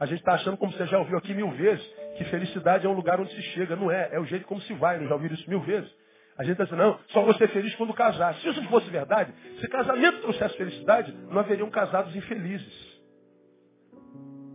A 0.00 0.06
gente 0.06 0.18
está 0.18 0.32
achando, 0.32 0.56
como 0.56 0.72
você 0.72 0.86
já 0.86 0.98
ouviu 0.98 1.18
aqui 1.18 1.34
mil 1.34 1.50
vezes, 1.52 1.84
que 2.16 2.24
felicidade 2.24 2.86
é 2.86 2.88
um 2.88 2.94
lugar 2.94 3.20
onde 3.20 3.32
se 3.34 3.42
chega. 3.52 3.76
Não 3.76 3.90
é. 3.90 4.08
É 4.12 4.18
o 4.18 4.24
jeito 4.24 4.46
como 4.46 4.60
se 4.62 4.72
vai. 4.74 4.98
Não 4.98 5.06
já 5.06 5.14
ouviram 5.14 5.34
isso 5.34 5.48
mil 5.48 5.60
vezes? 5.60 5.90
A 6.36 6.42
gente 6.42 6.52
está 6.52 6.64
dizendo, 6.64 6.82
não, 6.82 6.98
só 7.10 7.22
vou 7.22 7.34
ser 7.34 7.48
feliz 7.48 7.74
quando 7.76 7.92
casar. 7.92 8.34
Se 8.36 8.48
isso 8.48 8.64
fosse 8.64 8.90
verdade, 8.90 9.32
se 9.60 9.68
casamento 9.68 10.22
trouxesse 10.22 10.56
felicidade, 10.56 11.12
não 11.30 11.38
haveriam 11.38 11.70
casados 11.70 12.16
infelizes. 12.16 12.94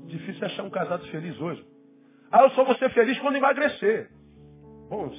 Difícil 0.07 0.45
achar 0.45 0.63
um 0.63 0.69
casado 0.69 1.05
feliz 1.07 1.39
hoje. 1.39 1.63
Ah, 2.31 2.43
eu 2.43 2.51
só 2.51 2.63
vou 2.63 2.75
ser 2.75 2.89
feliz 2.91 3.17
quando 3.19 3.37
emagrecer. 3.37 4.09
Bom, 4.89 5.11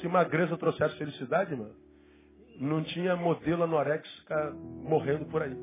se 0.00 0.08
magreza 0.08 0.56
trouxesse 0.56 0.96
felicidade, 0.96 1.54
mano, 1.54 1.74
não 2.60 2.82
tinha 2.82 3.16
modelo 3.16 3.64
anorexica 3.64 4.52
morrendo 4.82 5.26
por 5.26 5.42
aí. 5.42 5.56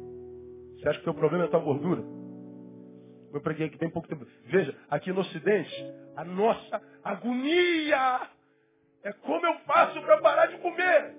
Você 0.75 0.89
acha 0.89 0.99
que 0.99 1.09
o 1.09 1.11
teu 1.11 1.13
problema 1.13 1.45
é 1.45 1.47
a 1.47 1.51
tua 1.51 1.59
gordura? 1.59 2.03
Eu 3.34 3.41
preguei 3.41 3.67
aqui 3.67 3.77
tem 3.77 3.89
pouco 3.89 4.07
tempo. 4.07 4.25
Veja, 4.45 4.75
aqui 4.89 5.11
no 5.11 5.21
Ocidente, 5.21 5.86
a 6.15 6.23
nossa 6.23 6.82
agonia 7.03 8.21
é 9.03 9.13
como 9.13 9.45
eu 9.45 9.55
faço 9.59 10.01
para 10.01 10.19
parar 10.19 10.47
de 10.47 10.57
comer. 10.57 11.15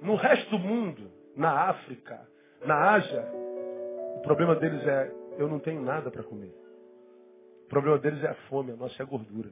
No 0.00 0.14
resto 0.14 0.50
do 0.50 0.58
mundo, 0.58 1.10
na 1.36 1.68
África, 1.68 2.26
na 2.64 2.92
Ásia, 2.92 3.28
o 4.16 4.22
problema 4.22 4.54
deles 4.56 4.84
é 4.86 5.12
eu 5.38 5.48
não 5.48 5.58
tenho 5.58 5.82
nada 5.82 6.10
para 6.10 6.22
comer. 6.22 6.52
O 7.68 7.76
problema 7.78 7.98
deles 7.98 8.24
é 8.24 8.28
a 8.28 8.34
fome, 8.48 8.72
a 8.72 8.76
nossa 8.76 8.94
é 8.98 9.04
a 9.04 9.06
gordura. 9.06 9.50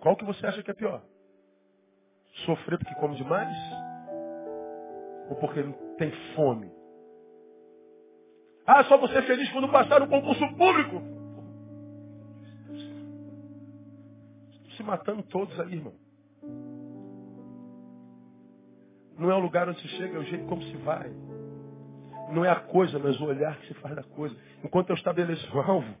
Qual 0.00 0.16
que 0.16 0.24
você 0.24 0.44
acha 0.44 0.60
que 0.60 0.72
é 0.72 0.74
pior? 0.74 1.00
Sofrer 2.44 2.80
porque 2.80 2.96
come 2.96 3.14
demais? 3.14 3.56
Ou 5.28 5.36
porque 5.36 5.62
não 5.62 5.72
tem 5.96 6.10
fome? 6.34 6.68
Ah, 8.66 8.82
só 8.86 8.98
você 8.98 9.18
é 9.18 9.22
feliz 9.22 9.48
quando 9.52 9.70
passar 9.70 10.00
no 10.00 10.08
concurso 10.08 10.44
público. 10.56 11.00
Estão 14.50 14.76
se 14.78 14.82
matando 14.82 15.22
todos 15.22 15.60
aí, 15.60 15.74
irmão. 15.74 15.94
Não 19.16 19.30
é 19.30 19.34
o 19.36 19.40
lugar 19.40 19.68
onde 19.68 19.80
se 19.80 19.88
chega, 19.90 20.16
é 20.16 20.18
o 20.18 20.24
jeito 20.24 20.46
como 20.46 20.60
se 20.60 20.76
vai. 20.78 21.08
Não 22.30 22.44
é 22.44 22.50
a 22.50 22.56
coisa, 22.56 22.98
mas 22.98 23.20
o 23.20 23.24
olhar 23.24 23.56
que 23.58 23.68
se 23.68 23.74
faz 23.74 23.94
da 23.94 24.02
coisa. 24.02 24.36
Enquanto 24.64 24.90
eu 24.90 24.96
estabeleço 24.96 25.56
um 25.56 25.60
alvo, 25.60 25.94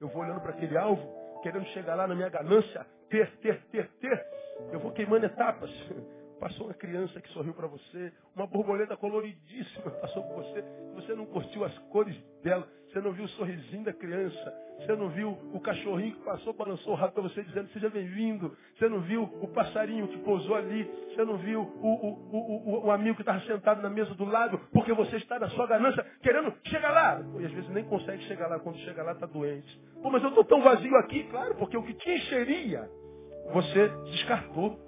eu 0.00 0.08
vou 0.08 0.22
olhando 0.22 0.40
para 0.40 0.50
aquele 0.50 0.76
alvo, 0.76 1.40
querendo 1.42 1.64
chegar 1.66 1.94
lá 1.94 2.06
na 2.06 2.14
minha 2.14 2.28
ganância, 2.28 2.86
ter, 3.08 3.30
ter, 3.38 3.60
ter, 3.70 3.88
ter. 4.00 4.26
Eu 4.72 4.80
vou 4.80 4.92
queimando 4.92 5.26
etapas. 5.26 5.70
Passou 6.40 6.66
uma 6.66 6.74
criança 6.74 7.20
que 7.20 7.28
sorriu 7.30 7.54
para 7.54 7.66
você, 7.66 8.12
uma 8.34 8.46
borboleta 8.46 8.96
coloridíssima 8.96 9.90
passou 10.00 10.22
por 10.22 10.36
você, 10.36 10.64
você 10.94 11.14
não 11.14 11.26
curtiu 11.26 11.64
as 11.64 11.76
cores 11.90 12.16
dela, 12.42 12.68
você 12.88 13.00
não 13.00 13.12
viu 13.12 13.24
o 13.24 13.28
sorrisinho 13.28 13.84
da 13.84 13.92
criança, 13.92 14.54
você 14.78 14.94
não 14.94 15.08
viu 15.08 15.30
o 15.52 15.60
cachorrinho 15.60 16.14
que 16.14 16.22
passou, 16.22 16.52
balançou 16.52 16.92
o 16.92 16.96
rabo 16.96 17.14
para 17.14 17.22
você 17.22 17.42
dizendo 17.42 17.68
seja 17.70 17.88
bem-vindo, 17.88 18.56
você 18.76 18.88
não 18.88 19.00
viu 19.00 19.22
o 19.22 19.48
passarinho 19.48 20.08
que 20.08 20.18
pousou 20.18 20.54
ali, 20.54 20.84
você 21.08 21.24
não 21.24 21.38
viu 21.38 21.60
o, 21.60 21.88
o, 21.88 22.82
o, 22.82 22.86
o 22.86 22.90
amigo 22.90 23.16
que 23.16 23.22
estava 23.22 23.40
sentado 23.40 23.80
na 23.82 23.88
mesa 23.88 24.14
do 24.14 24.24
lado, 24.24 24.58
porque 24.72 24.92
você 24.92 25.16
está 25.16 25.38
na 25.38 25.48
sua 25.50 25.66
ganância 25.66 26.04
querendo 26.22 26.52
chegar 26.64 26.90
lá. 26.90 27.22
E 27.40 27.46
às 27.46 27.52
vezes 27.52 27.70
nem 27.70 27.84
consegue 27.84 28.22
chegar 28.24 28.48
lá, 28.48 28.58
quando 28.58 28.78
chega 28.78 29.02
lá 29.02 29.12
está 29.12 29.26
doente. 29.26 29.80
Pô, 30.02 30.10
mas 30.10 30.22
eu 30.22 30.28
estou 30.28 30.44
tão 30.44 30.62
vazio 30.62 30.94
aqui, 30.96 31.24
claro, 31.24 31.54
porque 31.54 31.76
o 31.76 31.82
que 31.82 31.94
te 31.94 32.10
encheria 32.10 32.88
você 33.52 33.88
descartou. 34.10 34.85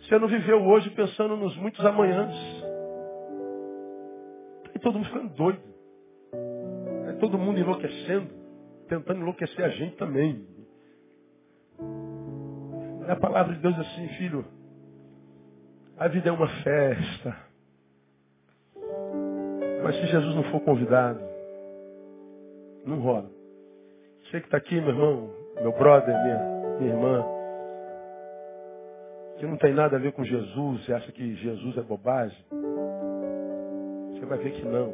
Você 0.00 0.18
não 0.18 0.28
viveu 0.28 0.64
hoje 0.64 0.90
pensando 0.90 1.36
nos 1.36 1.56
muitos 1.56 1.84
amanhãs. 1.84 2.34
E 4.74 4.78
todo 4.78 4.94
mundo 4.94 5.06
ficando 5.06 5.34
doido. 5.34 5.60
É 7.08 7.12
todo 7.14 7.38
mundo 7.38 7.58
enlouquecendo, 7.58 8.30
tentando 8.88 9.20
enlouquecer 9.20 9.64
a 9.64 9.68
gente 9.70 9.96
também. 9.96 10.46
É 13.06 13.12
a 13.12 13.16
palavra 13.16 13.54
de 13.54 13.60
Deus 13.60 13.78
assim, 13.78 14.08
filho. 14.18 14.44
A 15.98 16.08
vida 16.08 16.28
é 16.28 16.32
uma 16.32 16.48
festa. 16.62 17.36
Mas 19.82 19.96
se 19.96 20.06
Jesus 20.06 20.34
não 20.34 20.44
for 20.44 20.60
convidado, 20.60 21.20
não 22.84 23.00
rola. 23.00 23.30
Você 24.24 24.40
que 24.40 24.46
está 24.46 24.58
aqui, 24.58 24.80
meu 24.80 24.90
irmão, 24.90 25.30
meu 25.60 25.72
brother, 25.72 26.14
minha, 26.22 26.78
minha 26.78 26.92
irmã, 26.92 27.24
que 29.38 29.46
não 29.46 29.56
tem 29.56 29.72
nada 29.72 29.96
a 29.96 30.00
ver 30.00 30.12
com 30.12 30.24
Jesus, 30.24 30.84
você 30.84 30.92
acha 30.92 31.12
que 31.12 31.34
Jesus 31.36 31.78
é 31.78 31.82
bobagem? 31.82 32.36
Você 34.12 34.26
vai 34.26 34.38
ver 34.38 34.52
que 34.52 34.64
não. 34.64 34.92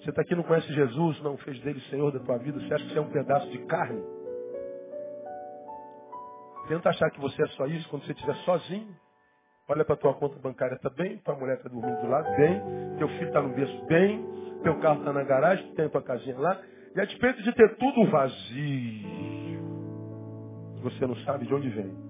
Você 0.00 0.10
está 0.10 0.22
aqui 0.22 0.34
não 0.34 0.42
conhece 0.42 0.72
Jesus, 0.72 1.20
não 1.22 1.36
fez 1.38 1.58
dele 1.60 1.80
Senhor 1.90 2.12
da 2.12 2.20
tua 2.20 2.36
vida, 2.38 2.60
você 2.60 2.74
acha 2.74 2.84
que 2.84 2.92
você 2.92 2.98
é 2.98 3.02
um 3.02 3.10
pedaço 3.10 3.50
de 3.50 3.58
carne? 3.66 4.02
Tenta 6.68 6.90
achar 6.90 7.10
que 7.10 7.20
você 7.20 7.42
é 7.42 7.46
só 7.48 7.66
isso 7.66 7.88
quando 7.88 8.04
você 8.04 8.12
estiver 8.12 8.34
sozinho. 8.36 8.94
Olha 9.68 9.84
para 9.84 9.96
tua 9.96 10.14
conta 10.14 10.38
bancária, 10.38 10.74
está 10.74 10.90
bem, 10.90 11.18
tua 11.18 11.34
mulher 11.34 11.56
está 11.56 11.68
dormindo 11.68 12.00
do 12.00 12.08
lado, 12.08 12.28
bem, 12.36 12.62
teu 12.98 13.08
filho 13.08 13.26
está 13.26 13.42
no 13.42 13.54
berço, 13.54 13.84
bem, 13.86 14.24
teu 14.62 14.78
carro 14.80 15.00
está 15.00 15.12
na 15.12 15.24
garagem, 15.24 15.72
tem 15.74 15.88
tua 15.88 16.02
casinha 16.02 16.38
lá, 16.38 16.60
e 16.94 17.00
a 17.00 17.04
despeito 17.04 17.42
de 17.42 17.52
ter 17.52 17.76
tudo 17.76 18.08
vazio, 18.10 19.64
você 20.82 21.06
não 21.06 21.16
sabe 21.16 21.46
de 21.46 21.54
onde 21.54 21.68
vem. 21.70 22.05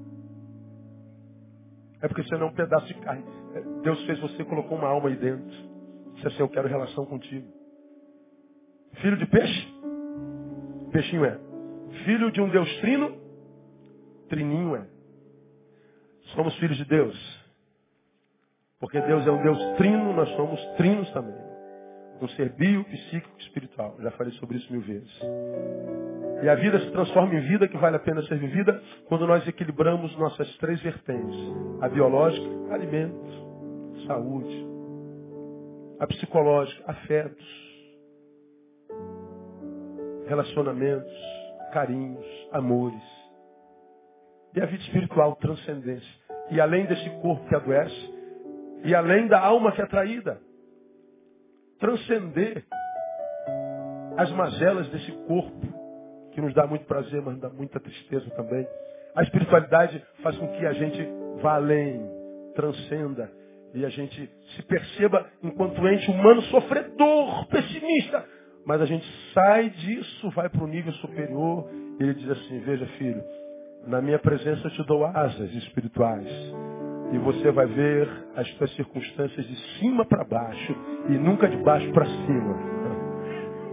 É 2.07 2.09
porque 2.09 2.23
você 2.23 2.37
não 2.37 2.47
é 2.47 2.51
um 2.51 2.55
pedaço 2.55 2.87
de 2.87 2.95
carne. 2.95 3.25
É, 3.53 3.61
Deus 3.83 4.01
fez 4.05 4.21
você 4.21 4.45
colocou 4.45 4.79
uma 4.79 4.87
alma 4.87 5.09
aí 5.09 5.17
dentro. 5.17 5.51
Disse 6.15 6.29
assim, 6.29 6.39
eu 6.39 6.49
quero 6.49 6.69
relação 6.69 7.05
contigo. 7.05 7.53
Filho 9.03 9.17
de 9.17 9.27
peixe? 9.27 9.75
Peixinho 10.93 11.25
é. 11.25 11.37
Filho 12.05 12.31
de 12.31 12.41
um 12.41 12.49
Deus 12.49 12.73
trino? 12.79 13.21
Trininho 14.29 14.77
é. 14.77 14.87
Somos 16.37 16.55
filhos 16.59 16.77
de 16.77 16.85
Deus. 16.85 17.45
Porque 18.79 19.01
Deus 19.01 19.27
é 19.27 19.31
um 19.33 19.43
Deus 19.43 19.59
trino, 19.77 20.13
nós 20.13 20.29
somos 20.37 20.65
trinos 20.77 21.11
também. 21.11 21.46
Um 22.21 22.29
ser 22.29 22.51
bio, 22.51 22.85
psíquico, 22.85 23.39
espiritual. 23.39 23.97
Já 24.01 24.11
falei 24.13 24.33
sobre 24.35 24.59
isso 24.59 24.73
mil 24.73 24.83
vezes. 24.83 25.11
E 26.43 26.49
a 26.49 26.55
vida 26.55 26.79
se 26.81 26.91
transforma 26.91 27.35
em 27.35 27.41
vida 27.41 27.67
que 27.67 27.77
vale 27.77 27.97
a 27.97 27.99
pena 27.99 28.23
ser 28.23 28.39
vivida 28.39 28.83
quando 29.09 29.27
nós 29.27 29.47
equilibramos 29.47 30.17
nossas 30.19 30.55
três 30.59 30.81
vertentes. 30.83 31.37
A 31.81 31.89
biológica, 31.89 32.75
alimentos, 32.75 34.07
saúde. 34.07 34.67
A 35.99 36.07
psicológica, 36.07 36.85
afetos, 36.87 37.67
relacionamentos, 40.27 41.13
carinhos, 41.73 42.27
amores. 42.53 43.03
E 44.55 44.61
a 44.61 44.67
vida 44.67 44.83
espiritual, 44.83 45.37
transcendência. 45.37 46.27
E 46.51 46.61
além 46.61 46.87
desse 46.87 47.09
corpo 47.21 47.47
que 47.49 47.55
adoece, 47.55 48.15
e 48.85 48.95
além 48.95 49.27
da 49.27 49.41
alma 49.41 49.73
que 49.73 49.83
é 49.83 49.87
traída, 49.87 50.41
transcender 51.79 52.65
as 54.17 54.31
mazelas 54.33 54.89
desse 54.89 55.13
corpo 55.27 55.67
que 56.33 56.41
nos 56.41 56.55
dá 56.55 56.67
muito 56.67 56.85
prazer, 56.85 57.23
mas 57.23 57.39
dá 57.39 57.49
muita 57.49 57.81
tristeza 57.81 58.29
também. 58.31 58.67
A 59.15 59.23
espiritualidade 59.23 60.03
faz 60.23 60.37
com 60.37 60.49
que 60.49 60.67
a 60.67 60.73
gente 60.73 61.09
vá 61.41 61.55
além, 61.55 62.01
transcenda 62.55 63.31
e 63.75 63.85
a 63.85 63.89
gente 63.89 64.31
se 64.55 64.63
perceba 64.63 65.27
enquanto 65.43 65.87
ente 65.87 66.11
humano 66.11 66.43
sofredor, 66.43 67.47
pessimista. 67.49 68.25
Mas 68.65 68.81
a 68.81 68.87
gente 68.87 69.07
sai 69.33 69.71
disso, 69.71 70.31
vai 70.31 70.49
para 70.49 70.65
o 70.65 70.67
nível 70.67 70.93
superior 70.95 71.71
e 72.01 72.03
ele 72.03 72.15
diz 72.15 72.31
assim: 72.31 72.59
Veja, 72.61 72.87
filho, 72.99 73.23
na 73.87 74.01
minha 74.03 74.19
presença 74.19 74.67
eu 74.67 74.71
te 74.71 74.83
dou 74.87 75.05
asas 75.05 75.53
espirituais. 75.55 76.27
E 77.13 77.19
você 77.19 77.51
vai 77.53 77.67
ver 77.67 78.09
as 78.35 78.49
suas 78.55 78.75
circunstâncias 78.75 79.47
de 79.47 79.57
cima 79.79 80.05
para 80.05 80.25
baixo 80.25 80.75
e 81.09 81.13
nunca 81.13 81.49
de 81.49 81.57
baixo 81.59 81.91
para 81.93 82.05
cima. 82.05 82.77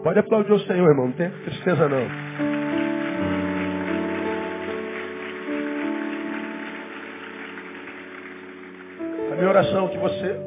Pode 0.03 0.19
aplaudir 0.19 0.51
o 0.51 0.59
Senhor, 0.59 0.89
irmão. 0.89 1.07
Não 1.07 1.13
tem 1.13 1.31
tristeza, 1.31 1.88
não. 1.88 2.05
A 9.31 9.36
minha 9.36 9.49
oração 9.49 9.88
é 9.88 9.89
que 9.89 9.97
você 9.97 10.39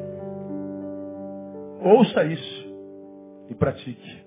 ouça 1.81 2.23
isso 2.23 2.67
e 3.49 3.55
pratique. 3.55 4.25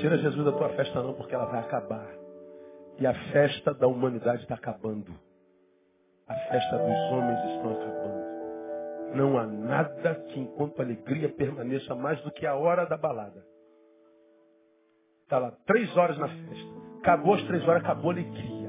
Tira 0.00 0.18
Jesus 0.18 0.44
da 0.44 0.52
tua 0.52 0.68
festa 0.70 1.02
não, 1.02 1.14
porque 1.14 1.34
ela 1.34 1.46
vai 1.46 1.60
acabar. 1.60 2.08
E 2.98 3.06
a 3.06 3.14
festa 3.32 3.72
da 3.72 3.86
humanidade 3.86 4.42
está 4.42 4.56
acabando. 4.56 5.27
A 6.28 6.34
festa 6.34 6.76
dos 6.76 7.12
homens 7.12 7.38
está 7.38 7.70
acabando. 7.70 8.28
Não 9.14 9.38
há 9.38 9.46
nada 9.46 10.14
que 10.28 10.38
enquanto 10.38 10.78
a 10.80 10.84
alegria 10.84 11.30
permaneça 11.30 11.94
mais 11.94 12.20
do 12.20 12.30
que 12.30 12.46
a 12.46 12.54
hora 12.54 12.84
da 12.84 12.98
balada. 12.98 13.42
Está 15.22 15.38
lá, 15.38 15.52
três 15.66 15.94
horas 15.96 16.18
na 16.18 16.28
festa. 16.28 16.78
Acabou 17.00 17.34
as 17.34 17.42
três 17.44 17.66
horas, 17.66 17.82
acabou 17.82 18.10
a 18.10 18.14
alegria. 18.14 18.68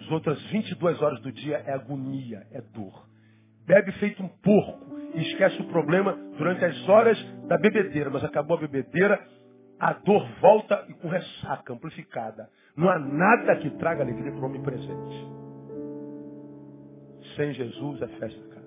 As 0.00 0.10
outras 0.10 0.42
22 0.50 1.00
horas 1.00 1.20
do 1.22 1.32
dia 1.32 1.62
é 1.66 1.72
agonia, 1.72 2.46
é 2.52 2.60
dor. 2.60 3.06
Bebe 3.66 3.92
feito 3.92 4.22
um 4.22 4.28
porco. 4.28 4.94
e 5.14 5.22
esquece 5.22 5.60
o 5.62 5.68
problema 5.68 6.12
durante 6.36 6.62
as 6.64 6.88
horas 6.88 7.18
da 7.48 7.56
bebedeira. 7.56 8.10
Mas 8.10 8.22
acabou 8.22 8.58
a 8.58 8.60
bebedeira, 8.60 9.18
a 9.80 9.94
dor 9.94 10.28
volta 10.40 10.84
e 10.88 10.94
com 10.94 11.08
ressaca 11.08 11.72
amplificada. 11.72 12.50
Não 12.76 12.90
há 12.90 12.98
nada 12.98 13.56
que 13.56 13.70
traga 13.78 14.02
alegria 14.02 14.32
para 14.32 14.40
o 14.42 14.44
homem 14.44 14.62
presente. 14.62 15.45
Sem 17.36 17.52
Jesus 17.52 18.02
a 18.02 18.08
festa 18.08 18.40
acaba. 18.46 18.66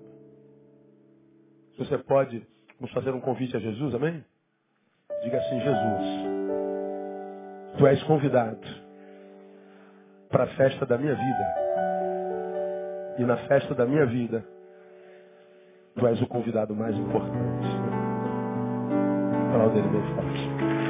Você 1.79 1.97
pode 1.97 2.45
nos 2.79 2.91
fazer 2.91 3.11
um 3.11 3.19
convite 3.19 3.57
a 3.57 3.59
Jesus, 3.59 3.95
amém? 3.95 4.23
Diga 5.23 5.37
assim, 5.37 5.59
Jesus, 5.59 6.29
Tu 7.77 7.87
és 7.87 8.03
convidado 8.03 8.67
para 10.29 10.43
a 10.43 10.47
festa 10.55 10.85
da 10.85 10.97
minha 10.97 11.15
vida. 11.15 11.55
E 13.17 13.23
na 13.23 13.37
festa 13.47 13.73
da 13.73 13.85
minha 13.85 14.05
vida, 14.05 14.45
Tu 15.95 16.07
és 16.07 16.21
o 16.21 16.27
convidado 16.27 16.75
mais 16.75 16.95
importante. 16.95 17.67
Aplauda 19.49 19.79
ele 19.79 19.89
bem 19.89 20.15
forte. 20.15 20.88